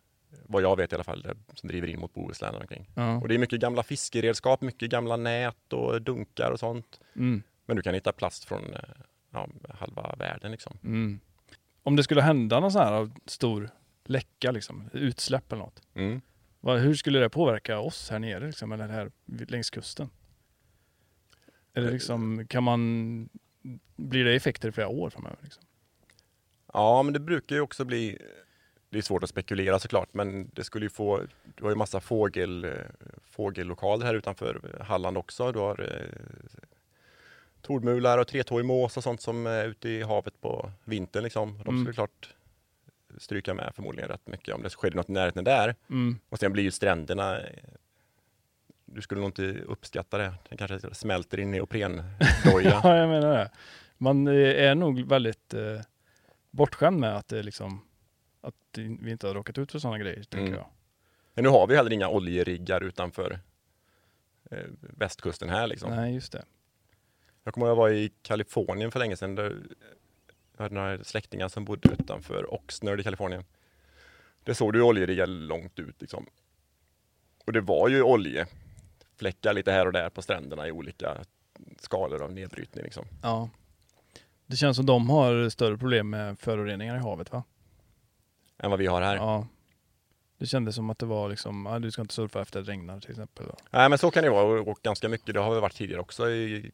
Vad 0.46 0.62
jag 0.62 0.76
vet 0.76 0.92
i 0.92 0.94
alla 0.94 1.04
fall, 1.04 1.22
det 1.22 1.36
som 1.54 1.68
driver 1.68 1.88
in 1.88 2.00
mot 2.00 2.14
Bohuslän 2.14 2.54
och 2.54 2.60
omkring. 2.60 2.90
Ja. 2.94 3.16
Och 3.16 3.28
det 3.28 3.34
är 3.34 3.38
mycket 3.38 3.60
gamla 3.60 3.82
fiskeredskap, 3.82 4.60
mycket 4.60 4.90
gamla 4.90 5.16
nät 5.16 5.72
och 5.72 6.02
dunkar 6.02 6.50
och 6.50 6.60
sånt. 6.60 7.00
Mm. 7.16 7.42
Men 7.66 7.76
du 7.76 7.82
kan 7.82 7.94
hitta 7.94 8.12
plast 8.12 8.44
från 8.44 8.74
eh, 8.74 8.80
ja, 9.30 9.48
halva 9.68 10.14
världen 10.18 10.52
liksom. 10.52 10.78
Mm. 10.84 11.20
Om 11.82 11.96
det 11.96 12.02
skulle 12.02 12.22
hända 12.22 12.60
någon 12.60 12.72
sån 12.72 12.82
här 12.82 13.10
stor 13.26 13.70
läcka, 14.04 14.50
liksom, 14.50 14.90
utsläpp 14.92 15.52
eller 15.52 15.62
något. 15.62 15.82
Mm. 15.94 16.20
Vad, 16.64 16.80
hur 16.80 16.94
skulle 16.94 17.18
det 17.18 17.28
påverka 17.30 17.78
oss 17.78 18.10
här 18.10 18.18
nere, 18.18 18.46
liksom, 18.46 18.72
eller 18.72 18.88
här 18.88 19.10
längs 19.48 19.70
kusten? 19.70 20.10
Eller 21.74 21.90
liksom, 21.92 22.46
kan 22.48 22.62
man, 22.64 23.28
blir 23.96 24.24
det 24.24 24.34
effekter 24.34 24.68
i 24.68 24.72
flera 24.72 24.88
år 24.88 25.10
framöver? 25.10 25.38
Liksom? 25.42 25.62
Ja, 26.72 27.02
men 27.02 27.12
det 27.12 27.20
brukar 27.20 27.56
ju 27.56 27.62
också 27.62 27.84
bli 27.84 28.18
det 28.90 28.98
är 28.98 29.02
svårt 29.02 29.22
att 29.22 29.30
spekulera 29.30 29.78
såklart, 29.78 30.14
men 30.14 30.50
det 30.52 30.64
skulle 30.64 30.84
ju 30.86 30.90
få, 30.90 31.22
du 31.54 31.62
har 31.64 31.70
ju 31.70 31.76
massa 31.76 32.00
fågel, 32.00 32.64
eh, 32.64 32.70
fågellokaler 33.24 34.06
här 34.06 34.14
utanför 34.14 34.78
Halland 34.86 35.18
också. 35.18 35.52
Du 35.52 35.58
har 35.58 35.80
eh, 35.80 36.18
tordmular 37.62 38.18
och 38.18 38.28
tretåig 38.28 38.64
mås 38.64 38.96
och 38.96 39.02
sånt 39.02 39.20
som 39.20 39.46
är 39.46 39.64
ute 39.68 39.88
i 39.88 40.02
havet 40.02 40.40
på 40.40 40.70
vintern. 40.84 41.24
Liksom. 41.24 41.54
De 41.54 41.62
skulle 41.62 41.80
Mm. 41.80 41.92
klart 41.92 42.34
stryka 43.18 43.54
med 43.54 43.72
förmodligen 43.74 44.08
rätt 44.08 44.26
mycket 44.26 44.54
om 44.54 44.62
det 44.62 44.70
skedde 44.70 44.96
något 44.96 45.08
i 45.08 45.12
närheten 45.12 45.44
där. 45.44 45.74
Mm. 45.90 46.18
Och 46.28 46.38
sen 46.38 46.52
blir 46.52 46.62
ju 46.62 46.70
stränderna, 46.70 47.38
du 48.84 49.02
skulle 49.02 49.20
nog 49.20 49.28
inte 49.28 49.60
uppskatta 49.66 50.18
det. 50.18 50.34
Den 50.48 50.58
kanske 50.58 50.94
smälter 50.94 51.40
i 51.40 51.44
neoprendoja. 51.44 52.04
Ja, 52.84 52.96
jag 52.96 53.08
menar 53.08 53.32
det. 53.38 53.50
Man 53.98 54.26
eh, 54.26 54.64
är 54.64 54.74
nog 54.74 55.00
väldigt 55.08 55.54
eh, 55.54 55.80
bortskämd 56.50 57.00
med 57.00 57.16
att, 57.16 57.28
det 57.28 57.42
liksom, 57.42 57.84
att 58.40 58.54
vi 58.78 59.10
inte 59.10 59.26
har 59.26 59.34
råkat 59.34 59.58
ut 59.58 59.72
för 59.72 59.78
sådana 59.78 59.98
grejer, 59.98 60.22
tänker 60.22 60.38
Mm. 60.46 60.54
jag. 60.54 60.66
Men 61.34 61.44
nu 61.44 61.50
har 61.50 61.66
vi 61.66 61.76
heller 61.76 61.92
inga 61.92 62.08
oljeriggar 62.08 62.80
utanför 62.80 63.40
eh, 64.50 64.58
västkusten 64.80 65.48
här 65.48 65.66
liksom. 65.66 65.90
Nej, 65.90 66.14
just 66.14 66.32
det. 66.32 66.44
Jag 67.44 67.54
kommer 67.54 67.66
ihåg 67.66 67.72
att 67.72 67.78
jag 67.78 67.82
var 67.82 67.90
i 67.90 68.12
Kalifornien 68.22 68.90
för 68.90 68.98
länge 68.98 69.16
sedan. 69.16 69.34
Där 69.34 69.62
hade 70.62 70.74
några 70.74 71.04
släktingar 71.04 71.48
som 71.48 71.64
bodde 71.64 71.88
utanför 71.92 72.54
Oxnard 72.54 73.00
i 73.00 73.02
Kalifornien. 73.02 73.44
Det 74.44 74.54
såg 74.54 74.72
du 74.72 74.82
oljeriggar 74.82 75.26
långt 75.26 75.78
ut 75.78 76.00
liksom. 76.00 76.26
Och 77.46 77.52
det 77.52 77.60
var 77.60 77.88
ju 77.88 78.02
oljefläckar 78.02 79.52
lite 79.52 79.72
här 79.72 79.86
och 79.86 79.92
där 79.92 80.10
på 80.10 80.22
stränderna 80.22 80.68
i 80.68 80.72
olika 80.72 81.16
skalor 81.78 82.22
av 82.22 82.32
nedbrytning 82.32 82.84
liksom. 82.84 83.04
Ja. 83.22 83.50
Det 84.46 84.56
känns 84.56 84.76
som 84.76 84.86
de 84.86 85.10
har 85.10 85.48
större 85.48 85.78
problem 85.78 86.10
med 86.10 86.38
föroreningar 86.38 86.96
i 86.96 86.98
havet, 86.98 87.32
va? 87.32 87.42
Än 88.58 88.70
vad 88.70 88.78
vi 88.78 88.86
har 88.86 89.02
här. 89.02 89.16
Ja. 89.16 89.46
Det 90.38 90.46
kändes 90.46 90.74
som 90.74 90.90
att 90.90 90.98
det 90.98 91.06
var 91.06 91.28
liksom, 91.28 91.66
ja, 91.66 91.78
du 91.78 91.90
ska 91.90 92.02
inte 92.02 92.14
surfa 92.14 92.42
efter 92.42 92.60
att 92.60 92.66
det 92.66 92.72
regnar 92.72 93.00
till 93.00 93.10
exempel. 93.10 93.46
Nej 93.70 93.88
men 93.88 93.98
så 93.98 94.10
kan 94.10 94.24
det 94.24 94.30
vara 94.30 94.60
och, 94.60 94.68
och 94.68 94.78
ganska 94.82 95.08
mycket. 95.08 95.34
Det 95.34 95.40
har 95.40 95.50
väl 95.50 95.60
varit 95.60 95.76
tidigare 95.76 96.00
också 96.00 96.30
i 96.30 96.70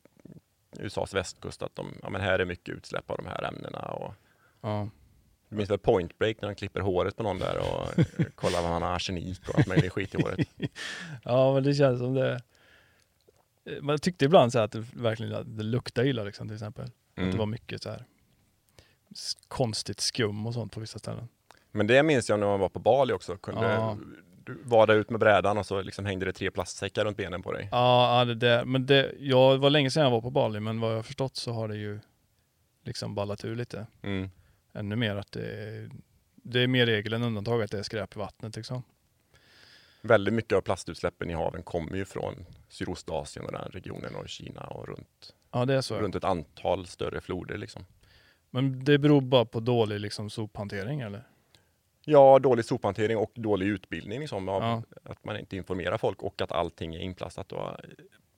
USAs 0.78 1.14
västkust 1.14 1.62
att 1.62 1.76
de, 1.76 1.94
ja 2.02 2.10
men 2.10 2.20
här 2.20 2.38
är 2.38 2.44
mycket 2.44 2.74
utsläpp 2.74 3.10
av 3.10 3.16
de 3.16 3.26
här 3.26 3.44
ämnena 3.44 3.78
och 3.78 4.14
Ja. 4.60 4.88
du 5.48 5.56
minns 5.56 5.70
väl 5.70 5.78
Point 5.78 6.18
Break 6.18 6.36
när 6.40 6.48
de 6.48 6.54
klipper 6.54 6.80
håret 6.80 7.16
på 7.16 7.22
någon 7.22 7.38
där 7.38 7.58
och 7.58 8.04
kollar 8.34 8.62
vad 8.62 8.70
han 8.70 8.82
har 8.82 8.94
arsenik 8.94 9.48
och 9.48 9.58
allt 9.58 9.66
möjligt 9.66 9.92
skit 9.92 10.14
i 10.14 10.22
håret. 10.22 10.48
ja, 11.24 11.54
men 11.54 11.62
det 11.62 11.74
känns 11.74 11.98
som 11.98 12.14
det. 12.14 12.40
Man 13.80 13.98
tyckte 13.98 14.24
ibland 14.24 14.52
så 14.52 14.58
här 14.58 14.64
att 14.64 14.72
det 14.72 14.84
verkligen 14.96 15.56
det 15.56 15.62
luktade 15.62 16.08
illa 16.08 16.24
liksom 16.24 16.48
till 16.48 16.54
exempel. 16.56 16.84
Att 16.84 16.92
Mm. 17.18 17.30
det 17.30 17.38
var 17.38 17.46
mycket 17.46 17.82
så 17.82 17.90
här 17.90 18.04
konstigt 19.48 20.00
skum 20.00 20.46
och 20.46 20.54
sånt 20.54 20.72
på 20.72 20.80
vissa 20.80 20.98
ställen. 20.98 21.28
Men 21.70 21.86
det 21.86 22.02
minns 22.02 22.28
jag 22.28 22.40
när 22.40 22.46
man 22.46 22.60
var 22.60 22.68
på 22.68 22.78
Bali 22.78 23.12
också. 23.12 23.36
Kunde 23.36 23.72
Ja. 23.72 23.96
Du 24.48 24.58
vada 24.64 24.94
ut 24.94 25.10
med 25.10 25.20
brädan 25.20 25.58
och 25.58 25.66
så 25.66 25.82
liksom 25.82 26.06
hängde 26.06 26.26
det 26.26 26.32
tre 26.32 26.50
plastsäckar 26.50 27.04
runt 27.04 27.16
benen 27.16 27.42
på 27.42 27.52
dig. 27.52 27.68
Ja, 27.72 28.24
det 28.24 28.34
där, 28.34 28.64
men 28.64 28.86
det, 28.86 29.12
ja, 29.18 29.52
det 29.52 29.58
var 29.58 29.70
länge 29.70 29.90
sedan 29.90 30.02
jag 30.02 30.10
var 30.10 30.20
på 30.20 30.30
Bali, 30.30 30.60
men 30.60 30.80
vad 30.80 30.90
jag 30.90 30.96
har 30.96 31.02
förstått 31.02 31.36
så 31.36 31.52
har 31.52 31.68
det 31.68 31.76
ju 31.76 32.00
liksom 32.84 33.14
ballat 33.14 33.44
ur 33.44 33.56
lite. 33.56 33.86
Mm. 34.02 34.30
Ännu 34.72 34.96
mer 34.96 35.16
att 35.16 35.32
det 35.32 35.46
är, 35.46 35.90
det 36.34 36.60
är 36.62 36.66
mer 36.66 36.86
regel 36.86 37.12
än 37.12 37.22
undantag 37.22 37.62
att 37.62 37.70
det 37.70 37.78
är 37.78 37.82
skräp 37.82 38.16
i 38.16 38.18
vattnet 38.18 38.56
liksom. 38.56 38.82
Väldigt 40.02 40.34
mycket 40.34 40.52
av 40.52 40.60
plastutsläppen 40.60 41.30
i 41.30 41.34
haven 41.34 41.62
kommer 41.62 41.96
ju 41.96 42.04
från 42.04 42.46
Sydostasien 42.68 43.46
och 43.46 43.52
den 43.52 43.68
regionen 43.72 44.14
och 44.14 44.28
Kina 44.28 44.60
och 44.60 44.88
runt, 44.88 45.34
Ja, 45.52 45.82
så. 45.82 45.98
runt 45.98 46.14
ett 46.14 46.24
antal 46.24 46.86
större 46.86 47.20
floder 47.20 47.58
liksom. 47.58 47.84
Men 48.50 48.84
det 48.84 48.98
beror 48.98 49.20
bara 49.20 49.44
på 49.44 49.60
dålig 49.60 50.00
liksom 50.00 50.30
sophantering 50.30 51.00
eller? 51.00 51.24
Ja, 52.10 52.38
dålig 52.38 52.64
sophantering 52.64 53.16
och 53.16 53.30
dålig 53.34 53.66
utbildning 53.66 54.20
liksom, 54.20 54.48
Ja. 54.48 54.82
att 55.02 55.24
man 55.24 55.36
inte 55.38 55.56
informerar 55.56 55.98
folk 55.98 56.22
och 56.22 56.40
att 56.42 56.52
allting 56.52 56.94
är 56.94 56.98
inplastat. 57.00 57.48
Du 57.48 57.54
har, 57.56 57.80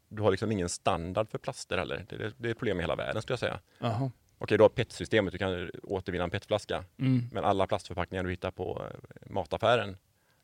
du 0.08 0.22
har 0.22 0.30
liksom 0.30 0.52
ingen 0.52 0.68
standard 0.68 1.28
för 1.30 1.38
plaster 1.38 1.78
heller. 1.78 2.04
Det, 2.08 2.16
är- 2.16 2.32
det 2.36 2.48
är 2.48 2.52
ett 2.52 2.58
problem 2.58 2.78
i 2.80 2.82
hela 2.82 2.94
världen 2.96 3.22
skulle 3.22 3.32
jag 3.32 3.38
säga. 3.40 3.60
Jaha. 3.78 4.10
Okej, 4.38 4.58
du 4.58 4.64
har 4.64 4.68
PET-systemet, 4.68 5.32
du 5.32 5.38
kan 5.38 5.70
återvinna 5.82 6.24
en 6.24 6.30
PET-flaska. 6.30 6.84
Mm. 6.98 7.28
Men 7.32 7.44
alla 7.44 7.66
plastförpackningar 7.66 8.24
du 8.24 8.30
hittar 8.30 8.50
på 8.50 8.82
eh, 8.90 9.30
mataffären, 9.30 9.96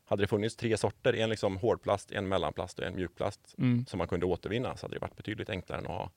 hade 0.05 0.23
det 0.23 0.27
funnits 0.27 0.55
tre 0.55 0.77
sorter, 0.77 1.13
en 1.13 1.29
liksom 1.29 1.57
hårdplast, 1.57 2.11
en 2.11 2.27
mellanplast 2.27 2.79
och 2.79 2.85
en 2.85 2.95
mjukplast 2.95 3.55
Mm. 3.57 3.85
som 3.85 3.97
man 3.97 4.07
kunde 4.07 4.25
återvinna 4.25 4.77
så 4.77 4.85
hade 4.85 4.95
det 4.95 4.99
varit 4.99 5.15
betydligt 5.15 5.49
enklare 5.49 5.79
än 5.79 5.85
att 5.87 5.91
ha. 5.91 6.09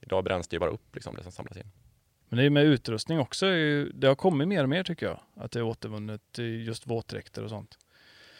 Idag 0.00 0.24
bränns 0.24 0.48
det 0.48 0.58
bara 0.58 0.70
upp 0.70 0.94
liksom, 0.94 1.14
det 1.14 1.22
som 1.22 1.32
samlas 1.32 1.56
in. 1.56 1.70
Men 2.28 2.38
det 2.38 2.44
är 2.44 2.50
med 2.50 2.64
utrustning 2.64 3.18
också, 3.20 3.46
det 3.94 4.06
har 4.06 4.14
kommit 4.14 4.48
mer 4.48 4.62
och 4.62 4.68
mer 4.68 4.82
tycker 4.84 5.06
jag. 5.06 5.20
Att 5.34 5.52
det 5.52 5.58
är 5.58 5.62
återvunnet 5.62 6.38
just 6.64 6.86
våtdräkter 6.86 7.44
och 7.44 7.50
sånt. 7.50 7.78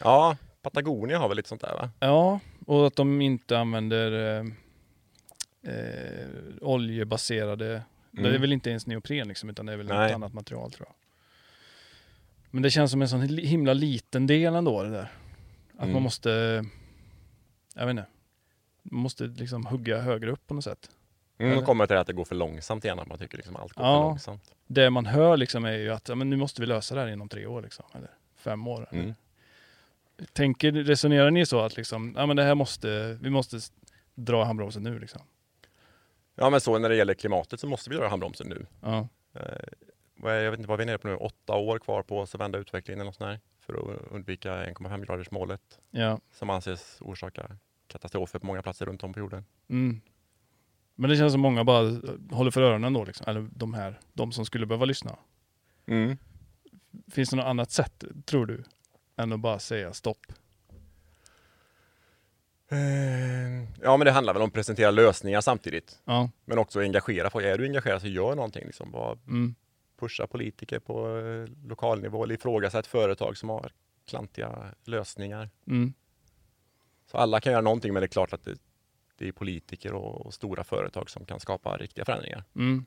Ja, 0.01 0.37
Patagonia 0.63 1.19
har 1.19 1.29
väl 1.29 1.37
lite 1.37 1.49
sånt 1.49 1.61
där 1.61 1.75
va? 1.75 1.91
Ja, 2.01 2.41
och 2.67 2.87
att 2.87 2.97
de 2.97 3.21
inte 3.21 3.59
använder 3.59 4.37
eh, 4.41 4.45
eh, 5.75 6.27
oljebaserade, 6.61 7.83
det 8.11 8.21
är 8.21 8.27
Mm. 8.27 8.41
väl 8.41 8.53
inte 8.53 8.71
ens 8.71 8.87
neopren 8.87 9.29
liksom, 9.29 9.51
utan 9.51 9.67
det 9.67 9.73
är 9.73 9.77
väl 9.77 9.87
Nej. 9.87 9.97
något 10.09 10.15
annat 10.15 10.33
material 10.33 10.71
tror 10.73 10.89
jag. 10.89 10.95
Men 12.51 12.63
det 12.63 12.71
känns 12.71 12.91
som 12.91 13.03
en 13.03 13.09
sån 13.09 13.21
himla 13.23 13.73
liten 13.73 14.27
del 14.27 14.55
ändå 14.55 14.83
det 14.83 14.91
där. 14.91 15.13
Att 15.77 15.83
Mm. 15.83 15.93
man 15.93 16.03
måste, 16.03 16.31
jag 17.75 17.87
vet 17.87 17.91
inte, 17.91 18.07
man 18.83 19.01
måste 19.03 19.25
liksom 19.27 19.67
hugga 19.67 20.01
högre 20.01 20.31
upp 20.31 20.47
på 20.47 20.55
något 20.55 20.65
sätt. 20.65 20.91
Mm, 21.39 21.53
Eller? 21.53 21.61
då 21.61 21.67
kommer 21.67 21.85
det 21.85 21.89
till 21.89 21.97
att 21.97 22.07
det 22.07 22.13
går 22.13 22.25
för 22.25 22.35
långsamt 22.35 22.85
igen, 22.85 22.99
att 22.99 23.09
man 23.09 23.19
tycker 23.19 23.37
liksom 23.37 23.57
allt 23.57 23.73
går 23.73 23.87
Ja. 23.87 23.93
för 24.03 24.09
långsamt. 24.09 24.55
Det 24.67 24.91
man 24.91 25.07
hör 25.07 25.37
liksom 25.37 25.65
är 25.65 25.73
ju 25.73 25.91
att 25.91 26.09
ja, 26.09 26.15
men 26.15 26.31
nu 26.31 26.37
måste 26.37 26.61
vi 26.61 26.67
lösa 26.67 26.95
det 26.95 27.01
här 27.01 27.09
inom 27.09 27.29
tre 27.29 27.47
år 27.47 27.63
liksom, 27.63 27.85
eller 27.95 28.11
fem 28.37 28.67
år. 28.67 28.89
Mm. 28.93 29.15
Tänker, 30.33 30.73
resonerar 30.73 31.31
ni 31.31 31.47
så 31.47 31.61
att 31.61 31.77
liksom, 31.77 32.15
ja 32.17 32.27
men 32.27 32.37
det 32.37 32.43
här 32.43 32.55
måste, 32.55 33.19
vi 33.21 33.31
måste 33.31 33.61
dra 34.15 34.45
handbromsen 34.45 34.83
nu 34.83 34.99
liksom? 34.99 35.23
Ja, 36.35 36.51
men 36.51 36.61
så 36.61 36.79
när 36.79 36.89
det 36.89 36.97
gäller 36.97 37.15
klimatet 37.15 37.61
så 37.61 37.67
måste 37.67 37.91
vi 37.91 37.97
dra 37.97 38.09
handbromsen 38.09 38.49
nu. 38.49 38.67
Ja. 38.83 39.09
Eh, 39.35 39.43
jag 40.23 40.51
vet 40.51 40.59
inte 40.61 40.69
vad 40.69 40.79
vi 40.79 40.83
är 40.83 40.87
nere 40.87 40.99
på 40.99 41.09
nu, 41.09 41.17
åtta 41.17 41.55
år 41.55 41.79
kvar 41.79 42.03
på 42.03 42.19
oss 42.21 42.35
att 42.35 42.41
vända 42.41 42.59
utvecklingen 42.59 43.01
eller 43.01 43.09
något 43.09 43.17
sånt 43.17 43.31
där, 43.31 43.41
för 43.61 43.75
att 43.75 44.13
undvika 44.13 44.53
1,5 44.65 45.05
graders 45.07 45.31
målet 45.31 45.79
ja. 45.91 46.21
som 46.33 46.51
anses 46.51 46.99
orsaka 47.01 47.51
katastrofer 47.87 48.39
på 48.39 48.47
många 48.47 48.63
platser 48.63 48.87
runt 48.87 49.03
om 49.03 49.13
på 49.13 49.21
jorden. 49.21 49.45
Mm. 49.69 50.01
Men 51.01 51.11
det 51.11 51.17
känns 51.17 51.33
som 51.33 51.41
många 51.41 51.65
bara 51.65 52.01
håller 52.31 52.51
för 52.51 52.63
öronen 52.63 52.93
då 52.93 53.05
liksom, 53.05 53.25
eller 53.29 53.49
de 53.51 53.75
här, 53.75 54.01
de 54.13 54.33
som 54.33 54.45
skulle 54.47 54.67
behöva 54.67 54.85
lyssna. 54.85 55.17
Mm. 55.87 56.17
Finns 57.11 57.31
det 57.31 57.37
något 57.37 57.45
annat 57.47 57.71
sätt, 57.71 58.05
tror 58.25 58.47
du, 58.47 58.65
än 59.17 59.33
att 59.33 59.41
bara 59.41 59.59
säga 59.59 59.93
stopp? 59.93 60.27
Eh, 62.71 62.79
Ja, 63.83 63.97
men 63.97 64.05
det 64.05 64.11
handlar 64.11 64.33
väl 64.33 64.43
om 64.43 64.49
att 64.49 64.55
presentera 64.55 64.91
lösningar 64.91 65.41
samtidigt, 65.41 65.99
Ja. 66.05 66.31
men 66.45 66.59
också 66.59 66.81
engagera 66.81 67.31
folk. 67.31 67.45
Är 67.45 67.59
du 67.59 67.65
engagerad 67.65 68.01
så 68.01 68.07
gör 68.09 68.35
någonting. 68.35 68.67
Liksom. 68.67 68.91
Bara 68.91 69.19
Mm. 69.27 69.55
pusha 70.01 70.27
politiker 70.27 70.79
på 70.79 71.19
eh, 71.19 71.67
lokalnivå 71.69 72.25
eller 72.25 72.35
ifrågasätt 72.35 72.87
företag 72.87 73.37
som 73.37 73.49
har 73.49 73.73
klantiga 74.09 74.75
lösningar. 74.85 75.51
Mm. 75.67 75.93
Så 77.11 77.17
alla 77.17 77.41
kan 77.41 77.53
göra 77.53 77.63
någonting, 77.63 77.93
men 77.93 78.01
det 78.01 78.07
är 78.07 78.09
klart 78.09 78.33
att 78.33 78.45
det, 78.45 78.57
det 79.19 79.29
är 79.29 79.33
politiker 79.33 79.93
och, 79.93 80.27
och 80.27 80.35
stora 80.35 80.65
företag 80.65 81.11
som 81.11 81.25
kan 81.25 81.41
skapa 81.41 81.77
riktiga 81.77 82.05
förändringar. 82.05 82.45
Mm. 82.57 82.85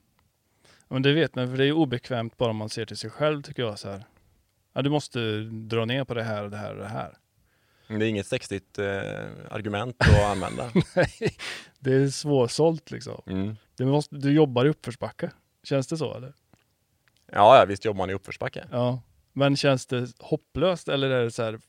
Men 0.87 1.01
det 1.01 1.13
vet 1.13 1.35
man, 1.35 1.49
för 1.49 1.57
det 1.57 1.65
är 1.65 1.71
obekvämt 1.71 2.37
bara 2.37 2.49
om 2.49 2.57
man 2.57 2.69
ser 2.69 2.85
till 2.85 2.97
sig 2.97 3.09
själv 3.09 3.41
tycker 3.41 3.63
jag. 3.63 3.79
Så 3.79 3.89
här. 3.89 4.05
Ja, 4.73 4.81
du 4.81 4.89
måste 4.89 5.39
dra 5.43 5.85
ner 5.85 6.03
på 6.03 6.13
det 6.13 6.23
här 6.23 6.43
och 6.43 6.51
det 6.51 6.57
här 6.57 6.73
och 6.73 6.81
det 6.81 6.87
här. 6.87 7.17
Det 7.87 8.05
är 8.05 8.09
inget 8.09 8.27
sexigt 8.27 8.79
eh, 8.79 8.85
argument 9.49 9.95
att 9.99 10.23
använda. 10.31 10.71
Det 11.79 11.93
är 11.93 12.09
svårsålt 12.09 12.91
liksom. 12.91 13.21
Mm. 13.27 13.55
Du, 13.75 13.85
måste, 13.85 14.15
du 14.15 14.31
jobbar 14.33 14.65
i 14.65 14.69
uppförsbacke. 14.69 15.31
Känns 15.63 15.87
det 15.87 15.97
så 15.97 16.13
eller? 16.13 16.33
Ja, 17.31 17.59
ja, 17.59 17.65
visst 17.67 17.85
jobbar 17.85 17.97
man 17.97 18.09
i 18.09 18.13
uppförsbacke. 18.13 18.67
Ja. 18.71 19.01
Men 19.33 19.55
känns 19.55 19.85
det 19.85 20.07
hopplöst 20.19 20.87
eller 20.87 21.09
är 21.09 21.23
det 21.23 21.31
så 21.31 21.43
här, 21.43 21.59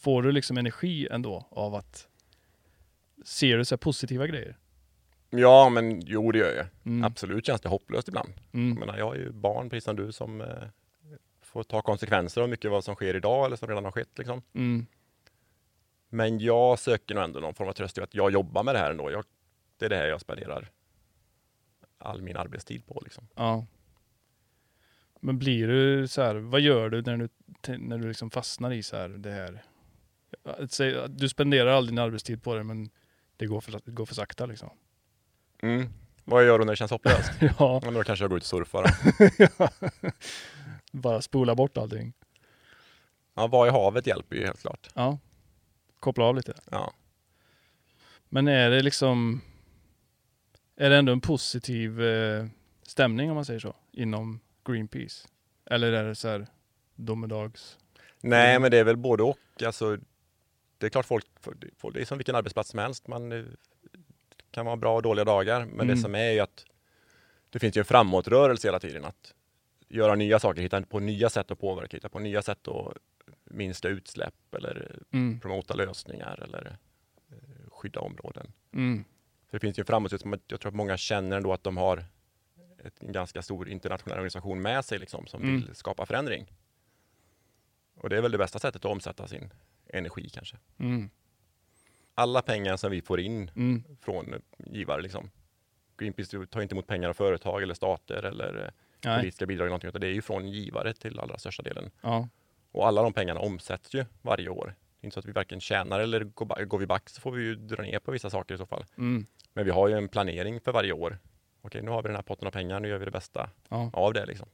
får 0.00 0.22
du 0.22 0.32
liksom 0.32 0.58
energi 0.58 1.08
ändå 1.10 1.46
av 1.50 1.74
att 1.74 2.08
ser 3.24 3.58
du 3.58 3.64
så 3.64 3.76
positiva 3.76 4.26
grejer? 4.26 4.58
Ja, 5.30 5.68
men 5.68 6.00
jo, 6.00 6.32
det 6.32 6.38
gör 6.38 6.56
jag. 6.56 6.66
Mm. 6.84 7.04
Absolut 7.04 7.46
känns 7.46 7.60
det 7.60 7.68
hopplöst 7.68 8.08
ibland. 8.08 8.32
Jag, 8.50 8.60
Mm. 8.60 8.78
menar, 8.78 8.98
jag 8.98 9.14
är 9.16 9.20
ju 9.20 9.30
barn, 9.32 9.70
precis 9.70 9.84
som 9.84 9.96
du, 9.96 10.12
som 10.12 10.40
eh, 10.40 10.46
får 11.42 11.62
ta 11.62 11.82
konsekvenser 11.82 12.40
av 12.40 12.48
mycket 12.48 12.70
vad 12.70 12.84
som 12.84 12.94
sker 12.94 13.16
idag 13.16 13.46
eller 13.46 13.56
som 13.56 13.68
redan 13.68 13.84
har 13.84 13.92
skett. 13.92 14.18
Liksom. 14.18 14.42
Mm. 14.54 14.86
Men 16.08 16.38
jag 16.38 16.78
söker 16.78 17.14
nog 17.14 17.24
ändå 17.24 17.40
någon 17.40 17.54
form 17.54 17.68
av 17.68 17.72
tröst 17.72 17.98
i 17.98 18.00
att 18.00 18.14
jag 18.14 18.30
jobbar 18.32 18.62
med 18.62 18.74
det 18.74 18.78
här 18.78 18.90
ändå. 18.90 19.10
Jag, 19.10 19.24
det 19.78 19.84
är 19.84 19.88
det 19.88 19.96
här 19.96 20.06
jag 20.06 20.20
spenderar 20.20 20.70
all 21.98 22.22
min 22.22 22.36
arbetstid 22.36 22.86
på. 22.86 23.00
Liksom. 23.04 23.28
Ja. 23.34 23.66
Men 25.20 25.38
blir 25.38 25.68
du 25.68 26.08
så 26.08 26.22
här, 26.22 26.34
vad 26.34 26.60
gör 26.60 26.90
du 26.90 27.02
när 27.02 27.16
du, 27.16 27.28
när 27.78 27.98
du 27.98 28.08
liksom 28.08 28.30
fastnar 28.30 28.72
i 28.72 28.82
så 28.82 28.96
här 28.96 29.08
det 29.08 29.30
här? 29.30 29.62
Du 31.08 31.28
spenderar 31.28 31.70
all 31.70 31.86
din 31.86 31.98
arbetstid 31.98 32.42
på 32.42 32.54
det 32.54 32.62
men 32.62 32.90
det 33.42 33.46
går 33.46 33.60
för, 33.60 33.80
det 33.84 33.90
går 33.90 34.06
för 34.06 34.14
sakta 34.14 34.46
liksom. 34.46 34.70
Mm. 35.62 35.88
Vad 36.24 36.46
gör 36.46 36.58
du 36.58 36.64
när 36.64 36.72
det 36.72 36.76
känns 36.76 36.90
hopplöst? 36.90 37.32
Ja, 37.58 37.80
men 37.84 37.94
då 37.94 38.04
kanske 38.04 38.22
jag 38.22 38.30
går 38.30 38.36
ut 38.36 38.42
och 38.42 38.46
surfar. 38.46 38.90
bara 40.92 41.22
spola 41.22 41.54
bort 41.54 41.78
allting. 41.78 42.12
Ja, 43.34 43.46
vara 43.46 43.68
i 43.68 43.70
havet 43.70 44.06
hjälper 44.06 44.36
ju 44.36 44.46
helt 44.46 44.60
klart. 44.60 44.88
Ja, 44.94 45.18
koppla 46.00 46.24
av 46.24 46.36
lite. 46.36 46.54
Ja. 46.70 46.92
Men 48.28 48.48
är 48.48 48.70
det 48.70 48.82
liksom, 48.82 49.40
är 50.76 50.90
det 50.90 50.96
ändå 50.96 51.12
en 51.12 51.20
positiv 51.20 52.02
eh, 52.02 52.46
stämning 52.82 53.30
om 53.30 53.34
man 53.34 53.44
säger 53.44 53.60
så, 53.60 53.76
inom 53.92 54.40
Greenpeace? 54.64 55.28
Eller 55.70 55.92
är 55.92 56.04
det 56.04 56.14
så 56.14 56.28
här 56.28 56.46
domedags? 56.94 57.78
Nej, 58.20 58.58
men 58.58 58.70
det 58.70 58.78
är 58.78 58.84
väl 58.84 58.96
både 58.96 59.22
och. 59.22 59.38
Alltså, 59.66 59.98
det 60.86 60.88
är 60.88 60.90
klart 60.90 61.06
folk, 61.06 61.26
det 61.94 62.00
är 62.00 62.04
som 62.04 62.18
vilken 62.18 62.34
arbetsplats 62.34 62.70
som 62.70 62.78
helst. 62.78 63.08
Man 63.08 63.32
eh, 63.32 63.44
kan 64.50 64.66
vara 64.66 64.76
bra 64.76 64.96
och 64.96 65.02
dåliga 65.02 65.24
dagar. 65.24 65.60
Men 65.60 65.74
Mm. 65.74 65.88
det 65.88 65.96
som 65.96 66.14
är 66.14 66.30
ju 66.30 66.40
att 66.40 66.64
det 67.50 67.58
finns 67.58 67.76
ju 67.76 67.78
en 67.78 67.84
framåtrörelse 67.84 68.68
hela 68.68 68.80
tiden. 68.80 69.04
Att 69.04 69.34
göra 69.88 70.14
nya 70.14 70.38
saker, 70.38 70.62
hitta 70.62 70.82
på 70.82 71.00
nya 71.00 71.30
sätt 71.30 71.50
att 71.50 71.60
påverka, 71.60 71.96
hitta 71.96 72.08
på 72.08 72.18
nya 72.18 72.42
sätt 72.42 72.68
att 72.68 72.96
minska 73.44 73.88
utsläpp 73.88 74.54
eller 74.54 74.98
Mm. 75.12 75.40
promota 75.40 75.74
lösningar 75.74 76.42
eller 76.42 76.76
eh, 77.30 77.70
skydda 77.70 78.00
områden. 78.00 78.52
Mm. 78.72 79.04
För 79.50 79.56
det 79.56 79.60
finns 79.60 79.78
ju 79.78 79.80
en 79.80 79.86
framåtrörelse, 79.86 80.38
jag 80.46 80.60
tror 80.60 80.70
att 80.70 80.76
många 80.76 80.96
känner 80.96 81.36
ändå 81.36 81.52
att 81.52 81.64
de 81.64 81.76
har 81.76 82.04
ett, 82.84 83.02
en 83.02 83.12
ganska 83.12 83.42
stor 83.42 83.68
internationell 83.68 84.18
organisation 84.18 84.62
med 84.62 84.84
sig 84.84 84.98
liksom, 84.98 85.26
som 85.26 85.42
Mm. 85.42 85.54
vill 85.54 85.74
skapa 85.74 86.06
förändring. 86.06 86.46
Och 87.96 88.08
det 88.08 88.16
är 88.16 88.20
väl 88.22 88.32
det 88.32 88.38
bästa 88.38 88.58
sättet 88.58 88.84
att 88.84 88.90
omsätta 88.90 89.26
sin 89.28 89.52
energi 89.92 90.28
kanske. 90.28 90.56
Mm. 90.78 91.10
Alla 92.14 92.42
pengar 92.42 92.76
som 92.76 92.90
vi 92.90 93.02
får 93.02 93.20
in 93.20 93.50
Mm. 93.56 93.84
från 94.00 94.34
givare, 94.58 95.02
liksom. 95.02 95.30
Greenpeace 95.96 96.46
tar 96.46 96.60
inte 96.62 96.74
emot 96.74 96.86
pengar 96.86 97.08
av 97.08 97.14
företag 97.14 97.62
eller 97.62 97.74
stater 97.74 98.22
eller 98.22 98.64
eh, 98.64 98.70
Nej. 99.04 99.18
politiska 99.18 99.46
bidrag, 99.46 99.64
eller 99.64 99.70
någonting, 99.70 99.88
utan 99.88 100.00
det 100.00 100.06
är 100.06 100.12
ju 100.12 100.22
från 100.22 100.48
givare 100.48 100.92
till 100.92 101.18
allra 101.18 101.38
största 101.38 101.62
delen. 101.62 101.90
Ja. 102.00 102.28
Och 102.72 102.86
alla 102.86 103.02
de 103.02 103.12
pengarna 103.12 103.40
omsätts 103.40 103.94
ju 103.94 104.04
varje 104.22 104.48
år. 104.48 104.66
Det 105.00 105.04
är 105.04 105.06
inte 105.06 105.14
så 105.14 105.20
att 105.20 105.26
vi 105.26 105.32
varken 105.32 105.60
tjänar 105.60 106.00
eller 106.00 106.24
går, 106.24 106.64
går 106.64 106.78
vi 106.78 106.86
back 106.86 107.08
så 107.10 107.20
får 107.20 107.32
vi 107.32 107.42
ju 107.42 107.54
dra 107.54 107.82
ner 107.82 107.98
på 107.98 108.10
vissa 108.10 108.30
saker 108.30 108.54
i 108.54 108.58
så 108.58 108.66
fall. 108.66 108.84
Mm. 108.98 109.26
Men 109.52 109.64
vi 109.64 109.70
har 109.70 109.88
ju 109.88 109.94
en 109.94 110.08
planering 110.08 110.60
för 110.60 110.72
varje 110.72 110.92
år. 110.92 111.18
Okej, 111.62 111.82
nu 111.82 111.90
har 111.90 112.02
vi 112.02 112.08
den 112.08 112.16
här 112.16 112.22
potten 112.22 112.46
av 112.46 112.52
pengar, 112.52 112.80
nu 112.80 112.88
gör 112.88 112.98
vi 112.98 113.04
det 113.04 113.10
bästa 113.10 113.50
ja. 113.68 113.90
av 113.92 114.12
det 114.12 114.26
liksom. 114.26 114.48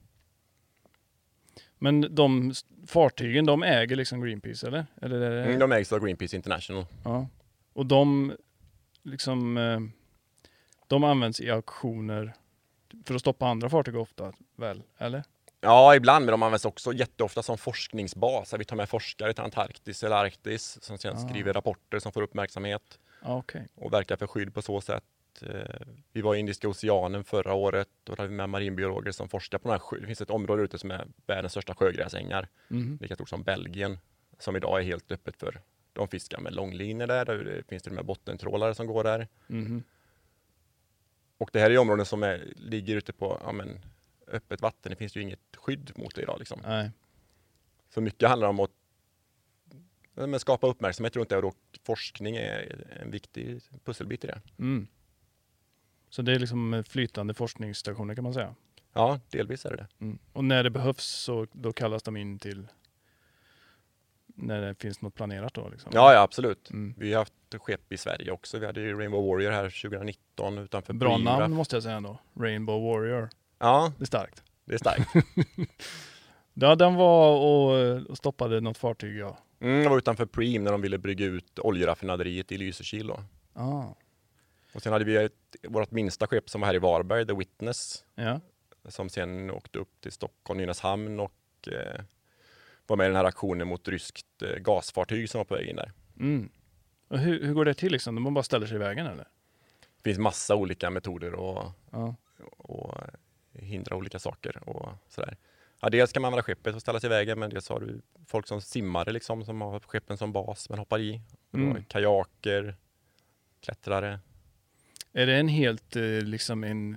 Men 1.78 2.14
de 2.14 2.52
fartygen, 2.86 3.46
de 3.46 3.62
äger 3.62 3.96
liksom 3.96 4.20
Greenpeace 4.20 4.66
eller? 4.66 4.86
eller 5.02 5.20
är 5.20 5.30
det... 5.36 5.44
Mm, 5.44 5.58
de 5.58 5.72
ägs 5.72 5.92
av 5.92 6.00
Greenpeace 6.04 6.36
International. 6.36 6.86
Ja. 7.04 7.26
Och 7.72 7.86
de 7.86 8.32
liksom 9.02 9.56
eh, 9.56 9.80
de 10.86 11.04
används 11.04 11.40
i 11.40 11.50
auktioner 11.50 12.34
för 13.04 13.14
att 13.14 13.20
stoppa 13.20 13.46
andra 13.46 13.70
fartyg 13.70 13.96
ofta 13.96 14.32
väl? 14.56 14.82
Eller? 14.98 15.24
Ja, 15.60 15.94
ibland, 15.94 16.24
men 16.24 16.32
de 16.32 16.42
används 16.42 16.64
också 16.64 16.92
jätteofta 16.92 17.42
som 17.42 17.58
forskningsbas. 17.58 18.54
Vi 18.58 18.64
tar 18.64 18.76
med 18.76 18.88
forskare 18.88 19.32
till 19.32 19.44
Antarktis 19.44 20.02
eller 20.04 20.16
Arktis 20.16 20.78
som 20.82 20.98
sedan 20.98 21.16
Ah. 21.16 21.28
skriver 21.28 21.52
rapporter 21.52 21.98
som 21.98 22.12
får 22.12 22.22
uppmärksamhet 22.22 22.98
Ja, 23.22 23.36
okej. 23.36 23.66
och 23.74 23.92
verkar 23.92 24.16
för 24.16 24.26
skydd 24.26 24.54
på 24.54 24.62
så 24.62 24.80
sätt. 24.80 25.04
Eh, 25.42 25.86
Vi 26.12 26.20
var 26.20 26.34
i 26.34 26.38
Indiska 26.38 26.68
oceanen 26.68 27.24
förra 27.24 27.54
året 27.54 27.88
och 28.08 28.16
då 28.16 28.22
hade 28.22 28.28
vi 28.28 28.34
med 28.36 28.48
marinbiologer 28.48 29.12
som 29.12 29.28
forskar 29.28 29.58
på 29.58 29.68
de 29.68 29.72
här 29.72 29.78
sjö. 29.78 29.98
Det 30.00 30.06
finns 30.06 30.20
ett 30.20 30.30
område 30.30 30.62
ute 30.62 30.78
som 30.78 30.90
är 30.90 31.06
världens 31.26 31.52
största 31.52 31.74
sjögräsängar, 31.74 32.48
Mhm. 32.68 32.98
lika 33.00 33.14
stort 33.14 33.28
som 33.28 33.42
Belgien, 33.42 33.98
som 34.38 34.56
idag 34.56 34.78
är 34.80 34.84
helt 34.84 35.12
öppet 35.12 35.36
för 35.36 35.60
de 35.92 36.08
fiskar 36.08 36.40
med 36.40 36.52
långlinor 36.54 37.06
där. 37.06 37.24
Det 37.24 37.62
finns 37.68 37.82
till 37.82 37.92
och 37.92 37.96
med 37.96 38.04
bottentrålare 38.04 38.74
som 38.74 38.86
går 38.86 39.04
där. 39.04 39.28
Mhm. 39.46 39.82
Och 41.38 41.50
det 41.52 41.60
här 41.60 41.70
är 41.70 41.78
områden 41.78 42.06
som 42.06 42.22
är, 42.22 42.52
ligger 42.56 42.96
ute 42.96 43.12
på 43.12 43.40
ja, 43.44 43.52
men, 43.52 43.80
öppet 44.26 44.60
vatten. 44.60 44.90
Det 44.90 44.96
finns 44.96 45.16
ju 45.16 45.22
inget 45.22 45.56
skydd 45.56 45.92
mot 45.96 46.14
det 46.14 46.22
idag. 46.22 46.38
Liksom. 46.38 46.60
Nej. 46.66 46.90
Så 47.90 48.00
mycket 48.00 48.28
handlar 48.28 48.48
om 48.48 48.60
att 48.60 48.70
men, 50.14 50.40
skapa 50.40 50.66
uppmärksamhet 50.66 51.16
runt 51.16 51.28
det 51.28 51.36
och 51.36 51.56
forskning 51.84 52.36
är 52.36 52.86
en 53.02 53.10
viktig 53.10 53.60
pusselbit 53.84 54.24
i 54.24 54.26
det. 54.26 54.40
Mm. 54.58 54.86
Så 56.10 56.22
det 56.22 56.32
är 56.32 56.38
liksom 56.38 56.84
flytande 56.88 57.34
forskningsstationer 57.34 58.14
kan 58.14 58.24
man 58.24 58.34
säga. 58.34 58.54
Ja, 58.92 59.20
delvis 59.30 59.64
är 59.64 59.70
det 59.70 59.76
det. 59.76 59.86
Mm. 60.00 60.18
Och 60.32 60.44
när 60.44 60.64
det 60.64 60.70
behövs 60.70 61.04
så 61.04 61.46
då 61.52 61.72
kallas 61.72 62.02
de 62.02 62.16
in 62.16 62.38
till 62.38 62.68
när 64.34 64.60
det 64.60 64.74
finns 64.74 65.02
något 65.02 65.14
planerat 65.14 65.54
då? 65.54 65.68
Liksom. 65.68 65.90
Ja, 65.94 66.12
ja 66.14 66.20
absolut. 66.20 66.70
Mm. 66.70 66.94
Vi 66.98 67.12
har 67.12 67.18
haft 67.18 67.32
skepp 67.58 67.92
i 67.92 67.96
Sverige 67.96 68.30
också. 68.30 68.58
Vi 68.58 68.66
hade 68.66 68.80
ju 68.80 68.98
Rainbow 68.98 69.26
Warrior 69.26 69.50
här 69.50 69.64
2019 69.82 70.58
utanför 70.58 70.92
Bra 70.92 71.16
Brira. 71.16 71.38
namn 71.38 71.54
måste 71.54 71.76
jag 71.76 71.82
säga 71.82 71.96
ändå. 71.96 72.18
Rainbow 72.40 72.82
Warrior. 72.82 73.28
Ja, 73.58 73.92
Det 73.98 74.04
är 74.04 74.06
starkt. 74.06 74.42
det 74.64 74.74
är 74.74 74.78
starkt. 74.78 75.10
Ja, 76.60 76.74
den 76.74 76.94
var 76.94 77.36
och, 77.36 78.16
stoppade 78.16 78.60
något 78.60 78.78
fartyg 78.78 79.16
ja. 79.16 79.38
Mm, 79.60 79.82
jag 79.82 79.90
var 79.90 79.98
utanför 79.98 80.26
Preem 80.26 80.64
när 80.64 80.72
de 80.72 80.80
ville 80.80 80.98
brygga 80.98 81.26
ut 81.26 81.58
oljeraffinaderiet 81.58 82.52
i 82.52 82.58
Lysekil. 82.58 83.06
Då. 83.06 83.20
Ah. 83.54 83.84
Och 84.78 84.82
sen 84.82 84.92
hade 84.92 85.04
vi 85.04 85.16
ett, 85.16 85.56
vårt 85.68 85.90
minsta 85.90 86.26
skepp 86.26 86.50
som 86.50 86.60
var 86.60 86.66
här 86.66 86.74
i 86.74 86.78
Varberg, 86.78 87.26
The 87.26 87.32
Witness, 87.34 88.04
Ja. 88.14 88.40
som 88.88 89.08
sen 89.08 89.50
åkte 89.50 89.78
upp 89.78 90.00
till 90.00 90.12
Stockholm, 90.12 90.58
Nynäshamn 90.60 91.20
och 91.20 91.68
eh, 91.72 92.00
var 92.86 92.96
med 92.96 93.04
i 93.04 93.08
den 93.08 93.16
här 93.16 93.24
aktionen 93.24 93.68
mot 93.68 93.88
ryskt 93.88 94.42
eh, 94.42 94.56
gasfartyg 94.58 95.30
som 95.30 95.38
var 95.38 95.44
på 95.44 95.54
väg 95.54 95.66
in 95.68 95.76
där. 95.76 95.92
Mm. 96.20 96.48
Och 97.08 97.18
hur, 97.18 97.44
hur 97.46 97.54
går 97.54 97.64
det 97.64 97.74
till 97.74 97.92
liksom? 97.92 98.14
De 98.24 98.34
bara 98.34 98.42
ställer 98.42 98.66
sig 98.66 98.76
i 98.76 98.78
vägen 98.78 99.06
eller? 99.06 99.28
Det 99.96 100.02
finns 100.04 100.18
massa 100.18 100.54
olika 100.54 100.90
metoder 100.90 101.28
att 101.60 101.72
Ja. 101.90 102.14
och 102.58 102.94
hindra 103.52 103.96
olika 103.96 104.18
saker 104.18 104.68
och 104.68 104.88
sådär. 105.08 105.36
Ja, 105.80 105.88
dels 105.88 106.12
kan 106.12 106.22
man 106.22 106.28
använda 106.28 106.42
skeppet 106.42 106.74
och 106.74 106.80
ställa 106.80 107.00
sig 107.00 107.06
i 107.06 107.10
vägen, 107.10 107.38
men 107.38 107.50
dels 107.50 107.68
har 107.68 107.80
du 107.80 108.00
folk 108.26 108.46
som 108.46 108.60
simmare 108.60 109.12
liksom, 109.12 109.44
som 109.44 109.60
har 109.60 109.80
skeppen 109.80 110.16
som 110.18 110.32
bas, 110.32 110.68
men 110.70 110.78
hoppar 110.78 110.98
i. 110.98 111.20
Och 111.50 111.58
Mm. 111.58 111.84
Kajaker, 111.84 112.76
klättrare. 113.60 114.18
Är 115.18 115.26
det 115.26 115.36
en 115.36 115.48
helt 115.48 115.96
eh, 115.96 116.02
liksom 116.04 116.64
en 116.64 116.96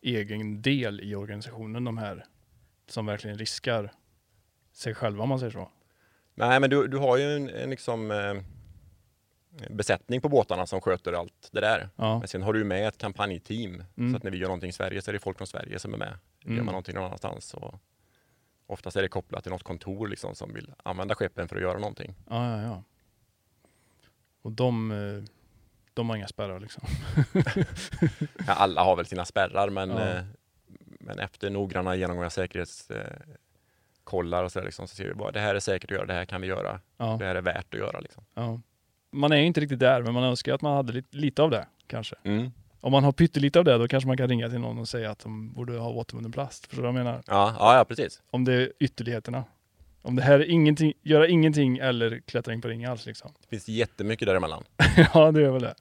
egen 0.00 0.62
del 0.62 1.00
i 1.00 1.14
organisationen 1.14 1.84
de 1.84 1.98
här 1.98 2.24
som 2.86 3.06
verkligen 3.06 3.38
riskar 3.38 3.92
sig 4.72 4.94
själva 4.94 5.22
om 5.22 5.28
man 5.28 5.38
säger 5.38 5.52
så? 5.52 5.70
Nej, 6.34 6.60
men 6.60 6.70
du, 6.70 6.88
du 6.88 6.96
har 6.98 7.16
ju 7.16 7.36
en, 7.36 7.48
en 7.48 7.70
liksom, 7.70 8.10
eh, 8.10 8.34
besättning 9.70 10.20
på 10.20 10.28
båtarna 10.28 10.66
som 10.66 10.80
sköter 10.80 11.12
allt 11.12 11.48
det 11.52 11.60
där. 11.60 11.88
Ja. 11.96 12.18
Men 12.18 12.28
sen 12.28 12.42
har 12.42 12.52
du 12.52 12.64
med 12.64 12.88
ett 12.88 12.98
kampanjteam. 12.98 13.84
Mm. 13.96 14.10
Så 14.10 14.16
att 14.16 14.22
när 14.22 14.30
vi 14.30 14.38
gör 14.38 14.48
någonting 14.48 14.70
i 14.70 14.72
Sverige 14.72 15.02
så 15.02 15.10
är 15.10 15.12
det 15.12 15.18
folk 15.18 15.36
från 15.38 15.46
Sverige 15.46 15.78
som 15.78 15.94
är 15.94 15.98
med. 15.98 16.18
Gör 16.40 16.52
Mm. 16.52 16.64
man 16.64 16.72
någonting 16.72 16.94
någon 16.94 17.04
annanstans 17.04 17.44
så 17.44 17.78
oftast 18.66 18.96
är 18.96 19.02
det 19.02 19.08
kopplat 19.08 19.42
till 19.42 19.52
något 19.52 19.62
kontor 19.62 20.08
liksom, 20.08 20.34
som 20.34 20.54
vill 20.54 20.74
använda 20.82 21.14
skeppen 21.14 21.48
för 21.48 21.56
att 21.56 21.62
göra 21.62 21.78
någonting. 21.78 22.14
Ja, 22.30 22.50
ja, 22.50 22.62
ja. 22.62 22.82
Och 24.42 24.52
de, 24.52 24.90
eh, 24.90 25.24
de 25.94 26.08
har 26.08 26.16
inga 26.16 26.28
spärrar 26.28 26.60
liksom. 26.60 26.82
Ja, 28.46 28.52
alla 28.52 28.84
har 28.84 28.96
väl 28.96 29.06
sina 29.06 29.24
spärrar, 29.24 29.70
men, 29.70 29.90
Ja. 29.90 30.00
eh, 30.00 30.22
men 31.00 31.18
efter 31.18 31.50
noggranna 31.50 31.96
genomgångar 31.96 32.28
säkerhetskollar 32.28 34.38
eh, 34.40 34.44
och 34.44 34.52
så, 34.52 34.58
där, 34.58 34.66
liksom, 34.66 34.88
så 34.88 34.96
ser 34.96 35.08
vi 35.08 35.14
bara 35.14 35.30
det 35.32 35.40
här 35.40 35.54
är 35.54 35.60
säkert 35.60 35.90
att 35.90 35.96
göra, 35.96 36.06
det 36.06 36.12
här 36.14 36.24
kan 36.24 36.40
vi 36.40 36.46
göra, 36.46 36.80
Ja, 36.96 37.16
det 37.18 37.24
här 37.24 37.34
är 37.34 37.42
värt 37.42 37.74
att 37.74 37.80
göra. 37.80 38.00
Liksom. 38.00 38.24
Man 39.12 39.32
är 39.32 39.36
inte 39.36 39.60
riktigt 39.60 39.78
där, 39.80 40.02
men 40.02 40.14
man 40.14 40.24
önskar 40.24 40.54
att 40.54 40.62
man 40.62 40.76
hade 40.76 40.92
lite, 40.92 41.16
lite 41.16 41.42
av 41.42 41.50
det 41.50 41.66
kanske. 41.86 42.16
Mm. 42.24 42.50
Om 42.80 42.92
man 42.92 43.04
har 43.04 43.12
pyttelite 43.12 43.58
av 43.58 43.64
det, 43.64 43.78
då 43.78 43.88
kanske 43.88 44.08
man 44.08 44.16
kan 44.16 44.28
ringa 44.28 44.48
till 44.48 44.58
någon 44.58 44.78
och 44.78 44.88
säga 44.88 45.10
att 45.10 45.18
de 45.18 45.52
borde 45.52 45.78
ha 45.78 45.88
återvunnen 45.90 46.32
plast. 46.32 46.66
Förstår 46.66 46.82
du 46.82 46.88
vad 46.92 46.98
jag 46.98 47.04
menar? 47.04 47.22
Ja, 47.26 47.56
ja, 47.58 47.84
precis. 47.88 48.22
Om 48.30 48.44
det 48.44 48.54
är 48.54 48.72
ytterligheterna. 48.80 49.44
Om 50.02 50.16
det 50.16 50.22
här 50.22 50.40
är 50.40 50.50
ingenting, 50.50 50.92
göra 51.02 51.28
ingenting 51.28 51.78
eller 51.78 52.18
klättra 52.18 52.54
in 52.54 52.60
på 52.60 52.68
ring 52.68 52.84
alls 52.84 53.06
liksom. 53.06 53.32
Det 53.40 53.48
finns 53.48 53.68
jättemycket 53.68 54.26
däremellan. 54.26 54.64
ja, 55.14 55.32
det 55.32 55.46
är 55.46 55.50
väl 55.50 55.62
det. 55.62 55.74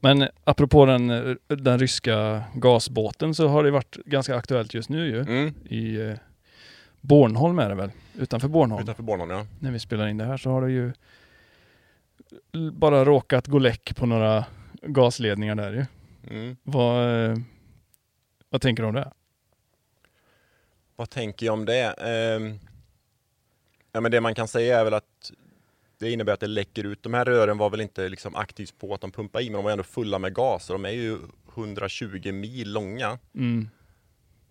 Men 0.00 0.28
apropå 0.44 0.86
den, 0.86 1.08
den 1.46 1.78
ryska 1.78 2.42
gasbåten 2.54 3.34
så 3.34 3.48
har 3.48 3.64
det 3.64 3.70
varit 3.70 3.96
ganska 3.96 4.36
aktuellt 4.36 4.74
just 4.74 4.88
nu 4.88 5.06
ju. 5.06 5.20
Mm. 5.20 5.54
I 5.68 6.00
eh, 6.00 6.16
Bornholm 7.00 7.58
är 7.58 7.68
det 7.68 7.74
väl? 7.74 7.90
Utanför 8.18 8.48
Bornholm. 8.48 8.82
Utanför 8.82 9.02
Bornholm, 9.02 9.30
ja. 9.30 9.46
När 9.58 9.70
vi 9.70 9.78
spelar 9.78 10.08
in 10.08 10.18
det 10.18 10.24
här 10.24 10.36
så 10.36 10.50
har 10.50 10.62
det 10.62 10.72
ju 10.72 10.92
bara 12.72 13.04
råkat 13.04 13.46
gå 13.46 13.58
läck 13.58 13.96
på 13.96 14.06
några 14.06 14.44
gasledningar 14.82 15.54
där 15.54 15.72
ju. 15.72 15.86
Mm. 16.30 16.56
Vad, 16.62 17.24
eh, 17.24 17.36
vad 18.48 18.60
tänker 18.60 18.82
du 18.82 18.88
om 18.88 18.94
det? 18.94 19.12
Vad 20.96 21.10
tänker 21.10 21.46
jag 21.46 21.52
om 21.52 21.64
det? 21.64 21.92
Ehm, 21.92 22.58
ja, 23.92 24.00
men 24.00 24.10
det 24.10 24.20
man 24.20 24.34
kan 24.34 24.48
säga 24.48 24.80
är 24.80 24.84
väl 24.84 24.94
att 24.94 25.32
Det 25.98 26.10
innebär 26.10 26.32
att 26.32 26.40
det 26.40 26.46
läcker 26.46 26.84
ut. 26.84 27.02
De 27.02 27.14
här 27.14 27.24
rören 27.24 27.58
var 27.58 27.70
väl 27.70 27.80
inte 27.80 28.08
liksom 28.08 28.34
aktivt 28.36 28.78
på 28.78 28.94
att 28.94 29.00
de 29.00 29.12
pumpar 29.12 29.40
i, 29.40 29.44
men 29.44 29.52
de 29.52 29.64
var 29.64 29.70
ändå 29.72 29.84
fulla 29.84 30.18
med 30.18 30.34
gas. 30.34 30.70
Och 30.70 30.74
de 30.74 30.84
är 30.84 30.90
ju 30.90 31.18
120 31.54 32.32
mil 32.32 32.72
långa. 32.72 33.18
Mm. 33.34 33.68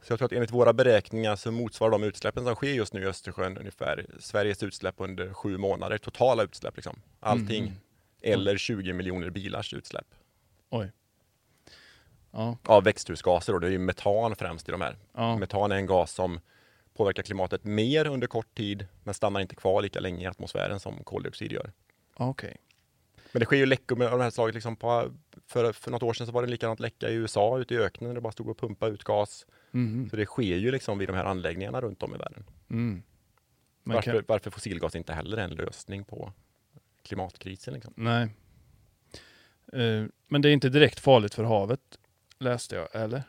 Så 0.02 0.12
jag 0.14 0.20
tror 0.20 0.26
att 0.26 0.32
enligt 0.32 0.52
våra 0.52 0.74
beräkningar 0.74 1.36
så 1.36 1.52
motsvarar 1.52 1.92
de 1.92 2.04
utsläppen 2.04 2.46
som 2.46 2.56
sker 2.56 2.74
just 2.74 2.94
nu 2.94 3.02
i 3.02 3.06
Östersjön 3.06 3.58
ungefär 3.58 4.06
Sveriges 4.20 4.64
utsläpp 4.64 4.96
under 4.98 5.34
sju 5.34 5.58
månader. 5.58 5.98
Totala 5.98 6.44
utsläpp 6.44 6.76
liksom. 6.76 7.02
Allting. 7.20 7.64
Mm. 7.64 7.74
Eller 8.22 8.58
20 8.58 8.94
miljoner 8.94 9.30
bilars 9.30 9.74
utsläpp. 9.74 10.08
Oj. 10.70 10.92
Ja, 12.32 12.58
Av 12.66 12.84
växthusgaser 12.84 13.54
och 13.54 13.62
det 13.62 13.68
är 13.68 13.72
ju 13.72 13.78
metan 13.80 14.36
främst 14.36 14.70
i 14.70 14.72
de 14.72 14.82
här. 14.82 14.98
ja. 15.14 15.38
Metan 15.38 15.72
är 15.72 15.76
en 15.76 15.86
gas 15.86 16.12
som 16.12 16.40
påverkar 16.98 17.24
klimatet 17.24 17.64
mer 17.64 18.08
under 18.08 18.28
kort 18.28 18.56
tid 18.56 18.88
men 19.04 19.14
stannar 19.14 19.40
inte 19.40 19.56
kvar 19.56 19.82
lika 19.82 20.00
länge 20.00 20.24
i 20.24 20.28
atmosfären 20.28 20.80
som 20.80 21.04
koldioxid 21.04 21.52
gör. 21.52 21.72
okej. 22.16 22.58
Men 23.32 23.40
det 23.40 23.46
sker 23.46 23.58
ju 23.58 23.66
läckor 23.66 24.04
av 24.04 24.18
det 24.18 24.24
här 24.24 24.32
slaget. 24.32 24.56
Liksom 24.56 24.76
på, 24.76 25.12
för, 25.48 25.74
för 25.74 25.92
något 25.92 26.04
år 26.04 26.14
sedan 26.14 26.28
så 26.28 26.34
var 26.34 26.42
det 26.42 26.48
likadant 26.48 26.80
läcka 26.80 27.10
i 27.10 27.14
USA 27.14 27.60
ute 27.60 27.74
i 27.74 27.78
öknen. 27.78 28.16
Det 28.16 28.22
bara 28.22 28.32
stod 28.32 28.50
och 28.50 28.58
pumpade 28.58 28.92
ut 28.92 29.04
gas. 29.04 29.46
Mhm. 29.72 30.10
Så 30.10 30.16
det 30.16 30.26
sker 30.26 30.58
ju 30.58 30.72
liksom 30.72 30.98
vid 30.98 31.10
de 31.10 31.16
här 31.16 31.26
anläggningarna 31.26 31.82
runt 31.82 32.04
om 32.04 32.16
i 32.16 32.18
världen. 32.18 32.44
Mm. 32.70 33.04
Varför, 33.84 34.12
kan, 34.12 34.24
varför 34.28 34.52
fossilgas 34.52 34.96
inte 34.96 35.14
heller 35.14 35.38
är 35.38 35.44
en 35.44 35.56
lösning 35.56 36.04
på 36.04 36.34
klimatkrisen? 37.02 37.74
Liksom. 37.74 37.94
nej. 37.98 38.30
Eh, 39.74 40.06
men 40.28 40.42
det 40.42 40.50
är 40.50 40.54
inte 40.54 40.70
direkt 40.70 41.00
farligt 41.00 41.34
för 41.34 41.44
havet, 41.44 42.00
läste 42.40 42.76
jag, 42.76 42.88
eller? 42.96 43.24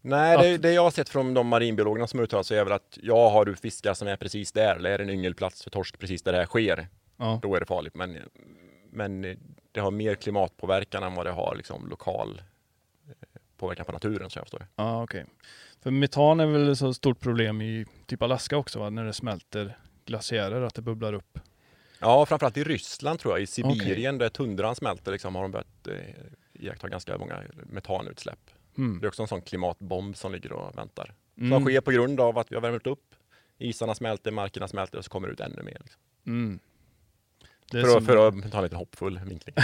Nej, 0.00 0.38
det, 0.38 0.54
Att- 0.54 0.62
det 0.62 0.72
jag 0.72 0.82
har 0.82 0.90
sett 0.90 1.08
från 1.08 1.34
de 1.34 1.46
marinbiologerna 1.48 2.06
som 2.06 2.20
uttalar 2.20 2.42
sig 2.42 2.58
är 2.58 2.64
väl 2.64 2.72
att 2.72 2.98
ja, 3.02 3.28
har 3.30 3.44
du 3.44 3.56
fiskar 3.56 3.94
som 3.94 4.08
är 4.08 4.16
precis 4.16 4.52
där, 4.52 4.76
eller 4.76 4.90
är 4.90 4.98
det 4.98 5.04
en 5.04 5.10
yngelplats 5.10 5.62
för 5.62 5.70
torsk 5.70 5.98
precis 5.98 6.22
där 6.22 6.32
det 6.32 6.38
här 6.38 6.46
sker, 6.46 6.88
Ja. 7.16 7.38
då 7.42 7.54
är 7.54 7.60
det 7.60 7.66
farligt. 7.66 7.94
Men, 7.94 8.18
men 8.90 9.20
det 9.72 9.80
har 9.80 9.90
mer 9.90 10.14
klimatpåverkan 10.14 11.02
än 11.02 11.14
vad 11.14 11.26
det 11.26 11.30
har 11.32 11.54
liksom 11.56 11.88
lokal 11.88 12.42
eh, 13.08 13.12
påverkan 13.56 13.84
på 13.86 13.92
naturen, 13.92 14.30
så 14.30 14.38
jag 14.38 14.44
förstår 14.44 14.58
det. 14.58 14.66
Ja, 14.76 15.02
okej. 15.02 15.24
För 15.82 15.90
metan 15.90 16.40
är 16.40 16.46
väl 16.46 16.68
ett 16.72 16.78
så 16.78 16.94
stort 16.94 17.20
problem 17.20 17.62
i 17.62 17.86
typ 18.06 18.22
Alaska 18.22 18.56
också, 18.56 18.78
va? 18.78 18.90
när 18.90 19.04
det 19.04 19.12
smälter 19.12 19.78
glaciärer, 20.04 20.62
att 20.62 20.74
det 20.74 20.82
bubblar 20.82 21.12
upp. 21.12 21.38
Ja, 22.00 22.26
framförallt 22.26 22.56
i 22.56 22.64
Ryssland 22.64 23.18
tror 23.20 23.34
jag. 23.34 23.42
I 23.42 23.46
Sibirien 23.46 24.18
där 24.18 24.28
tundran 24.28 24.74
smälter 24.74 25.12
liksom, 25.12 25.34
har 25.34 25.42
de 25.42 25.50
börjat 25.50 25.86
eh, 25.88 25.94
iaktta 26.52 26.88
ganska 26.88 27.18
många 27.18 27.42
metanutsläpp. 27.66 28.38
Mm. 28.78 29.00
Det 29.00 29.06
är 29.06 29.08
också 29.08 29.22
en 29.22 29.28
sån 29.28 29.42
klimatbomb 29.42 30.16
som 30.16 30.32
ligger 30.32 30.52
och 30.52 30.78
väntar. 30.78 31.14
Som 31.34 31.46
Mm. 31.52 31.64
sker 31.64 31.80
på 31.80 31.90
grund 31.90 32.20
av 32.20 32.38
att 32.38 32.50
vi 32.52 32.56
har 32.56 32.62
värmt 32.62 32.86
upp. 32.86 33.14
Isarna 33.58 33.94
smälter, 33.94 34.30
markerna 34.30 34.68
smälter 34.68 34.98
och 34.98 35.04
så 35.04 35.10
kommer 35.10 35.28
det 35.28 35.32
ut 35.34 35.40
ännu 35.40 35.62
mer. 35.62 35.78
Liksom. 35.80 36.00
Mm. 36.26 36.58
För, 37.70 37.82
som 37.82 37.98
att, 37.98 38.04
för 38.06 38.28
att 38.28 38.52
ta 38.52 38.58
en 38.58 38.64
lite 38.64 38.76
hoppfull 38.76 39.20
vinkling. 39.24 39.54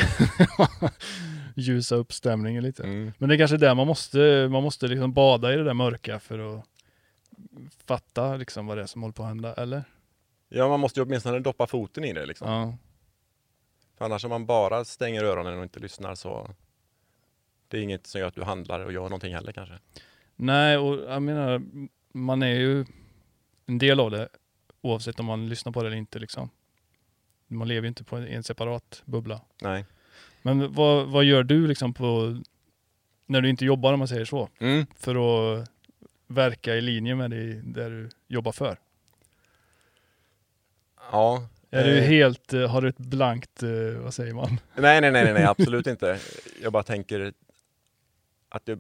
ljusa 1.56 1.94
upp 1.94 2.12
stämningen 2.12 2.62
lite. 2.62 2.82
Mm. 2.82 3.12
Men 3.18 3.28
det 3.28 3.34
är 3.34 3.38
kanske 3.38 3.56
där 3.56 3.74
man 3.74 3.86
måste, 3.86 4.48
man 4.50 4.62
måste 4.62 4.88
liksom 4.88 5.12
bada 5.12 5.52
i 5.52 5.56
det 5.56 5.64
där 5.64 5.74
mörka 5.74 6.20
för 6.20 6.38
att 6.58 6.64
fatta 7.86 8.36
liksom 8.36 8.66
vad 8.66 8.78
det 8.78 8.82
är 8.82 8.86
som 8.86 9.02
håller 9.02 9.12
på 9.12 9.22
att 9.22 9.28
hända, 9.28 9.54
eller? 9.54 9.84
Ja, 10.48 10.68
man 10.68 10.80
måste 10.80 11.00
ju 11.00 11.04
åtminstone 11.06 11.38
doppa 11.38 11.66
foten 11.66 12.04
i 12.04 12.12
det. 12.12 12.26
Liksom. 12.26 12.50
Ja. 12.52 12.76
För 13.98 14.04
annars 14.04 14.24
om 14.24 14.30
man 14.30 14.46
bara 14.46 14.84
stänger 14.84 15.24
öronen 15.24 15.56
och 15.58 15.62
inte 15.62 15.80
lyssnar 15.80 16.14
så 16.14 16.50
det 17.68 17.78
är 17.78 17.82
inget 17.82 18.06
som 18.06 18.20
gör 18.20 18.28
att 18.28 18.34
du 18.34 18.42
handlar 18.42 18.80
och 18.84 18.92
gör 18.92 19.02
någonting 19.02 19.34
heller 19.34 19.52
kanske. 19.52 19.74
Nej, 20.36 20.76
och 20.78 20.98
jag 21.12 21.22
menar, 21.22 21.62
man 22.12 22.42
är 22.42 22.54
ju 22.54 22.84
en 23.66 23.78
del 23.78 24.00
av 24.00 24.10
det 24.10 24.28
oavsett 24.80 25.20
om 25.20 25.26
man 25.26 25.48
lyssnar 25.48 25.72
på 25.72 25.82
det 25.82 25.86
eller 25.86 25.96
inte 25.96 26.18
liksom. 26.18 26.50
Man 27.46 27.68
lever 27.68 27.82
ju 27.82 27.88
inte 27.88 28.04
på 28.04 28.16
en, 28.16 28.26
en 28.28 28.42
separat 28.42 29.02
bubbla. 29.04 29.40
Nej. 29.62 29.84
Men 30.42 30.72
vad, 30.72 31.06
vad 31.06 31.24
gör 31.24 31.42
du 31.42 31.66
liksom 31.66 31.94
på, 31.94 32.40
när 33.26 33.40
du 33.40 33.48
inte 33.48 33.64
jobbar 33.64 33.92
om 33.92 33.98
man 33.98 34.08
säger 34.08 34.24
så, 34.24 34.48
Mm. 34.58 34.86
för 34.96 35.14
att 35.60 35.70
verka 36.26 36.74
i 36.74 36.80
linje 36.80 37.14
med 37.14 37.30
det 37.30 37.52
där 37.62 37.90
du 37.90 38.08
jobbar 38.28 38.52
för? 38.52 38.78
Ja. 41.12 41.48
Är 41.70 41.84
du 41.84 41.98
eh, 41.98 42.04
helt, 42.04 42.52
eh, 42.52 42.70
har 42.70 42.82
du 42.82 42.88
ett 42.88 42.98
blankt, 42.98 43.62
eh, 43.62 43.70
vad 44.02 44.14
säger 44.14 44.34
man? 44.34 44.60
Nej, 44.74 45.00
nej, 45.00 45.10
nej, 45.10 45.24
nej, 45.24 45.32
nej, 45.34 45.44
absolut 45.58 45.86
inte. 45.86 46.18
Jag 46.62 46.72
bara 46.72 46.82
tänker 46.82 47.32
att 48.56 48.66
det, 48.66 48.78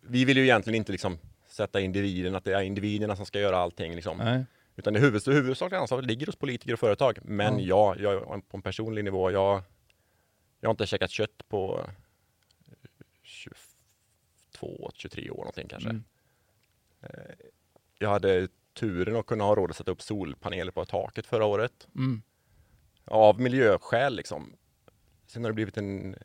vi 0.00 0.24
vill 0.24 0.36
ju 0.36 0.42
egentligen 0.42 0.76
inte 0.76 0.92
liksom 0.92 1.18
sätta 1.48 1.80
individen, 1.80 2.34
att 2.34 2.44
det 2.44 2.54
är 2.54 2.62
individerna 2.62 3.16
som 3.16 3.26
ska 3.26 3.40
göra 3.40 3.56
allting. 3.56 3.94
Liksom. 3.94 4.18
Nej. 4.18 4.44
Utan 4.76 4.92
det 4.92 5.00
huvud, 5.00 5.22
huvudsakliga 5.26 5.80
ansvaret 5.80 6.06
ligger 6.06 6.26
hos 6.26 6.36
politiker 6.36 6.72
och 6.72 6.78
företag. 6.78 7.18
Men 7.22 7.58
Ja. 7.58 7.96
ja, 7.98 8.12
jag, 8.12 8.48
på 8.48 8.56
en 8.56 8.62
personlig 8.62 9.04
nivå, 9.04 9.30
jag, 9.30 9.62
jag 10.60 10.68
har 10.68 10.70
inte 10.70 10.86
käkat 10.86 11.10
kött 11.10 11.48
på 11.48 11.90
22, 13.22 14.90
23 14.94 15.30
år 15.30 15.36
någonting 15.36 15.68
kanske. 15.68 15.90
Mm. 15.90 16.04
Jag 17.98 18.08
hade 18.08 18.48
turen 18.74 19.16
att 19.16 19.26
kunna 19.26 19.44
ha 19.44 19.54
råd 19.54 19.70
att 19.70 19.76
sätta 19.76 19.90
upp 19.90 20.02
solpaneler 20.02 20.72
på 20.72 20.84
taket 20.84 21.26
förra 21.26 21.44
året. 21.44 21.88
Mm. 21.94 22.22
Av 23.04 23.40
miljöskäl 23.40 24.16
liksom. 24.16 24.56
Sen 25.26 25.44
har 25.44 25.50
det 25.50 25.54
blivit 25.54 25.76
en... 25.76 26.16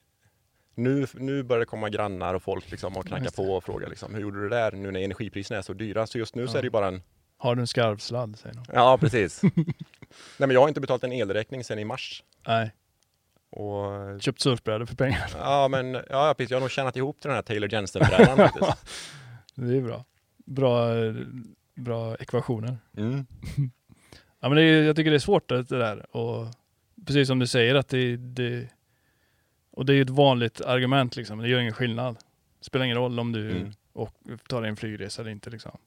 Nu, 0.84 1.07
nu 1.13 1.43
börjar 1.43 1.59
det 1.59 1.65
komma 1.65 1.89
grannar 1.89 2.34
och 2.34 2.43
folk 2.43 2.71
liksom 2.71 2.97
och 2.97 3.05
knacka 3.07 3.32
på 3.32 3.43
och 3.55 3.63
fråga 3.63 3.88
liksom, 3.88 4.13
hur 4.13 4.21
gjorde 4.21 4.41
du 4.41 4.49
det 4.49 4.55
där 4.55 4.71
nu 4.71 4.91
när 4.91 4.99
energipriserna 4.99 5.57
är 5.57 5.61
så 5.61 5.73
dyra? 5.73 6.07
Så 6.07 6.17
just 6.17 6.36
nu 6.36 6.47
så 6.47 6.55
Ja. 6.55 6.59
är 6.59 6.63
det 6.63 6.69
bara 6.69 6.88
en... 6.88 7.01
Har 7.38 7.55
du 7.55 7.61
en 7.61 7.67
skarvsladd? 7.67 8.38
Säger 8.39 8.55
de. 8.55 8.63
Ja, 8.73 8.97
precis. 8.97 9.41
Nej, 9.53 9.53
men 10.38 10.51
jag 10.51 10.61
har 10.61 10.67
inte 10.67 10.82
betalt 10.82 11.03
en 11.03 11.11
elräkning 11.13 11.63
sedan 11.63 11.80
i 11.80 11.86
mars. 11.86 12.23
Nej, 12.47 12.71
Och, 13.49 14.21
köpt 14.21 14.41
surfbrädor 14.41 14.86
för 14.86 14.95
pengar. 14.95 15.30
ja, 15.38 15.67
men 15.67 15.93
ja, 16.09 16.34
precis. 16.38 16.51
Jag 16.51 16.57
har 16.57 16.61
nog 16.61 16.71
tjänat 16.71 16.95
ihop 16.95 17.19
till 17.21 17.27
den 17.27 17.36
här 17.36 17.41
Taylor 17.41 17.73
Jensen-brädan 17.73 18.38
faktiskt. 18.49 18.86
Det 19.55 19.77
är 19.77 19.82
bra. 19.82 20.05
Bra, 20.45 20.86
bra 21.75 22.15
ekvationer. 22.15 22.77
Mm. 22.97 23.25
Ja, 24.41 24.49
men 24.49 24.55
det 24.55 24.63
är, 24.63 24.84
jag 24.84 24.95
tycker 24.95 25.09
det 25.11 25.17
är 25.17 25.19
svårt 25.19 25.49
det 25.49 25.63
där. 25.63 26.15
Och 26.15 26.47
precis 27.05 27.27
som 27.27 27.39
du 27.39 27.47
säger 27.47 27.75
att 27.75 27.88
det, 27.89 28.17
det 28.17 28.67
och 29.80 29.86
det 29.86 29.93
är 29.93 29.95
ju 29.95 30.01
ett 30.01 30.09
vanligt 30.09 30.61
argument 30.61 31.15
liksom. 31.15 31.39
Det 31.39 31.47
gör 31.47 31.59
ingen 31.59 31.73
skillnad. 31.73 32.15
Det 32.59 32.65
spelar 32.65 32.86
ingen 32.86 32.97
roll 32.97 33.19
om 33.19 33.32
du 33.32 33.51
Mm. 33.51 33.71
och, 33.93 34.13
tar 34.47 34.63
en 34.63 34.75
flygresa 34.75 35.21
eller 35.21 35.32
inte 35.32 35.49
liksom. 35.49 35.77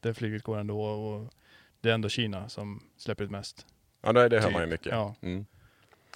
Det 0.00 0.14
flyget 0.14 0.42
går 0.42 0.58
ändå 0.58 0.82
och 0.82 1.34
det 1.80 1.90
är 1.90 1.94
ändå 1.94 2.08
Kina 2.08 2.48
som 2.48 2.82
släpper 2.96 3.24
ut 3.24 3.30
mest. 3.30 3.66
Ja, 4.02 4.12
det, 4.12 4.28
det 4.28 4.36
hör 4.40 4.46
Typ. 4.46 4.52
man 4.52 4.62
ju 4.62 4.68
mycket. 4.68 4.86
Ja. 4.92 5.14
Mm. 5.22 5.46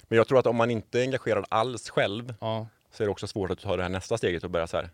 Men 0.07 0.17
jag 0.17 0.27
tror 0.27 0.39
att 0.39 0.45
om 0.47 0.55
man 0.55 0.71
inte 0.71 0.99
är 0.99 1.03
engagerad 1.03 1.45
alls 1.49 1.89
själv 1.89 2.33
Ja, 2.41 2.67
så 2.91 3.03
är 3.03 3.07
det 3.07 3.11
också 3.11 3.27
svårt 3.27 3.51
att 3.51 3.59
ta 3.59 3.77
det 3.77 3.83
här 3.83 3.89
nästa 3.89 4.17
steget 4.17 4.43
och 4.43 4.49
börja 4.49 4.67
så 4.67 4.77
här. 4.77 4.89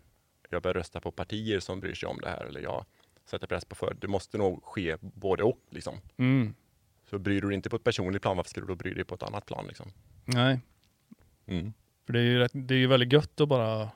Jag 0.50 0.62
börjar 0.62 0.74
rösta 0.74 1.00
på 1.00 1.10
partier 1.10 1.60
som 1.60 1.80
bryr 1.80 1.94
sig 1.94 2.08
om 2.08 2.18
det 2.20 2.28
här 2.28 2.44
eller 2.44 2.60
jag 2.60 2.84
sätter 3.24 3.46
press 3.46 3.64
på 3.64 3.74
för. 3.74 3.94
Det 4.00 4.08
måste 4.08 4.38
nog 4.38 4.64
ske 4.64 4.96
både 5.00 5.42
och 5.42 5.58
liksom. 5.70 5.94
mm. 6.16 6.54
Så 7.10 7.18
bryr 7.18 7.40
du 7.40 7.48
dig 7.48 7.54
inte 7.54 7.70
på 7.70 7.76
ett 7.76 7.84
personligt 7.84 8.22
plan, 8.22 8.36
varför 8.36 8.50
ska 8.50 8.60
du 8.60 8.66
då 8.66 8.74
bry 8.74 8.94
dig 8.94 9.04
på 9.04 9.14
ett 9.14 9.22
annat 9.22 9.46
plan 9.46 9.66
liksom? 9.66 9.92
nej. 10.24 10.60
Mm. 11.46 11.72
För 12.12 12.18
det 12.18 12.24
är 12.24 12.30
ju, 12.30 12.38
rätt, 12.38 12.50
det 12.54 12.74
är 12.74 12.78
ju 12.78 12.86
väldigt 12.86 13.12
gött 13.12 13.40
att 13.40 13.48
bara, 13.48 13.90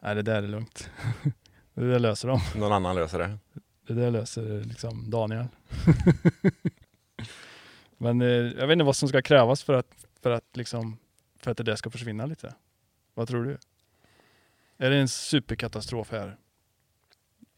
nej 0.00 0.14
det 0.14 0.22
där 0.22 0.42
är 0.42 0.48
lugnt. 0.48 0.90
det 1.74 1.90
där 1.90 1.98
löser 1.98 2.28
de. 2.28 2.40
Någon 2.56 2.72
annan 2.72 2.96
löser 2.96 3.18
det. 3.18 3.38
Det 3.86 3.94
där 3.94 4.10
löser 4.10 4.64
liksom 4.64 5.10
Daniel. 5.10 5.46
Men 7.98 8.20
eh, 8.20 8.28
jag 8.28 8.66
vet 8.66 8.72
inte 8.72 8.84
vad 8.84 8.96
som 8.96 9.08
ska 9.08 9.22
krävas 9.22 9.62
för 9.62 9.74
att, 9.74 10.06
för 10.22 10.30
att, 10.30 10.56
liksom, 10.56 10.98
för 11.36 11.50
att 11.50 11.56
det 11.56 11.62
där 11.62 11.76
ska 11.76 11.90
försvinna 11.90 12.26
lite. 12.26 12.54
Vad 13.14 13.28
tror 13.28 13.44
du? 13.44 13.58
Är 14.78 14.90
det 14.90 14.96
en 14.96 15.08
superkatastrof 15.08 16.10
här 16.10 16.36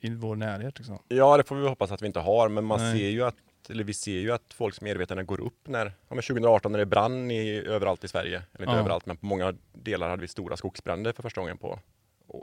i 0.00 0.10
vår 0.10 0.36
närhet? 0.36 0.78
Liksom? 0.78 0.98
Ja, 1.08 1.36
det 1.36 1.42
får 1.44 1.56
vi 1.56 1.68
hoppas 1.68 1.90
att 1.90 2.02
vi 2.02 2.06
inte 2.06 2.20
har, 2.20 2.48
men 2.48 2.64
man 2.64 2.80
Nej. 2.80 2.98
ser 2.98 3.08
ju 3.08 3.22
att 3.22 3.36
eller 3.70 3.84
vi 3.84 3.94
ser 3.94 4.18
ju 4.18 4.32
att 4.32 4.52
folks 4.54 4.80
medvetande 4.80 5.22
går 5.24 5.40
upp 5.40 5.68
när, 5.68 5.86
ja, 5.86 6.14
men 6.14 6.22
2018 6.22 6.72
när 6.72 6.78
det 6.78 6.86
brann 6.86 7.30
i, 7.30 7.56
överallt 7.66 8.04
i 8.04 8.08
Sverige, 8.08 8.42
eller 8.52 8.66
inte 8.66 8.76
Ja. 8.76 8.80
överallt, 8.80 9.06
men 9.06 9.16
på 9.16 9.26
många 9.26 9.54
delar 9.72 10.08
hade 10.10 10.20
vi 10.20 10.28
stora 10.28 10.56
skogsbränder 10.56 11.12
för 11.12 11.22
första 11.22 11.40
gången 11.40 11.58
på 11.58 11.80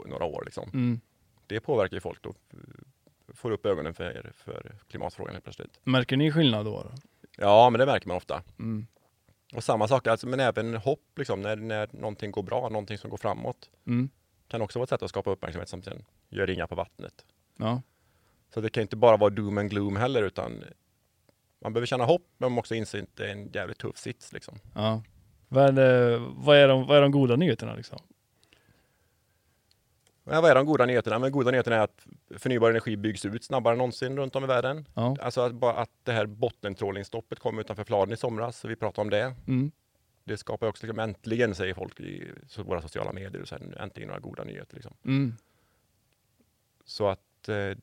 några 0.05 0.25
år. 0.25 0.43
Liksom. 0.45 0.69
Mm. 0.73 0.99
Det 1.47 1.59
påverkar 1.59 1.97
ju 1.97 2.01
folk 2.01 2.21
då, 2.21 2.33
får 3.33 3.51
upp 3.51 3.65
ögonen 3.65 3.93
för, 3.93 4.31
för 4.35 4.75
klimatfrågan 4.87 5.33
helt 5.35 5.43
plötsligt. 5.43 5.79
Märker 5.83 6.17
ni 6.17 6.31
skillnad 6.31 6.65
då? 6.65 6.83
då? 6.83 6.91
Ja, 7.37 7.69
men 7.69 7.79
det 7.79 7.85
märker 7.85 8.07
man 8.07 8.17
ofta. 8.17 8.43
Mm. 8.59 8.87
Och 9.53 9.63
samma 9.63 9.87
sak, 9.87 10.07
alltså, 10.07 10.27
men 10.27 10.39
även 10.39 10.73
hopp, 10.75 11.03
liksom, 11.17 11.41
när, 11.41 11.55
när 11.55 11.89
någonting 11.91 12.31
går 12.31 12.43
bra, 12.43 12.69
någonting 12.69 12.97
som 12.97 13.09
går 13.09 13.17
framåt, 13.17 13.69
Mm. 13.87 14.09
kan 14.47 14.61
också 14.61 14.79
vara 14.79 14.83
ett 14.83 14.89
sätt 14.89 15.03
att 15.03 15.09
skapa 15.09 15.31
uppmärksamhet 15.31 15.69
som 15.69 15.81
sen 15.81 16.05
gör 16.29 16.47
ringar 16.47 16.67
på 16.67 16.75
vattnet. 16.75 17.25
Ja. 17.57 17.81
Så 18.53 18.61
det 18.61 18.69
kan 18.69 18.81
inte 18.81 18.95
bara 18.95 19.17
vara 19.17 19.29
doom 19.29 19.57
and 19.57 19.69
gloom 19.69 19.95
heller, 19.95 20.23
utan 20.23 20.63
man 21.67 21.73
behöver 21.73 21.85
känna 21.85 22.05
hopp, 22.05 22.25
men 22.37 22.51
man 22.51 22.59
också 22.59 22.75
inse 22.75 23.01
att 23.03 23.15
det 23.15 23.27
är 23.27 23.31
en 23.31 23.51
jävligt 23.53 23.77
tuff 23.77 23.97
sits. 23.97 24.33
Liksom. 24.33 24.59
ja. 24.75 25.03
Vad, 25.47 25.65
är 25.65 25.71
det, 25.71 26.17
vad, 26.19 26.57
är 26.57 26.67
de, 26.67 26.87
vad 26.87 26.97
är 26.97 27.01
de 27.01 27.11
goda 27.11 27.35
nyheterna 27.35 27.75
liksom? 27.75 27.99
Ja, 30.23 30.41
vad 30.41 30.51
är 30.51 30.55
de 30.55 30.65
goda 30.65 30.85
nyheterna? 30.85 31.19
Men 31.19 31.31
goda 31.31 31.51
nyheterna 31.51 31.75
är 31.75 31.79
att 31.79 32.05
förnybar 32.37 32.69
energi 32.69 32.97
byggs 32.97 33.25
ut 33.25 33.43
snabbare 33.43 33.71
än 33.71 33.77
någonsin 33.77 34.17
runt 34.17 34.35
om 34.35 34.43
i 34.43 34.47
världen. 34.47 34.87
Ja. 34.93 35.15
Alltså 35.21 35.41
att, 35.41 35.53
bara 35.53 35.73
att 35.73 35.89
det 36.03 36.11
här 36.11 36.25
bottentrålningsstoppet 36.25 37.39
kom 37.39 37.59
utanför 37.59 37.83
Fladen 37.83 38.13
i 38.13 38.17
somras, 38.17 38.59
så 38.59 38.67
vi 38.67 38.75
pratade 38.75 39.01
om 39.01 39.09
det. 39.09 39.35
Mm. 39.47 39.71
Det 40.23 40.37
skapar 40.37 40.67
också, 40.67 40.85
liksom, 40.85 40.99
äntligen 40.99 41.55
säger 41.55 41.73
folk 41.73 41.99
i 41.99 42.31
våra 42.57 42.81
sociala 42.81 43.13
medier, 43.13 43.41
och 43.41 43.51
här, 43.51 43.81
äntligen 43.81 44.07
några 44.07 44.19
goda 44.19 44.43
nyheter. 44.43 44.75
Liksom. 44.75 44.93
Mm. 45.05 45.35
Så 46.85 47.07
att 47.07 47.49
eh, 47.49 47.77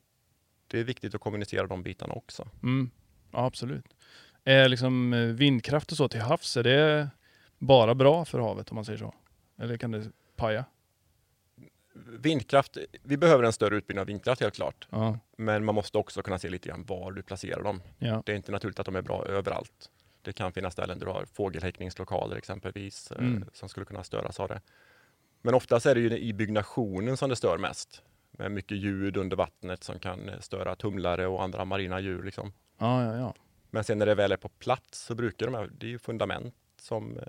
det 0.67 0.79
är 0.79 0.83
viktigt 0.83 1.15
att 1.15 1.21
kommunicera 1.21 1.67
de 1.67 1.83
bitarna 1.83 2.13
också. 2.13 2.47
Mm. 2.63 2.91
Ja, 3.35 3.45
absolut. 3.45 3.85
Är 4.43 4.69
liksom 4.69 5.13
eh, 5.13 5.19
vindkraft 5.19 5.91
och 5.91 5.97
så 5.97 6.07
till 6.07 6.21
havs, 6.21 6.57
är 6.57 6.63
det 6.63 7.09
bara 7.57 7.95
bra 7.95 8.25
för 8.25 8.39
havet 8.39 8.69
om 8.71 8.75
man 8.75 8.85
säger 8.85 8.99
så? 8.99 9.13
Eller 9.57 9.77
kan 9.77 9.91
det 9.91 10.03
paja? 10.35 10.65
Vindkraft, 12.19 12.77
vi 13.03 13.17
behöver 13.17 13.43
en 13.43 13.53
större 13.53 13.75
utbyggnad 13.75 14.01
av 14.01 14.07
vindkraft 14.07 14.41
helt 14.41 14.55
klart. 14.55 14.87
Ja. 14.89 15.19
Men 15.37 15.65
man 15.65 15.75
måste 15.75 15.97
också 15.97 16.21
kunna 16.21 16.39
se 16.39 16.49
lite 16.49 16.69
grann 16.69 16.85
var 16.85 17.11
du 17.11 17.23
placerar 17.23 17.63
dem. 17.63 17.81
Ja. 17.97 18.23
Det 18.25 18.31
är 18.31 18.35
inte 18.35 18.51
naturligt 18.51 18.79
att 18.79 18.85
de 18.85 18.95
är 18.95 19.01
bra 19.01 19.25
överallt. 19.25 19.89
Det 20.21 20.33
kan 20.33 20.51
finnas 20.53 20.73
ställen 20.73 20.99
där 20.99 21.05
du 21.05 21.11
har 21.11 21.25
fågelhäckningslokaler 21.33 22.35
exempelvis 22.35 23.11
eh, 23.11 23.17
Mm. 23.17 23.45
som 23.53 23.69
skulle 23.69 23.85
kunna 23.85 24.03
störas 24.03 24.39
av 24.39 24.47
det. 24.47 24.61
Men 25.41 25.53
oftast 25.53 25.85
är 25.85 25.95
det 25.95 26.01
ju 26.01 26.17
i 26.17 26.33
byggnationen 26.33 27.17
som 27.17 27.29
det 27.29 27.35
stör 27.35 27.57
mest. 27.57 28.01
Med 28.31 28.51
mycket 28.51 28.77
ljud 28.77 29.17
under 29.17 29.37
vattnet 29.37 29.83
som 29.83 29.99
kan 29.99 30.29
eh, 30.29 30.39
störa 30.39 30.75
tumlare 30.75 31.27
och 31.27 31.43
andra 31.43 31.65
marina 31.65 31.99
djur. 31.99 32.23
Liksom. 32.23 32.53
Ja, 32.77 33.03
ja, 33.03 33.17
ja. 33.17 33.33
Men 33.69 33.83
sen 33.83 33.97
när 33.97 34.05
det 34.05 34.15
väl 34.15 34.31
är 34.31 34.37
på 34.37 34.49
plats 34.49 35.05
så 35.05 35.15
brukar 35.15 35.45
de 35.45 35.55
här, 35.55 35.69
det 35.77 35.85
är 35.85 35.89
ju 35.89 35.99
fundament 35.99 36.55
som, 36.81 37.17
eh, 37.17 37.23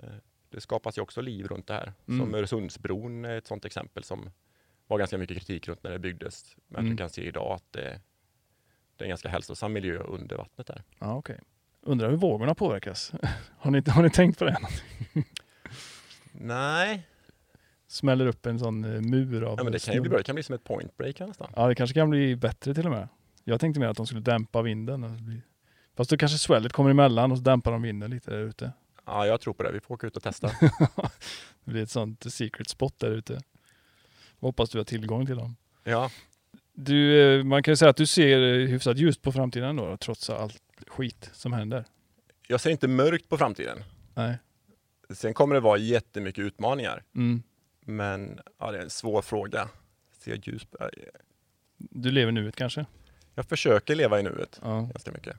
det 0.49 0.61
skapas 0.61 0.97
ju 0.97 1.01
också 1.01 1.21
liv 1.21 1.47
runt 1.47 1.67
det 1.67 1.73
här. 1.73 1.93
Mm. 2.07 2.19
Som 2.19 2.35
Öresundsbron 2.35 3.25
är 3.25 3.37
ett 3.37 3.47
sådant 3.47 3.65
exempel 3.65 4.03
som 4.03 4.29
var 4.87 4.97
ganska 4.97 5.17
mycket 5.17 5.37
kritik 5.37 5.67
runt 5.67 5.83
när 5.83 5.91
det 5.91 5.99
byggdes. 5.99 6.55
Men 6.67 6.79
Mm. 6.79 6.91
du 6.91 6.97
kan 6.97 7.09
se 7.09 7.21
idag 7.27 7.51
att 7.55 7.63
det, 7.71 7.81
det 8.95 9.03
är 9.03 9.05
en 9.05 9.09
ganska 9.09 9.29
hälsosam 9.29 9.73
miljö 9.73 9.97
under 9.99 10.37
vattnet 10.37 10.67
där. 10.67 10.83
ja 10.99 11.15
okej. 11.15 11.39
Undrar 11.81 12.09
hur 12.09 12.17
vågorna 12.17 12.55
påverkas? 12.55 13.11
har, 13.57 13.71
ni, 13.71 13.83
har 13.87 14.03
ni 14.03 14.09
tänkt 14.09 14.39
på 14.39 14.45
det? 14.45 14.57
Nej, 16.31 17.07
Smäller 17.89 18.25
upp 18.25 18.45
en 18.45 18.59
sån 18.59 18.83
eh, 18.85 19.01
mur 19.01 19.43
av 19.43 19.55
ja, 19.57 19.63
men 19.63 19.73
det 19.73 19.85
kan 19.85 19.93
ju 19.93 20.01
bli 20.01 20.09
bra. 20.09 20.17
Det 20.17 20.23
kan 20.23 20.35
bli 20.35 20.43
som 20.43 20.55
ett 20.55 20.63
point 20.63 20.97
break 20.97 21.19
nästan. 21.19 21.51
Ja, 21.55 21.67
det 21.67 21.75
kanske 21.75 21.93
kan 21.93 22.09
bli 22.09 22.35
bättre 22.35 22.73
till 22.73 22.85
och 22.85 22.91
med. 22.91 23.07
Jag 23.49 23.59
tänkte 23.59 23.79
mer 23.79 23.87
att 23.87 23.97
de 23.97 24.05
skulle 24.07 24.21
dämpa 24.21 24.61
vinden. 24.61 25.03
och 25.03 25.17
så 25.17 25.23
bli- 25.23 25.41
Fast 25.95 26.09
då 26.09 26.17
kanske 26.17 26.37
swellet 26.37 26.73
kommer 26.73 26.89
emellan 26.89 27.31
och 27.31 27.37
så 27.37 27.43
dämpar 27.43 27.71
de 27.71 27.81
vinden 27.81 28.11
lite 28.11 28.31
där 28.31 28.39
ute. 28.39 28.71
Ja, 29.05 29.25
jag 29.27 29.41
tror 29.41 29.53
på 29.53 29.63
det. 29.63 29.71
Vi 29.71 29.79
får 29.79 29.93
åka 29.95 30.07
ut 30.07 30.17
och 30.17 30.23
testa. 30.23 30.47
Det 31.63 31.71
blir 31.71 31.83
ett 31.83 31.89
sånt 31.89 32.33
secret 32.33 32.69
spot 32.69 32.99
där 32.99 33.11
ute. 33.11 33.41
Hoppas 34.39 34.69
du 34.69 34.77
har 34.77 34.85
tillgång 34.85 35.25
till 35.25 35.35
dem. 35.35 35.55
Ja, 35.83 36.09
Du, 36.73 37.21
eh, 37.39 37.43
man 37.43 37.63
kan 37.63 37.71
ju 37.71 37.75
säga 37.75 37.89
att 37.89 37.97
du 37.97 38.05
ser 38.05 38.41
eh, 38.41 38.67
hyfsat 38.67 38.97
ljust 38.97 39.21
på 39.21 39.31
framtiden 39.31 39.75
då, 39.75 39.97
trots 39.97 40.29
allt 40.29 40.61
skit 40.87 41.29
som 41.33 41.53
händer. 41.53 41.85
jag 42.47 42.61
ser 42.61 42.69
inte 42.69 42.87
mörkt 42.87 43.29
på 43.29 43.37
framtiden. 43.37 43.77
Nej. 44.13 44.37
Sen 45.09 45.33
kommer 45.33 45.55
det 45.55 45.61
vara 45.61 45.77
jättemycket 45.77 46.41
utmaningar. 46.45 47.03
Mm. 47.15 47.43
Men 47.81 48.39
ja, 48.59 48.71
det 48.71 48.77
är 48.77 48.81
en 48.83 48.89
svår 48.89 49.21
fråga. 49.21 49.69
Ser 50.19 50.39
ljus 50.43 50.65
på- 50.65 50.89
Du 51.77 52.11
lever 52.11 52.31
nuet 52.31 52.55
kanske? 52.55 52.85
Jag 53.37 53.45
försöker 53.45 53.95
leva 53.95 54.19
i 54.19 54.23
nuet 54.23 54.59
Ja. 54.63 54.79
ganska 54.79 55.11
mycket. 55.11 55.35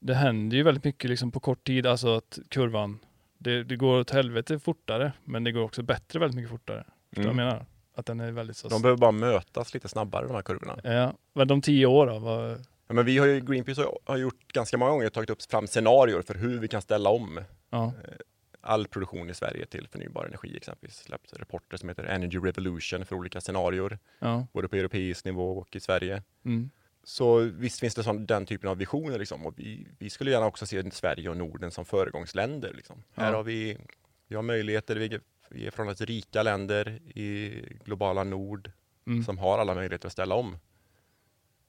Det 0.00 0.14
händer 0.14 0.56
ju 0.56 0.62
väldigt 0.62 0.84
mycket 0.84 1.10
liksom 1.10 1.30
på 1.32 1.40
kort 1.40 1.64
tid, 1.66 1.86
alltså 1.86 2.16
att 2.16 2.38
kurvan, 2.48 2.98
det, 3.38 3.64
det 3.64 3.76
går 3.76 4.00
åt 4.00 4.10
helvete 4.10 4.58
fortare, 4.58 5.12
men 5.24 5.44
det 5.44 5.52
går 5.52 5.62
också 5.62 5.82
bättre 5.82 6.18
väldigt 6.18 6.36
mycket 6.36 6.50
fortare. 6.50 6.84
Förstår 7.08 7.22
vad 7.22 7.28
jag 7.30 7.36
menar? 7.36 7.66
Att 7.94 8.06
den 8.06 8.20
är 8.20 8.32
väldigt 8.32 8.56
så... 8.56 8.66
Mm. 8.66 8.74
De 8.76 8.82
behöver 8.82 8.98
bara 8.98 9.10
mötas 9.12 9.74
lite 9.74 9.88
snabbare 9.88 10.26
de 10.26 10.34
här 10.34 10.42
kurvorna. 10.42 10.78
Ja, 10.84 11.14
men 11.32 11.48
de 11.48 11.62
tio 11.62 11.86
år 11.86 12.06
då? 12.06 12.18
Vad... 12.18 12.50
Ja, 12.86 12.94
men 12.94 13.04
vi 13.04 13.18
har 13.18 13.26
ju, 13.26 13.40
Greenpeace 13.40 13.80
har, 13.82 13.98
har 14.04 14.16
gjort 14.16 14.52
ganska 14.52 14.76
många 14.78 14.90
gånger 14.90 15.08
tagit 15.08 15.30
upp 15.30 15.42
fram 15.50 15.66
scenarier 15.66 16.22
för 16.22 16.34
hur 16.34 16.58
vi 16.58 16.68
kan 16.68 16.82
ställa 16.82 17.10
om 17.10 17.40
Ja. 17.70 17.92
all 18.60 18.86
produktion 18.86 19.30
i 19.30 19.34
Sverige 19.34 19.66
till 19.66 19.88
förnybar 19.88 20.24
energi 20.24 20.56
exempelvis. 20.56 20.96
Släppt 20.96 21.32
rapporter 21.38 21.76
som 21.76 21.88
heter 21.88 22.04
Energy 22.04 22.38
Revolution 22.38 23.04
för 23.04 23.16
olika 23.16 23.40
scenarier, 23.40 23.98
Ja. 24.18 24.46
både 24.52 24.68
på 24.68 24.76
europeisk 24.76 25.24
nivå 25.24 25.58
och 25.58 25.76
i 25.76 25.80
Sverige. 25.80 26.22
Mm. 26.44 26.70
Så 27.10 27.38
visst 27.38 27.80
finns 27.80 27.94
det 27.94 28.02
sån, 28.02 28.26
den 28.26 28.46
typen 28.46 28.70
av 28.70 28.76
visioner 28.76 29.18
liksom. 29.18 29.46
Och 29.46 29.58
vi, 29.58 29.86
vi 29.98 30.10
skulle 30.10 30.30
gärna 30.30 30.46
också 30.46 30.66
se 30.66 30.90
Sverige 30.90 31.28
och 31.28 31.36
Norden 31.36 31.70
som 31.70 31.84
föregångsländer. 31.84 32.72
Liksom. 32.74 33.02
Ja. 33.14 33.22
Här 33.22 33.32
har 33.32 33.42
vi, 33.42 33.78
vi 34.26 34.36
har 34.36 34.42
möjligheter, 34.42 34.96
vi 34.96 35.18
vi 35.50 35.66
är 35.66 35.70
förhållandevis 35.70 36.08
rika 36.08 36.42
länder 36.42 36.88
i 37.18 37.62
globala 37.84 38.24
nord 38.24 38.70
Mm. 39.06 39.24
som 39.24 39.38
har 39.38 39.58
alla 39.58 39.74
möjligheter 39.74 40.06
att 40.06 40.12
ställa 40.12 40.34
om. 40.34 40.56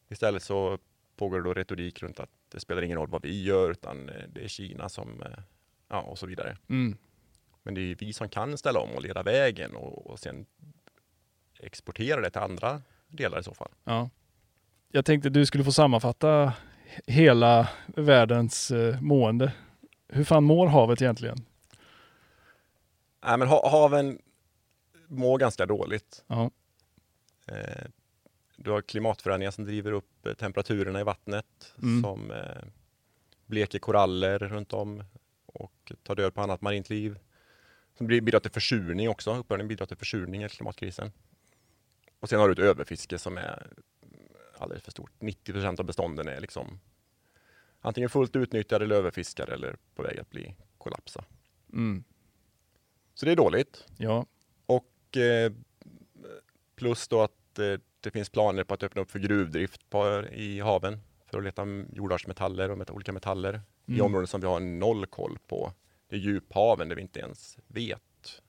Istället 0.09 0.43
så 0.43 0.77
pågår 1.15 1.37
det 1.37 1.43
då 1.43 1.53
retorik 1.53 2.03
runt 2.03 2.19
att 2.19 2.29
det 2.49 2.59
spelar 2.59 2.81
ingen 2.81 2.97
roll 2.97 3.09
vad 3.09 3.21
vi 3.21 3.43
gör 3.43 3.71
utan 3.71 4.09
eh, 4.09 4.23
det 4.29 4.43
är 4.43 4.47
Kina 4.47 4.89
som, 4.89 5.21
eh, 5.21 5.43
ja 5.87 6.01
och 6.01 6.19
så 6.19 6.25
vidare. 6.25 6.57
Mm. 6.69 6.97
Men 7.63 7.73
det 7.73 7.81
är 7.81 7.95
vi 7.95 8.13
som 8.13 8.29
kan 8.29 8.57
ställa 8.57 8.79
om 8.79 8.89
och 8.89 9.01
leda 9.01 9.23
vägen 9.23 9.75
och, 9.75 10.07
och 10.07 10.19
sen 10.19 10.45
exportera 11.59 12.21
det 12.21 12.29
till 12.29 12.41
andra 12.41 12.81
delar 13.07 13.39
i 13.39 13.43
så 13.43 13.53
fall. 13.53 13.71
Ja. 13.83 14.09
Jag 14.91 15.05
tänkte 15.05 15.29
du 15.29 15.45
skulle 15.45 15.63
få 15.63 15.71
sammanfatta 15.71 16.53
hela 17.07 17.69
världens 17.87 18.71
eh, 18.71 19.01
mående. 19.01 19.53
Hur 20.07 20.23
fan 20.23 20.43
mår 20.43 20.67
havet 20.67 21.01
egentligen? 21.01 21.37
Nej, 23.25 23.37
men 23.37 23.47
ha, 23.47 23.69
haven 23.69 24.19
mår 25.07 25.37
ganska 25.37 25.65
dåligt. 25.65 26.23
Ja. 26.27 26.51
Eh, 27.47 27.85
du 28.55 28.71
har 28.71 28.81
klimatförändringar 28.81 29.51
som 29.51 29.65
driver 29.65 29.91
upp 29.91 30.25
eh, 30.25 30.33
temperaturerna 30.33 30.99
i 31.01 31.03
vattnet 31.03 31.73
Mm. 31.81 32.03
som 32.03 32.31
eh, 32.31 32.63
bleker 33.45 33.79
koraller 33.79 34.39
runt 34.39 34.73
om 34.73 35.03
och 35.45 35.91
tar 36.03 36.15
död 36.15 36.33
på 36.33 36.41
annat 36.41 36.61
marint 36.61 36.89
liv. 36.89 37.19
Som 37.97 38.07
bidrar 38.07 38.39
till 38.39 38.51
försurning 38.51 39.09
också. 39.09 39.35
Uppvärmning 39.35 39.67
bidrar 39.67 39.85
till 39.85 39.97
försurning 39.97 40.43
i 40.43 40.49
klimatkrisen. 40.49 41.11
Och 42.19 42.29
sen 42.29 42.39
har 42.39 42.47
du 42.47 42.53
ett 42.53 42.59
överfiske 42.69 43.17
som 43.17 43.37
är 43.37 43.67
alldeles 44.61 44.83
för 44.83 44.91
stort. 44.91 45.11
90 45.19 45.53
procent 45.53 45.79
av 45.79 45.85
bestånden 45.85 46.27
är 46.27 46.41
liksom 46.41 46.79
antingen 47.81 48.09
fullt 48.09 48.35
utnyttjade 48.35 48.85
eller 48.85 48.95
överfiskade 48.95 49.53
eller 49.53 49.75
på 49.95 50.03
väg 50.03 50.19
att 50.19 50.29
bli 50.29 50.55
kollapsa. 50.77 51.25
Mm. 51.73 52.03
Så 53.13 53.25
det 53.25 53.31
är 53.31 53.35
dåligt. 53.35 53.85
Ja. 53.97 54.25
Och 54.65 55.17
eh, 55.17 55.51
plus 56.75 57.07
då 57.07 57.21
att 57.21 57.59
eh, 57.59 57.79
det 58.01 58.11
finns 58.11 58.29
planer 58.29 58.63
på 58.63 58.73
att 58.73 58.83
öppna 58.83 59.01
upp 59.01 59.11
för 59.11 59.19
gruvdrift 59.19 59.89
på, 59.89 60.23
i 60.31 60.59
haven 60.59 60.99
för 61.25 61.37
att 61.37 61.43
leta 61.43 61.65
jordartsmetaller 61.93 62.71
och 62.71 62.77
met 62.77 62.89
olika 62.89 63.11
metaller 63.11 63.61
i 63.85 63.91
Mm. 63.93 64.05
områden 64.05 64.27
som 64.27 64.41
vi 64.41 64.47
har 64.47 64.59
noll 64.59 65.05
koll 65.05 65.37
på. 65.47 65.73
Det 66.07 66.15
är 66.15 66.19
djuphaven 66.19 66.89
där 66.89 66.95
vi 66.95 67.01
inte 67.01 67.19
ens 67.19 67.57
vet 67.67 68.41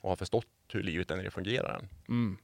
och 0.00 0.08
har 0.08 0.16
förstått 0.16 0.46
hur 0.72 0.82
livet 0.82 1.08
där 1.08 1.16
nere 1.16 1.30
fungerar 1.30 1.78
än. 1.78 1.88
Mm. 2.08 2.38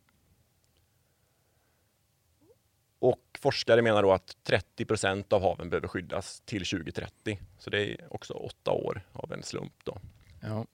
Och 3.01 3.39
forskare 3.41 3.83
menar 3.83 4.03
då 4.03 4.13
att 4.13 4.37
30 4.43 4.85
procent 4.85 5.33
av 5.33 5.43
haven 5.43 5.71
behöver 5.71 5.89
skyddas 5.89 6.41
till 6.41 6.65
2030. 6.65 7.39
Så 7.59 7.71
det 7.71 7.91
är 7.91 7.97
också 8.11 8.35
åtta 8.35 8.71
år 8.71 9.03
av 9.13 9.33
en 9.33 9.43
slump 9.43 9.75
då. 9.85 9.99
Ja. 10.41 10.67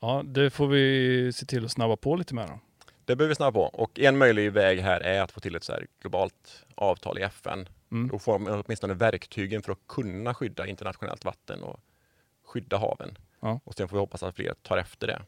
Ja, 0.00 0.22
det 0.24 0.50
får 0.50 0.66
vi 0.66 1.32
se 1.32 1.46
till 1.46 1.64
att 1.64 1.72
snabba 1.72 1.96
på 1.96 2.16
lite 2.16 2.34
mer 2.34 2.46
då. 2.46 2.58
Det 3.04 3.16
behöver 3.16 3.28
vi 3.28 3.34
snabba 3.34 3.52
på 3.52 3.64
och 3.64 4.00
en 4.00 4.18
möjlig 4.18 4.52
väg 4.52 4.80
här 4.80 5.00
är 5.00 5.22
att 5.22 5.32
få 5.32 5.40
till 5.40 5.56
ett 5.56 5.64
så 5.64 5.78
globalt 6.00 6.64
avtal 6.74 7.18
i 7.18 7.22
FN 7.22 7.68
Mm. 7.94 8.08
Då 8.08 8.18
får 8.18 8.38
man 8.38 8.62
åtminstone 8.66 8.94
verktygen 8.94 9.62
för 9.62 9.72
att 9.72 9.86
kunna 9.88 10.34
skydda 10.34 10.66
internationellt 10.66 11.24
vatten 11.24 11.62
och 11.62 11.80
skydda 12.44 12.78
haven. 12.78 13.18
Ja. 13.40 13.60
Och 13.64 13.74
sen 13.74 13.88
får 13.88 13.96
vi 13.96 14.00
hoppas 14.00 14.22
att 14.22 14.36
fler 14.36 14.54
tar 14.62 14.78
efter 14.78 15.06
det. 15.06 15.22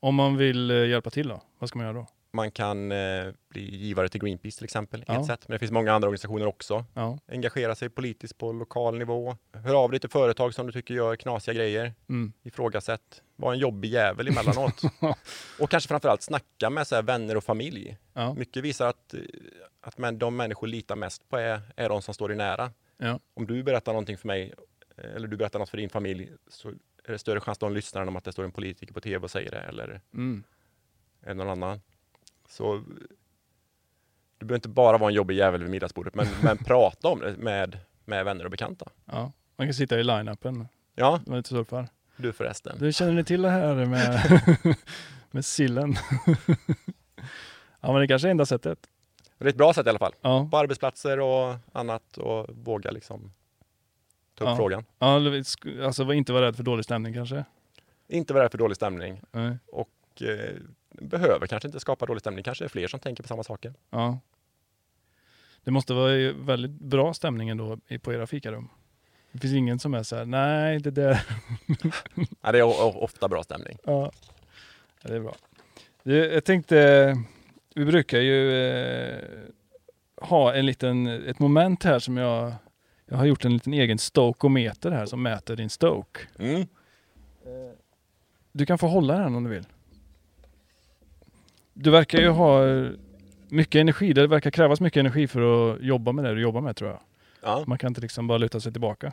Om 0.00 0.14
man 0.14 0.36
vill 0.36 0.70
eh, 0.70 0.86
hjälpa 0.86 1.10
till 1.10 1.28
då, 1.28 1.42
vad 1.58 1.68
ska 1.68 1.78
man 1.78 1.86
göra 1.86 1.96
då? 1.98 2.06
Man 2.34 2.50
kan 2.50 2.92
eh, 2.92 3.26
bli 3.48 3.76
givare 3.76 4.08
till 4.08 4.20
Greenpeace 4.20 4.56
till 4.56 4.64
exempel, 4.64 5.04
Ja. 5.06 5.20
ett 5.20 5.26
sätt. 5.26 5.48
Men 5.48 5.54
det 5.54 5.58
finns 5.58 5.72
många 5.72 5.92
andra 5.92 6.08
organisationer 6.08 6.46
också. 6.46 6.84
Ja. 6.94 7.18
Engagera 7.28 7.74
sig 7.74 7.88
politiskt 7.88 8.38
på 8.38 8.52
lokal 8.52 8.98
nivå. 8.98 9.36
Hör 9.52 9.74
av 9.74 9.90
dig 9.90 10.00
till 10.00 10.10
företag 10.10 10.54
som 10.54 10.66
du 10.66 10.72
tycker 10.72 10.94
gör 10.94 11.16
knasiga 11.16 11.54
grejer. 11.54 11.94
Mm. 12.08 12.32
Ifrågasätt. 12.42 13.22
Var 13.36 13.52
en 13.52 13.58
jobbig 13.58 13.88
jävel 13.88 14.28
emellanåt. 14.28 14.82
och 15.60 15.70
kanske 15.70 15.88
framförallt 15.88 16.22
snacka 16.22 16.70
med 16.70 16.86
så 16.86 16.94
här, 16.94 17.02
vänner 17.02 17.36
och 17.36 17.44
familj. 17.44 17.98
Ja. 18.12 18.34
Mycket 18.34 18.62
visar 18.62 18.86
att, 18.86 19.14
eh, 19.14 19.20
att 19.80 19.98
men, 19.98 20.18
de 20.18 20.36
människor 20.36 20.66
litar 20.66 20.96
mest 20.96 21.28
på 21.28 21.36
är, 21.36 21.60
är 21.76 21.88
de 21.88 22.02
som 22.02 22.14
står 22.14 22.28
dig 22.28 22.36
nära. 22.36 22.72
Om 23.34 23.46
du 23.46 23.62
berättar 23.62 23.92
någonting 23.92 24.18
för 24.18 24.26
mig 24.26 24.54
eh, 24.96 25.14
eller 25.14 25.28
du 25.28 25.36
berättar 25.36 25.58
något 25.58 25.70
för 25.70 25.76
din 25.76 25.90
familj 25.90 26.32
så 26.48 26.68
är 27.04 27.12
det 27.12 27.18
större 27.18 27.40
chans 27.40 27.56
att 27.56 27.60
de 27.60 27.74
lyssnar 27.74 28.02
än 28.02 28.08
om 28.08 28.16
att 28.16 28.24
det 28.24 28.32
står 28.32 28.44
en 28.44 28.52
politiker 28.52 28.94
på 28.94 29.00
tv 29.00 29.24
och 29.24 29.30
säger 29.30 29.50
det 29.50 29.58
eller 29.60 30.00
Mm. 30.14 30.44
någon 31.26 31.48
annan. 31.48 31.80
Så 32.48 32.82
du 34.38 34.46
behöver 34.46 34.54
inte 34.54 34.68
bara 34.68 34.98
vara 34.98 35.10
en 35.10 35.14
jobbig 35.14 35.36
jävel 35.36 35.60
vid 35.62 35.70
middagsbordet 35.70 36.14
men, 36.14 36.26
men 36.42 36.56
prata 36.64 37.08
om 37.08 37.20
det 37.20 37.36
med, 37.36 37.78
med 38.04 38.24
vänner 38.24 38.44
och 38.44 38.50
bekanta. 38.50 38.86
ja. 39.04 39.32
Man 39.56 39.66
kan 39.66 39.74
sitta 39.74 39.98
i 40.00 40.02
line-upen 40.04 40.68
Ja, 40.94 41.20
med 41.26 41.36
lite 41.36 41.48
surfar. 41.48 41.88
du 42.16 42.32
förresten. 42.32 42.76
Du 42.78 42.92
känner 42.92 43.12
ni 43.12 43.24
till 43.24 43.42
det 43.42 43.50
här 43.50 43.74
med, 43.86 44.20
med 45.30 45.44
sillen? 45.44 45.94
Ja, 47.80 47.92
men 47.92 48.00
det 48.00 48.08
kanske 48.08 48.28
är 48.28 48.30
enda 48.30 48.46
sättet. 48.46 48.78
Det 49.38 49.44
är 49.44 49.48
ett 49.48 49.56
bra 49.56 49.72
sätt 49.74 49.86
i 49.86 49.88
alla 49.88 49.98
fall. 49.98 50.12
Ja, 50.20 50.48
På 50.50 50.58
arbetsplatser 50.58 51.20
och 51.20 51.54
annat 51.72 52.18
och 52.18 52.46
våga 52.56 52.90
liksom 52.90 53.32
ta 54.34 54.44
upp 54.44 54.48
Ja. 54.50 54.56
frågan. 54.56 54.84
ja 54.98 55.20
alltså 55.84 56.12
inte 56.12 56.32
vara 56.32 56.46
rädd 56.46 56.56
för 56.56 56.62
dålig 56.62 56.84
stämning 56.84 57.14
kanske. 57.14 57.44
Inte 58.08 58.32
vara 58.34 58.44
rädd 58.44 58.50
för 58.50 58.58
dålig 58.58 58.76
stämning 58.76 59.20
Nej. 59.32 59.56
och 59.66 60.22
eh, 60.22 60.54
behöver 61.00 61.46
kanske 61.46 61.68
inte 61.68 61.80
skapa 61.80 62.06
dålig 62.06 62.20
stämning. 62.20 62.44
Kanske 62.44 62.64
är 62.64 62.68
fler 62.68 62.88
som 62.88 63.00
tänker 63.00 63.22
på 63.22 63.28
samma 63.28 63.42
saker. 63.42 63.74
Ja. 63.90 64.18
Det 65.64 65.70
måste 65.70 65.94
vara 65.94 66.32
väldigt 66.32 66.70
bra 66.70 67.14
stämning 67.14 67.48
ändå 67.48 67.78
på 68.02 68.12
era 68.12 68.26
fikarum. 68.26 68.68
Det 69.32 69.38
finns 69.38 69.54
ingen 69.54 69.78
som 69.78 69.94
är 69.94 70.02
så 70.02 70.16
här, 70.16 70.24
nej 70.24 70.78
det 70.78 70.90
där. 70.90 71.22
Ja, 72.40 72.52
det 72.52 72.58
är 72.58 73.02
ofta 73.02 73.28
bra 73.28 73.42
stämning. 73.42 73.78
Ja, 73.84 74.12
Ja, 75.04 75.10
det 75.10 75.16
är 75.16 75.20
bra. 75.20 75.34
Jag 76.02 76.44
tänkte, 76.44 77.16
vi 77.74 77.84
brukar 77.84 78.18
ju 78.18 78.66
eh, 78.66 79.22
ha 80.16 80.54
en 80.54 80.66
liten, 80.66 81.06
ett 81.06 81.38
moment 81.38 81.84
här 81.84 81.98
som 81.98 82.16
jag, 82.16 82.52
jag 83.06 83.16
har 83.16 83.24
gjort 83.24 83.44
en 83.44 83.52
liten 83.52 83.72
egen 83.72 83.98
stokometer 83.98 84.90
här 84.90 85.06
som 85.06 85.22
mäter 85.22 85.56
din 85.56 85.70
stoke. 85.70 86.20
Mm. 86.38 86.66
Du 88.52 88.66
kan 88.66 88.78
få 88.78 88.86
hålla 88.86 89.18
den 89.18 89.34
om 89.34 89.44
du 89.44 89.50
vill. 89.50 89.66
Du 91.74 91.90
verkar 91.90 92.18
ju 92.18 92.28
ha 92.28 92.62
mycket 93.48 93.80
energi, 93.80 94.12
det 94.12 94.26
verkar 94.26 94.50
krävas 94.50 94.80
mycket 94.80 95.00
energi 95.00 95.28
för 95.28 95.72
att 95.74 95.82
jobba 95.82 96.12
med 96.12 96.24
det 96.24 96.34
du 96.34 96.40
jobbar 96.40 96.60
med 96.60 96.76
tror 96.76 96.90
jag. 96.90 97.00
Ja. 97.42 97.64
Man 97.66 97.78
kan 97.78 97.88
inte 97.88 98.00
liksom 98.00 98.26
bara 98.26 98.38
luta 98.38 98.60
sig 98.60 98.72
tillbaka. 98.72 99.12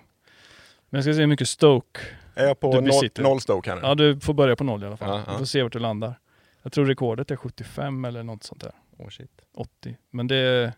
Men 0.90 0.98
jag 0.98 1.04
ska 1.04 1.14
se 1.14 1.20
hur 1.20 1.28
mycket 1.28 1.50
stoke. 1.50 2.00
Är 2.36 2.44
jag 2.44 2.56
Du 2.56 2.60
på 2.60 2.72
noll, 2.72 2.84
besitter. 2.84 3.24
noll 3.24 3.42
stoke 3.42 3.70
här 3.70 3.78
nu? 3.78 3.88
Ja, 3.88 3.96
du 3.96 4.20
får 4.20 4.34
börja 4.34 4.56
på 4.56 4.64
noll 4.64 4.84
i 4.84 4.86
alla 4.86 4.98
fall. 4.98 5.10
Ja, 5.10 5.24
ja. 5.28 5.32
Vi 5.32 5.38
får 5.38 5.46
se 5.46 5.64
vart 5.64 5.74
du 5.74 5.80
landar. 5.80 6.20
Jag 6.64 6.72
tror 6.72 6.86
rekordet 6.86 7.32
är 7.32 7.36
75 7.36 8.06
eller 8.06 8.24
något 8.24 8.44
sånt 8.44 8.62
där. 8.62 8.72
Oh, 8.98 9.10
shit. 9.10 9.32
80. 9.54 9.98
Men 10.12 10.28
det 10.28 10.36
är 10.36 10.74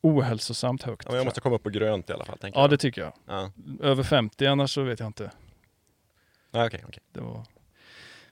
ohälsosamt 0.00 0.82
högt. 0.82 1.04
Ja, 1.04 1.10
men 1.10 1.16
jag 1.16 1.24
måste 1.24 1.40
komma 1.40 1.56
upp 1.56 1.62
på 1.62 1.70
grönt 1.70 2.10
i 2.10 2.12
alla 2.12 2.24
fall. 2.24 2.38
Tänker 2.38 2.58
ja, 2.58 2.62
jag. 2.64 2.70
det 2.70 2.76
tycker 2.76 3.00
jag. 3.00 3.12
Ja. 3.26 3.50
Över 3.80 4.02
50 4.02 4.46
annars 4.46 4.74
så 4.74 4.82
vet 4.82 5.00
jag 5.00 5.06
inte. 5.06 5.30
Ja, 6.50 6.66
okej, 6.66 6.84
okej. 6.88 7.02
Det 7.12 7.20
var... 7.20 7.44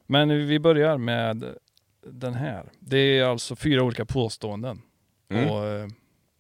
Men 0.07 0.47
vi 0.47 0.59
börjar 0.59 0.99
med 0.99 1.55
den 2.03 2.35
här. 2.35 2.65
Det 2.81 3.19
är 3.19 3.25
alltså 3.25 3.57
fyra 3.57 3.83
olika 3.83 4.05
påståenden. 4.05 4.83
Mm. 5.29 5.51
Och, 5.51 5.67
eh, 5.67 5.89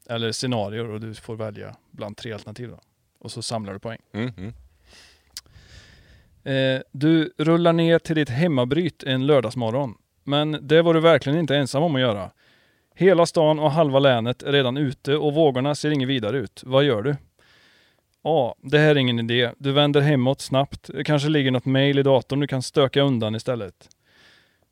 eller 0.08 0.32
scenarier 0.32 0.90
och 0.90 1.00
du 1.00 1.14
får 1.14 1.36
välja 1.36 1.76
bland 1.90 2.16
tre 2.16 2.32
alternativ. 2.32 2.68
Då. 2.68 2.80
Och 3.18 3.32
så 3.32 3.42
samlar 3.42 3.72
du 3.72 3.78
poäng. 3.78 3.98
Mm, 4.12 4.32
mm. 4.36 4.52
Eh, 6.44 6.82
du 6.92 7.32
rullar 7.38 7.72
ner 7.72 7.98
till 7.98 8.16
ditt 8.16 8.28
hemmabryt 8.28 9.02
en 9.02 9.26
lördagsmorgon. 9.26 9.94
Men 10.24 10.58
det 10.62 10.82
var 10.82 10.94
du 10.94 11.00
verkligen 11.00 11.38
inte 11.38 11.56
ensam 11.56 11.82
om 11.82 11.94
att 11.94 12.00
göra. 12.00 12.30
Hela 12.94 13.26
stan 13.26 13.58
och 13.58 13.70
halva 13.70 13.98
länet 13.98 14.42
är 14.42 14.52
redan 14.52 14.76
ute 14.76 15.16
och 15.16 15.34
vågorna 15.34 15.74
ser 15.74 15.90
inget 15.90 16.08
vidare 16.08 16.38
ut. 16.38 16.62
Vad 16.66 16.84
gör 16.84 17.02
du? 17.02 17.16
A. 18.22 18.54
Det 18.62 18.78
här 18.78 18.90
är 18.90 18.96
ingen 18.96 19.18
idé. 19.30 19.50
Du 19.58 19.72
vänder 19.72 20.00
hemåt 20.00 20.40
snabbt. 20.40 20.90
Det 20.94 21.04
kanske 21.04 21.28
ligger 21.28 21.50
något 21.50 21.64
mail 21.64 21.98
i 21.98 22.02
datorn 22.02 22.40
du 22.40 22.46
kan 22.46 22.62
stöka 22.62 23.02
undan 23.02 23.34
istället. 23.34 23.88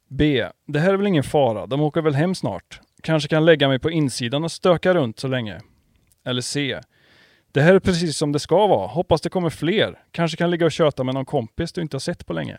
B. 0.09 0.49
Det 0.67 0.79
här 0.79 0.93
är 0.93 0.97
väl 0.97 1.07
ingen 1.07 1.25
fara. 1.25 1.67
De 1.67 1.81
åker 1.81 2.03
väl 2.03 2.15
hem 2.15 2.35
snart. 2.35 2.81
Kanske 3.03 3.29
kan 3.29 3.45
lägga 3.45 3.69
mig 3.69 3.79
på 3.79 3.91
insidan 3.91 4.45
och 4.45 4.53
stöka 4.53 4.95
runt 4.95 5.19
så 5.19 5.29
länge. 5.29 5.61
Eller 6.25 6.41
C. 6.41 6.81
Det 7.53 7.61
här 7.61 7.75
är 7.75 7.81
precis 7.81 8.17
som 8.17 8.33
det 8.33 8.39
ska 8.39 8.67
vara. 8.67 8.87
Hoppas 8.87 9.21
det 9.21 9.31
kommer 9.31 9.51
fler. 9.51 9.99
Kanske 10.11 10.37
kan 10.37 10.51
ligga 10.51 10.67
och 10.67 10.73
köta 10.73 11.05
med 11.05 11.15
någon 11.15 11.25
kompis 11.25 11.73
du 11.73 11.83
inte 11.83 11.95
har 11.95 12.01
sett 12.01 12.27
på 12.27 12.33
länge. 12.33 12.57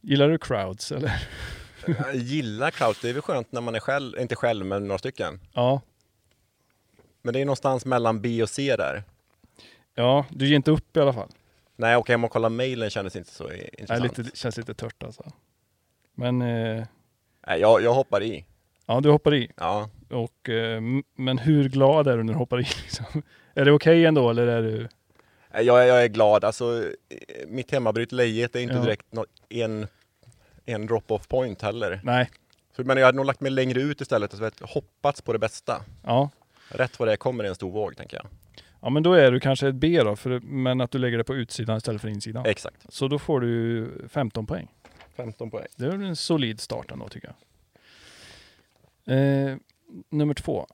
Gillar 0.00 0.28
du 0.28 0.38
crowds 0.38 0.92
eller? 0.92 1.28
Jag 1.86 2.16
gillar 2.16 2.70
crowd. 2.70 2.96
Det 3.02 3.08
är 3.08 3.12
väl 3.12 3.22
skönt 3.22 3.52
när 3.52 3.60
man 3.60 3.74
är 3.74 3.80
själv, 3.80 4.18
inte 4.20 4.36
själv 4.36 4.66
men 4.66 4.88
några 4.88 4.98
stycken. 4.98 5.40
Ja. 5.52 5.80
Men 7.22 7.34
det 7.34 7.40
är 7.40 7.44
någonstans 7.44 7.86
mellan 7.86 8.20
B 8.20 8.42
och 8.42 8.48
C 8.48 8.76
där. 8.76 9.04
Ja, 9.94 10.26
du 10.30 10.48
ger 10.48 10.56
inte 10.56 10.70
upp 10.70 10.96
i 10.96 11.00
alla 11.00 11.12
fall. 11.12 11.28
Nej, 11.76 11.96
åka 11.96 12.12
hem 12.12 12.24
och 12.24 12.30
kolla 12.30 12.48
mailen 12.48 12.90
kändes 12.90 13.16
inte 13.16 13.30
så 13.30 13.44
i- 13.52 13.56
Nej, 13.56 13.70
intressant. 13.78 14.18
lite, 14.18 14.36
känns 14.36 14.56
lite 14.56 14.74
tört 14.74 15.02
alltså. 15.02 15.22
Men 16.14 16.42
eh, 16.42 16.84
Nej, 17.46 17.60
jag, 17.60 17.82
jag 17.82 17.94
hoppar 17.94 18.22
i. 18.22 18.44
ja, 18.86 19.00
du 19.00 19.10
hoppar 19.10 19.34
i. 19.34 19.50
Ja. 19.56 19.88
Och, 20.10 20.48
eh, 20.48 20.80
men 21.16 21.38
hur 21.38 21.68
glad 21.68 22.08
är 22.08 22.16
du 22.16 22.22
när 22.22 22.32
du 22.32 22.38
hoppar 22.38 22.60
i? 22.60 22.62
Liksom? 22.84 23.22
Är 23.54 23.64
det 23.64 23.72
okej 23.72 24.06
ändå 24.06 24.30
eller 24.30 24.46
är 24.46 24.62
du... 24.62 24.88
Jag, 25.52 25.86
jag 25.88 26.04
är 26.04 26.08
glad. 26.08 26.44
Alltså, 26.44 26.84
mitt 27.46 27.70
hemmabryt 27.72 28.12
Lejet 28.12 28.56
är 28.56 28.60
inte 28.60 28.74
Ja. 28.74 28.80
direkt 28.82 29.06
nå- 29.12 29.26
en, 29.48 29.86
en 30.64 30.86
drop-off 30.86 31.28
point 31.28 31.62
heller. 31.62 32.00
Nej. 32.04 32.30
Så, 32.76 32.84
men 32.84 32.96
jag 32.96 33.06
hade 33.06 33.16
nog 33.16 33.26
lagt 33.26 33.40
mig 33.40 33.50
längre 33.50 33.80
ut 33.80 34.00
istället 34.00 34.32
och 34.60 34.68
hoppats 34.68 35.22
på 35.22 35.32
det 35.32 35.38
bästa. 35.38 35.82
Ja. 36.04 36.30
Rätt 36.68 36.98
vad 36.98 37.08
det 37.08 37.12
är 37.12 37.16
kommer 37.16 37.44
det 37.44 37.48
en 37.48 37.54
stor 37.54 37.70
våg, 37.70 37.96
tänker 37.96 38.16
jag. 38.16 38.26
Ja, 38.84 38.90
men 38.90 39.02
då 39.02 39.12
är 39.12 39.32
du 39.32 39.40
kanske 39.40 39.68
ett 39.68 39.74
B 39.74 40.02
då, 40.02 40.16
för, 40.16 40.40
men 40.40 40.80
att 40.80 40.90
du 40.90 40.98
lägger 40.98 41.18
det 41.18 41.24
på 41.24 41.34
utsidan 41.34 41.76
istället 41.76 42.00
för 42.02 42.08
insidan. 42.08 42.46
Exakt. 42.46 42.92
Så 42.92 43.08
då 43.08 43.18
får 43.18 43.40
du 43.40 43.90
15 44.08 44.46
poäng. 44.46 44.68
15 45.16 45.50
poäng. 45.50 45.66
Det 45.76 45.84
är 45.84 45.90
väl 45.90 46.02
en 46.02 46.16
solid 46.16 46.60
start 46.60 46.90
ändå 46.90 47.08
tycker 47.08 47.28
jag. 47.28 47.36
Eh, 49.16 49.56
nummer 50.10 50.34
två. 50.34 50.66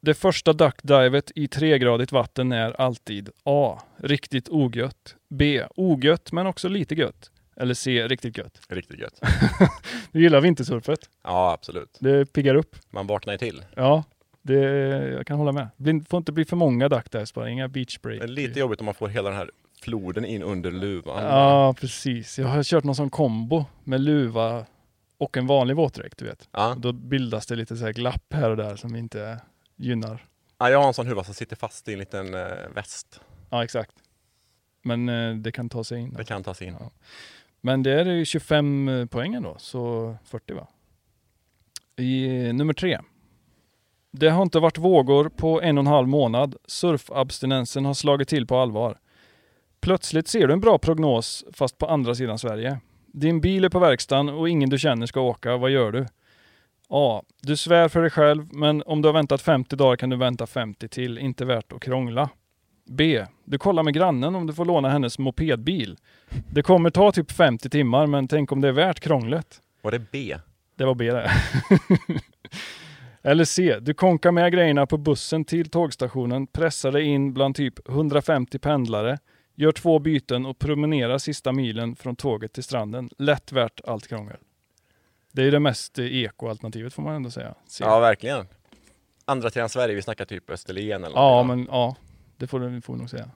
Det 0.00 0.14
första 0.14 0.52
duckdivet 0.52 1.32
i 1.34 1.48
tregradigt 1.48 2.12
vatten 2.12 2.52
är 2.52 2.80
alltid 2.80 3.30
A. 3.44 3.78
Riktigt 3.96 4.48
ogött. 4.48 5.16
B. 5.28 5.64
Ogött 5.76 6.32
men 6.32 6.46
också 6.46 6.68
lite 6.68 6.94
gött. 6.94 7.30
Eller 7.56 7.74
C. 7.74 8.08
Riktigt 8.08 8.38
gött. 8.38 8.60
Riktigt 8.68 9.00
gött. 9.00 9.20
Du 10.12 10.22
gillar 10.22 10.40
vintersurfet. 10.40 11.10
Ja, 11.22 11.52
absolut. 11.52 11.96
Det 12.00 12.32
piggar 12.32 12.54
upp. 12.54 12.76
Man 12.90 13.06
vaknar 13.06 13.34
ju 13.34 13.38
till. 13.38 13.64
Ja, 13.74 14.04
det, 14.48 15.08
jag 15.08 15.26
kan 15.26 15.38
hålla 15.38 15.52
med. 15.52 15.68
Det 15.76 16.08
får 16.08 16.18
inte 16.18 16.32
bli 16.32 16.44
för 16.44 16.56
många 16.56 16.88
duckdives 16.88 17.34
bara. 17.34 17.48
Inga 17.50 17.68
beach 17.68 17.98
break. 18.00 18.20
Det 18.20 18.24
är 18.24 18.28
lite 18.28 18.60
jobbigt 18.60 18.80
om 18.80 18.84
man 18.84 18.94
får 18.94 19.08
hela 19.08 19.28
den 19.28 19.38
här 19.38 19.50
floden 19.82 20.24
in 20.24 20.42
under 20.42 20.70
luvan. 20.70 21.24
Ja, 21.24 21.74
precis. 21.80 22.38
Jag 22.38 22.48
har 22.48 22.62
kört 22.62 22.84
någon 22.84 22.94
sån 22.94 23.10
kombo 23.10 23.64
med 23.84 24.00
luva 24.00 24.66
och 25.18 25.36
en 25.36 25.46
vanlig 25.46 25.76
våtdräkt, 25.76 26.18
du 26.18 26.24
vet. 26.24 26.48
Ja. 26.52 26.76
Då 26.78 26.92
bildas 26.92 27.46
det 27.46 27.56
lite 27.56 27.76
så 27.76 27.84
här 27.84 27.92
glapp 27.92 28.32
här 28.32 28.50
och 28.50 28.56
där 28.56 28.76
som 28.76 28.96
inte 28.96 29.40
gynnar. 29.76 30.26
ja, 30.58 30.70
jag 30.70 30.80
har 30.80 30.88
en 30.88 30.94
sån 30.94 31.06
huva 31.06 31.24
som 31.24 31.34
sitter 31.34 31.56
fast 31.56 31.88
i 31.88 31.92
en 31.92 31.98
liten 31.98 32.34
eh, 32.34 32.46
väst. 32.74 33.20
Ja, 33.50 33.64
exakt. 33.64 33.92
Men 34.82 35.08
eh, 35.08 35.34
det 35.36 35.52
kan 35.52 35.68
ta 35.68 35.84
sig 35.84 36.00
in. 36.00 36.12
Det 36.12 36.24
kan 36.24 36.42
tas 36.44 36.62
in. 36.62 36.76
Ja. 36.80 36.90
Men 37.60 37.82
det 37.82 37.92
är 37.92 38.04
ju 38.04 38.24
25 38.24 39.08
poängen 39.10 39.42
då, 39.42 39.56
så 39.58 40.16
40 40.24 40.54
va? 40.54 40.66
I 41.96 42.46
eh, 42.46 42.54
nummer 42.54 42.72
tre. 42.72 42.98
Det 44.10 44.28
har 44.28 44.42
inte 44.42 44.58
varit 44.58 44.78
vågor 44.78 45.28
på 45.28 45.62
en 45.62 45.78
och 45.78 45.82
en 45.82 45.86
halv 45.86 46.08
månad. 46.08 46.56
Surfabstinensen 46.66 47.84
har 47.84 47.94
slagit 47.94 48.28
till 48.28 48.46
på 48.46 48.56
allvar. 48.56 48.98
Plötsligt 49.80 50.28
ser 50.28 50.46
du 50.46 50.52
en 50.52 50.60
bra 50.60 50.78
prognos 50.78 51.44
fast 51.52 51.78
på 51.78 51.86
andra 51.86 52.14
sidan 52.14 52.38
Sverige. 52.38 52.80
Din 53.06 53.40
bil 53.40 53.64
är 53.64 53.68
på 53.68 53.78
verkstaden 53.78 54.28
och 54.28 54.48
ingen 54.48 54.70
du 54.70 54.78
känner 54.78 55.06
ska 55.06 55.20
åka. 55.20 55.56
Vad 55.56 55.70
gör 55.70 55.92
du? 55.92 56.06
A. 56.88 57.22
Du 57.42 57.56
svär 57.56 57.88
för 57.88 58.00
dig 58.00 58.10
själv, 58.10 58.46
men 58.50 58.82
om 58.86 59.02
du 59.02 59.08
har 59.08 59.12
väntat 59.12 59.42
50 59.42 59.76
dagar 59.76 59.96
kan 59.96 60.10
du 60.10 60.16
vänta 60.16 60.46
50 60.46 60.88
till. 60.88 61.18
Inte 61.18 61.44
värt 61.44 61.72
att 61.72 61.82
krångla. 61.82 62.28
B. 62.88 63.24
Du 63.44 63.58
kollar 63.58 63.82
med 63.82 63.94
grannen 63.94 64.34
om 64.34 64.46
du 64.46 64.52
får 64.54 64.64
låna 64.64 64.88
hennes 64.88 65.18
mopedbil. 65.18 65.96
Det 66.52 66.62
kommer 66.62 66.90
ta 66.90 67.12
typ 67.12 67.32
50 67.32 67.70
timmar, 67.70 68.06
men 68.06 68.28
tänk 68.28 68.52
om 68.52 68.60
det 68.60 68.68
är 68.68 68.72
värt 68.72 69.00
krånglet. 69.00 69.60
Var 69.82 69.90
det 69.90 69.98
B? 70.12 70.36
Det 70.76 70.84
var 70.84 70.94
B 70.94 71.12
det. 71.12 71.30
Eller 73.22 73.44
C. 73.44 73.78
Du 73.80 73.94
konkar 73.94 74.32
med 74.32 74.52
grejerna 74.52 74.86
på 74.86 74.96
bussen 74.96 75.44
till 75.44 75.70
tågstationen, 75.70 76.46
pressar 76.46 76.92
dig 76.92 77.04
in 77.04 77.34
bland 77.34 77.54
typ 77.54 77.88
150 77.88 78.58
pendlare, 78.58 79.18
gör 79.54 79.72
två 79.72 79.98
byten 79.98 80.46
och 80.46 80.58
promenerar 80.58 81.18
sista 81.18 81.52
milen 81.52 81.96
från 81.96 82.16
tåget 82.16 82.52
till 82.52 82.64
stranden. 82.64 83.10
Lätt 83.18 83.52
värt 83.52 83.80
allt 83.84 84.08
krångel. 84.08 84.36
Det 85.32 85.42
är 85.42 85.50
det 85.50 85.60
mest 85.60 85.98
eko-alternativet 85.98 86.94
får 86.94 87.02
man 87.02 87.14
ändå 87.14 87.30
säga. 87.30 87.54
C. 87.66 87.84
Ja, 87.84 88.00
verkligen. 88.00 88.46
Andra 89.24 89.50
sidan 89.50 89.68
Sverige, 89.68 89.94
vi 89.94 90.02
snackar 90.02 90.24
typ 90.24 90.50
Österlen 90.50 91.04
eller 91.04 91.16
ja, 91.16 91.30
någonting, 91.30 91.56
men 91.56 91.66
ja, 91.70 91.96
det 92.36 92.46
får 92.46 92.60
du 92.60 92.80
får 92.80 92.96
nog 92.96 93.10
säga. 93.10 93.30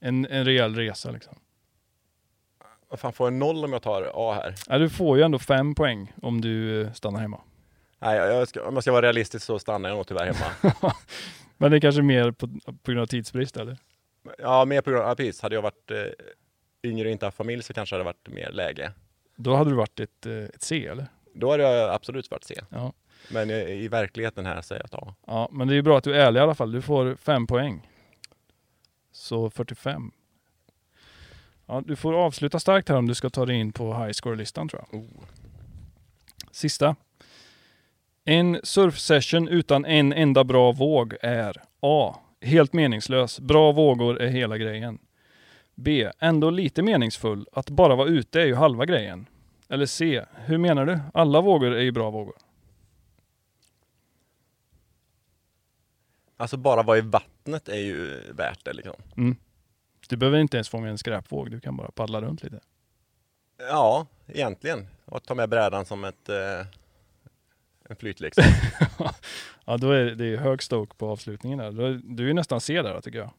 En, 0.00 0.26
en 0.26 0.44
rejäl 0.44 0.74
resa 0.74 1.10
liksom. 1.10 1.34
va? 1.34 2.66
Vad 2.88 3.00
fan, 3.00 3.12
får 3.12 3.26
jag 3.26 3.32
noll 3.32 3.64
om 3.64 3.72
jag 3.72 3.82
tar 3.82 4.10
A 4.14 4.32
här? 4.34 4.54
Ja, 4.68 4.78
du 4.78 4.90
får 4.90 5.16
ju 5.16 5.22
ändå 5.22 5.38
fem 5.38 5.74
poäng 5.74 6.12
om 6.22 6.40
du 6.40 6.82
eh, 6.82 6.92
stannar 6.92 7.20
hemma. 7.20 7.40
Nej, 8.02 8.16
jag 8.16 8.48
ska, 8.48 8.68
om 8.68 8.74
jag 8.74 8.82
ska 8.82 8.92
vara 8.92 9.06
realistisk 9.06 9.46
så 9.46 9.58
stannar 9.58 9.88
jag 9.88 9.96
nog 9.96 10.06
tyvärr 10.06 10.32
hemma. 10.32 10.94
Men 11.56 11.70
det 11.70 11.76
är 11.76 11.80
kanske 11.80 12.02
mer 12.02 12.30
på, 12.30 12.48
på 12.82 12.90
grund 12.90 13.00
av 13.00 13.06
tidsbrist 13.06 13.56
eller? 13.56 13.78
ja, 14.38 14.64
mer 14.64 14.80
på 14.80 14.90
grund 14.90 15.02
av, 15.02 15.08
ja, 15.08 15.14
precis. 15.14 15.42
Hade 15.42 15.54
jag 15.54 15.62
varit 15.62 15.90
eh, 15.90 15.96
yngre 16.82 17.08
och 17.08 17.12
inte 17.12 17.26
haft 17.26 17.36
familj 17.36 17.62
så 17.62 17.74
kanske 17.74 17.96
det 17.96 17.98
hade 17.98 18.04
varit 18.04 18.28
mer 18.28 18.50
läge. 18.52 18.92
Då 19.36 19.54
hade 19.54 19.70
du 19.70 19.76
varit 19.76 20.00
ett, 20.00 20.26
eh, 20.26 20.32
ett 20.32 20.62
C 20.62 20.86
eller? 20.86 21.06
Då 21.34 21.50
hade 21.50 21.62
jag 21.62 21.94
absolut 21.94 22.30
varit 22.30 22.44
C. 22.44 22.60
Ja. 22.68 22.92
Men 23.30 23.50
i, 23.50 23.54
i 23.54 23.88
verkligheten 23.88 24.46
här 24.46 24.62
säger 24.62 24.82
jag 24.90 24.98
att 24.98 25.08
A. 25.08 25.14
ja. 25.26 25.48
Men 25.52 25.68
det 25.68 25.74
är 25.74 25.76
ju 25.76 25.82
bra 25.82 25.98
att 25.98 26.04
du 26.04 26.14
är 26.14 26.26
ärlig 26.26 26.40
i 26.40 26.42
alla 26.42 26.54
fall. 26.54 26.72
Du 26.72 26.82
får 26.82 27.16
fem 27.16 27.46
poäng. 27.46 27.88
Så 29.12 29.50
45. 29.50 30.12
Ja, 31.66 31.82
du 31.86 31.96
får 31.96 32.14
avsluta 32.14 32.60
starkt 32.60 32.88
här 32.88 32.96
om 32.96 33.06
du 33.06 33.14
ska 33.14 33.30
ta 33.30 33.46
dig 33.46 33.56
in 33.56 33.72
på 33.72 33.94
high 33.94 34.12
score-listan 34.12 34.68
tror 34.68 34.84
jag. 34.90 35.00
Oh. 35.00 35.08
Sista. 36.50 36.96
En 38.24 38.60
surfsession 38.62 39.48
utan 39.48 39.84
en 39.84 40.12
enda 40.12 40.44
bra 40.44 40.72
våg 40.72 41.14
är 41.22 41.62
A. 41.80 42.16
Helt 42.40 42.72
meningslös. 42.72 43.40
Bra 43.40 43.72
vågor 43.72 44.20
är 44.20 44.28
hela 44.28 44.58
grejen. 44.58 44.98
B. 45.74 46.10
Ändå 46.18 46.50
lite 46.50 46.82
meningsfull. 46.82 47.46
Att 47.52 47.70
bara 47.70 47.96
vara 47.96 48.08
ute 48.08 48.40
är 48.40 48.46
ju 48.46 48.54
halva 48.54 48.86
grejen. 48.86 49.26
Eller 49.68 49.86
C. 49.86 50.24
Hur 50.34 50.58
menar 50.58 50.86
du? 50.86 51.00
Alla 51.14 51.40
vågor 51.40 51.74
är 51.74 51.82
ju 51.82 51.92
bra 51.92 52.10
vågor. 52.10 52.34
Alltså 56.36 56.56
bara 56.56 56.82
vara 56.82 56.98
i 56.98 57.00
vattnet 57.00 57.68
är 57.68 57.78
ju 57.78 58.32
värt 58.32 58.64
det 58.64 58.72
liksom. 58.72 58.94
Mm. 59.16 59.36
Du 60.08 60.16
behöver 60.16 60.38
inte 60.38 60.56
ens 60.56 60.68
få 60.68 60.80
med 60.80 60.90
en 60.90 60.98
skräpvåg. 60.98 61.50
Du 61.50 61.60
kan 61.60 61.76
bara 61.76 61.90
paddla 61.90 62.20
runt 62.20 62.42
lite. 62.42 62.60
Ja, 63.58 64.06
egentligen. 64.26 64.86
Och 65.04 65.22
ta 65.22 65.34
med 65.34 65.48
brädan 65.48 65.84
som 65.84 66.04
ett 66.04 66.28
eh, 66.28 66.66
en 67.88 67.96
flytleksak. 67.96 68.46
ja, 69.64 69.76
då 69.76 69.90
är 69.90 70.04
det 70.04 70.36
hög 70.36 70.62
stoke 70.62 70.96
på 70.96 71.10
avslutningen 71.10 71.58
där. 71.58 72.00
Du 72.04 72.30
är 72.30 72.34
nästan 72.34 72.60
C 72.60 72.82
där 72.82 73.00
tycker 73.00 73.18
jag. 73.18 73.30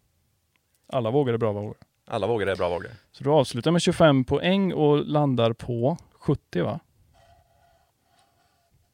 Alla 0.87 1.11
vågor 1.11 1.33
är 1.33 1.37
bra 1.37 1.51
vågor. 1.51 1.75
Alla 2.05 2.27
vågor 2.27 2.49
är 2.49 2.55
bra 2.55 2.69
vågor. 2.69 2.91
Så 3.11 3.23
du 3.23 3.29
avslutar 3.29 3.71
med 3.71 3.81
25 3.81 4.23
poäng 4.23 4.73
och 4.73 5.05
landar 5.05 5.53
på 5.53 5.97
70 6.13 6.61
va? 6.61 6.79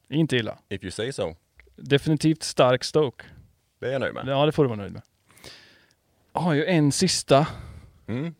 Inte 0.09 0.37
illa. 0.37 0.57
If 0.69 0.83
you 0.83 0.91
say 0.91 1.11
so. 1.11 1.35
Definitivt 1.75 2.43
stark 2.43 2.83
stoke. 2.83 3.25
Det 3.79 3.87
är 3.87 3.91
jag 3.91 4.01
nöjd 4.01 4.13
med. 4.13 4.27
Ja, 4.27 4.45
det 4.45 4.51
får 4.51 4.63
du 4.63 4.67
vara 4.67 4.79
nöjd 4.79 4.93
med. 4.93 5.01
Jag 6.33 6.41
har 6.41 6.53
ju 6.53 6.65
en 6.65 6.91
sista 6.91 7.47
mm. 8.07 8.35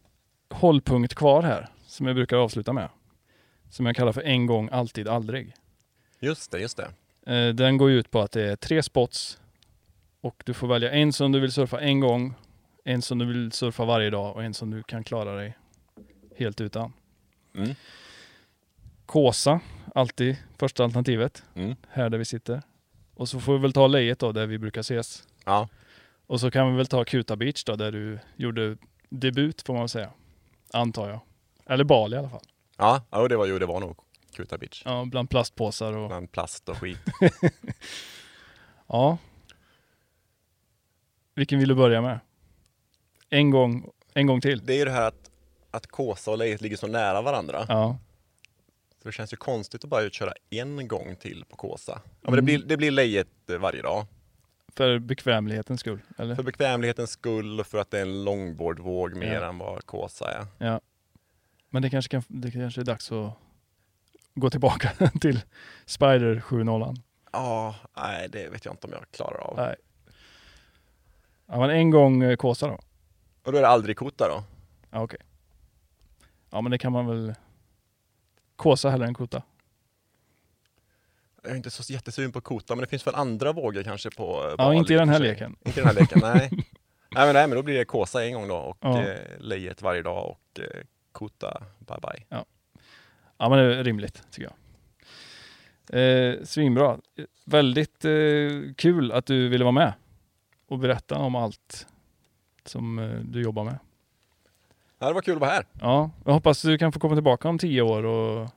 hållpunkt 0.49 1.15
kvar 1.15 1.43
här 1.43 1.69
som 1.87 2.05
jag 2.05 2.15
brukar 2.15 2.37
avsluta 2.37 2.73
med. 2.73 2.89
Som 3.69 3.85
jag 3.85 3.95
kallar 3.95 4.11
för 4.11 4.21
en 4.21 4.45
gång, 4.45 4.69
alltid, 4.71 5.07
aldrig. 5.07 5.53
Just 6.19 6.51
det, 6.51 6.59
just 6.59 6.77
det. 6.77 6.91
Eh, 7.33 7.53
den 7.53 7.77
går 7.77 7.91
ut 7.91 8.11
på 8.11 8.21
att 8.21 8.31
det 8.31 8.43
är 8.43 8.55
tre 8.55 8.83
spots 8.83 9.39
och 10.21 10.43
du 10.45 10.53
får 10.53 10.67
välja 10.67 10.91
en 10.91 11.13
som 11.13 11.31
du 11.31 11.39
vill 11.39 11.51
surfa 11.51 11.79
en 11.79 11.99
gång, 11.99 12.33
en 12.83 13.01
som 13.01 13.17
du 13.17 13.25
vill 13.25 13.51
surfa 13.51 13.85
varje 13.85 14.09
dag 14.09 14.35
och 14.35 14.43
en 14.43 14.53
som 14.53 14.71
du 14.71 14.83
kan 14.83 15.03
klara 15.03 15.35
dig 15.35 15.57
helt 16.35 16.61
utan. 16.61 16.93
Mm. 17.55 17.75
Kåsa, 19.05 19.59
alltid 19.95 20.37
första 20.57 20.83
alternativet. 20.83 21.43
Mm. 21.53 21.75
Här 21.89 22.09
där 22.09 22.17
vi 22.17 22.25
sitter. 22.25 22.61
Och 23.15 23.29
så 23.29 23.39
får 23.39 23.53
vi 23.53 23.59
väl 23.59 23.73
ta 23.73 23.87
lejet 23.87 24.19
då, 24.19 24.31
där 24.31 24.47
vi 24.47 24.57
brukar 24.57 24.81
ses. 24.81 25.27
Ja. 25.45 25.69
Och 26.27 26.39
så 26.39 26.51
kan 26.51 26.71
vi 26.71 26.77
väl 26.77 26.87
ta 26.87 27.05
Kuta 27.05 27.35
Beach 27.35 27.63
då, 27.63 27.75
där 27.75 27.91
du 27.91 28.19
gjorde 28.35 28.77
debut 29.09 29.61
får 29.61 29.73
man 29.73 29.81
väl 29.81 29.89
säga. 29.89 30.11
Antar 30.73 31.09
jag. 31.09 31.19
Eller 31.65 31.83
Bali 31.83 32.15
i 32.15 32.19
alla 32.19 32.29
fall. 32.29 32.45
Ja, 32.77 33.01
ja 33.09 33.27
det 33.27 33.37
var 33.37 33.45
ju 33.45 33.59
det 33.59 33.65
var 33.65 33.79
nog 33.79 33.97
Kuta 34.39 34.57
Beach. 34.57 34.81
Ja, 34.85 35.05
bland 35.05 35.29
plastpåsar 35.29 35.93
och... 35.93 36.07
Bland 36.07 36.31
plast 36.31 36.69
och 36.69 36.77
skit. 36.77 36.99
ja. 38.87 39.17
Vilken 41.35 41.59
vill 41.59 41.69
du 41.69 41.75
börja 41.75 42.01
med? 42.01 42.19
En 43.29 43.49
gång, 43.49 43.89
en 44.13 44.27
gång 44.27 44.41
till. 44.41 44.65
Det 44.65 44.73
är 44.73 44.77
ju 44.77 44.85
det 44.85 44.91
här 44.91 45.07
att, 45.07 45.31
att 45.71 45.87
Kåsa 45.87 46.31
och 46.31 46.37
Lejet 46.37 46.61
ligger 46.61 46.77
så 46.77 46.87
nära 46.87 47.21
varandra. 47.21 47.65
Ja. 47.67 47.97
Så 49.01 49.07
det 49.07 49.11
känns 49.11 49.33
ju 49.33 49.37
konstigt 49.37 49.83
att 49.83 49.89
bara 49.89 50.09
köra 50.09 50.33
en 50.49 50.87
gång 50.87 51.15
till 51.15 51.45
på 51.49 51.55
Kåsa. 51.55 52.01
Ja, 52.21 52.31
men 52.31 52.35
det, 52.35 52.41
blir, 52.41 52.59
det 52.59 52.77
blir 52.77 52.91
Lejet 52.91 53.49
eh, 53.49 53.57
varje 53.57 53.81
dag. 53.81 54.05
För 54.75 54.99
bekvämlighetens 54.99 55.79
skull? 55.79 55.99
Eller? 56.17 56.35
För 56.35 56.43
bekvämlighetens 56.43 57.11
skull 57.11 57.59
och 57.59 57.67
för 57.67 57.77
att 57.77 57.91
det 57.91 57.97
är 57.97 58.01
en 58.01 58.23
långbordvåg 58.23 59.15
mer 59.15 59.41
ja. 59.41 59.49
än 59.49 59.57
vad 59.57 59.85
Kåsa 59.85 60.31
är. 60.31 60.45
Ja. 60.57 60.81
Men 61.69 61.81
det 61.81 61.89
kanske, 61.89 62.11
kan, 62.11 62.23
det 62.27 62.51
kanske 62.51 62.81
är 62.81 62.85
dags 62.85 63.11
att 63.11 63.33
gå 64.35 64.49
tillbaka 64.49 65.09
till 65.21 65.41
Spider 65.85 66.35
7.0? 66.35 66.95
Ja, 67.31 67.75
nej 67.97 68.29
det 68.29 68.49
vet 68.49 68.65
jag 68.65 68.73
inte 68.73 68.87
om 68.87 68.93
jag 68.93 69.11
klarar 69.11 69.37
av. 69.37 69.57
Nej. 69.57 69.75
Ja, 71.47 71.59
men 71.59 71.69
en 71.69 71.89
gång 71.89 72.23
eh, 72.23 72.35
Kåsa 72.35 72.67
då? 72.67 72.79
Och 73.43 73.51
då 73.51 73.57
är 73.57 73.61
det 73.61 73.67
aldrig 73.67 73.97
Kota 73.97 74.27
då? 74.27 74.43
Ja, 74.89 75.01
okej. 75.01 75.03
Okay. 75.03 75.27
Ja, 76.49 76.61
men 76.61 76.71
det 76.71 76.77
kan 76.77 76.91
man 76.91 77.07
väl 77.07 77.35
Kåsa 78.55 78.89
hellre 78.89 79.07
än 79.07 79.13
Kota? 79.13 79.43
Jag 81.43 81.51
är 81.51 81.55
inte 81.55 81.71
så 81.71 81.93
jättesugen 81.93 82.31
på 82.31 82.41
Kota, 82.41 82.75
men 82.75 82.81
det 82.81 82.87
finns 82.87 83.07
väl 83.07 83.15
andra 83.15 83.53
vågor 83.53 83.83
kanske 83.83 84.09
på 84.11 84.47
Ja, 84.49 84.57
Bali, 84.57 84.77
inte 84.77 84.93
i 84.93 84.97
den 84.97 85.09
här 85.09 85.19
leken. 85.19 85.55
Inte 85.65 85.79
i 85.79 85.83
den 85.83 85.95
här 85.95 86.01
leken, 86.01 86.19
nej. 86.21 86.49
nej, 86.51 87.25
men, 87.25 87.33
nej, 87.33 87.47
men 87.47 87.55
då 87.55 87.63
blir 87.63 87.77
det 87.77 87.85
Kåsa 87.85 88.25
en 88.25 88.33
gång 88.33 88.47
då 88.47 88.55
och 88.55 88.77
ja. 88.81 89.01
eh, 89.01 89.19
Lejet 89.39 89.81
varje 89.81 90.01
dag 90.01 90.29
och 90.29 90.59
eh, 90.59 90.81
Kota 91.11 91.63
bye 91.79 91.97
bye. 92.01 92.25
Ja. 92.29 92.45
Ja, 93.39 93.49
men 93.49 93.57
det 93.57 93.75
är 93.75 93.83
rimligt 93.83 94.23
tycker 94.31 94.49
jag. 94.49 94.53
Eh, 95.91 96.43
svinbra. 96.43 96.97
Väldigt 97.45 98.05
eh, 98.05 98.11
kul 98.77 99.11
att 99.11 99.25
du 99.25 99.47
ville 99.49 99.63
vara 99.63 99.71
med 99.71 99.93
och 100.67 100.79
berätta 100.79 101.17
om 101.17 101.35
allt 101.35 101.87
som 102.65 102.99
eh, 102.99 103.09
du 103.19 103.41
jobbar 103.41 103.63
med. 103.63 103.77
Ja, 104.99 105.07
det 105.07 105.13
var 105.13 105.21
kul 105.21 105.33
att 105.35 105.41
vara 105.41 105.51
här. 105.51 105.65
Ja, 105.81 106.11
jag 106.25 106.33
hoppas 106.33 106.61
du 106.61 106.77
kan 106.77 106.91
få 106.91 106.99
komma 106.99 107.15
tillbaka 107.15 107.49
om 107.49 107.57
tio 107.57 107.81
år 107.81 108.03
och 108.05 108.49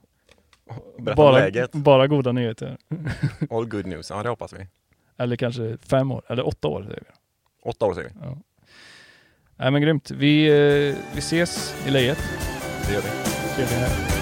Berätta 0.99 1.15
bara, 1.15 1.29
om 1.29 1.35
läget. 1.35 1.71
bara 1.71 2.07
goda 2.07 2.31
nyheter. 2.31 2.77
All 3.49 3.65
good 3.65 3.85
news, 3.85 4.09
ja 4.09 4.23
det 4.23 4.29
hoppas 4.29 4.53
vi. 4.53 4.67
Eller 5.17 5.35
kanske 5.35 5.77
fem 5.77 6.11
år, 6.11 6.23
eller 6.27 6.47
åtta 6.47 6.67
år 6.67 6.83
säger 6.83 6.99
vi. 7.07 7.11
Åtta 7.69 7.85
år 7.85 7.93
säger 7.93 8.09
vi. 8.09 8.15
Ja. 8.21 8.37
Nej 9.55 9.71
men 9.71 9.81
grymt. 9.81 10.11
Vi, 10.11 10.45
eh, 10.47 10.95
vi 11.13 11.19
ses 11.19 11.75
i 11.87 11.91
lejet. 11.91 12.19
Det 12.87 12.93
gör 12.93 13.01
vi. 13.01 13.07
Trevlig 13.55 13.75
här. 13.77 14.12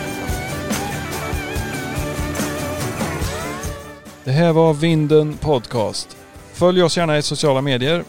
Det 4.24 4.32
här 4.32 4.54
var 4.54 4.74
Vinden 4.74 5.38
Podcast. 5.38 6.18
Följ 6.54 6.84
oss 6.84 6.98
gärna 6.98 7.18
i 7.18 7.22
sociala 7.22 7.62
medier 7.62 8.04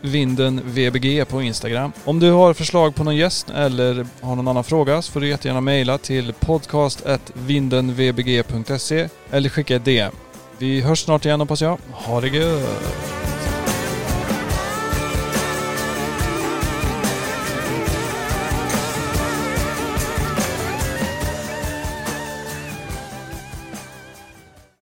vindenvbg 0.00 1.24
på 1.24 1.42
Instagram. 1.42 1.92
Om 2.04 2.20
du 2.20 2.30
har 2.30 2.54
förslag 2.54 2.94
på 2.94 3.04
någon 3.04 3.16
gäst 3.16 3.50
eller 3.50 4.06
har 4.20 4.36
någon 4.36 4.48
annan 4.48 4.64
fråga 4.64 5.02
så 5.02 5.12
får 5.12 5.20
du 5.20 5.28
jättegärna 5.28 5.60
mejla 5.60 5.98
till 5.98 6.32
podcast.vindenvbg.se 6.32 9.08
eller 9.30 9.48
skicka 9.48 9.76
ett 9.76 9.84
DM. 9.84 10.12
Vi 10.58 10.80
hörs 10.80 11.04
snart 11.04 11.24
igen 11.24 11.40
hoppas 11.40 11.62
jag. 11.62 11.78
Ha 11.92 12.20
det 12.20 12.28
gött! 12.28 13.41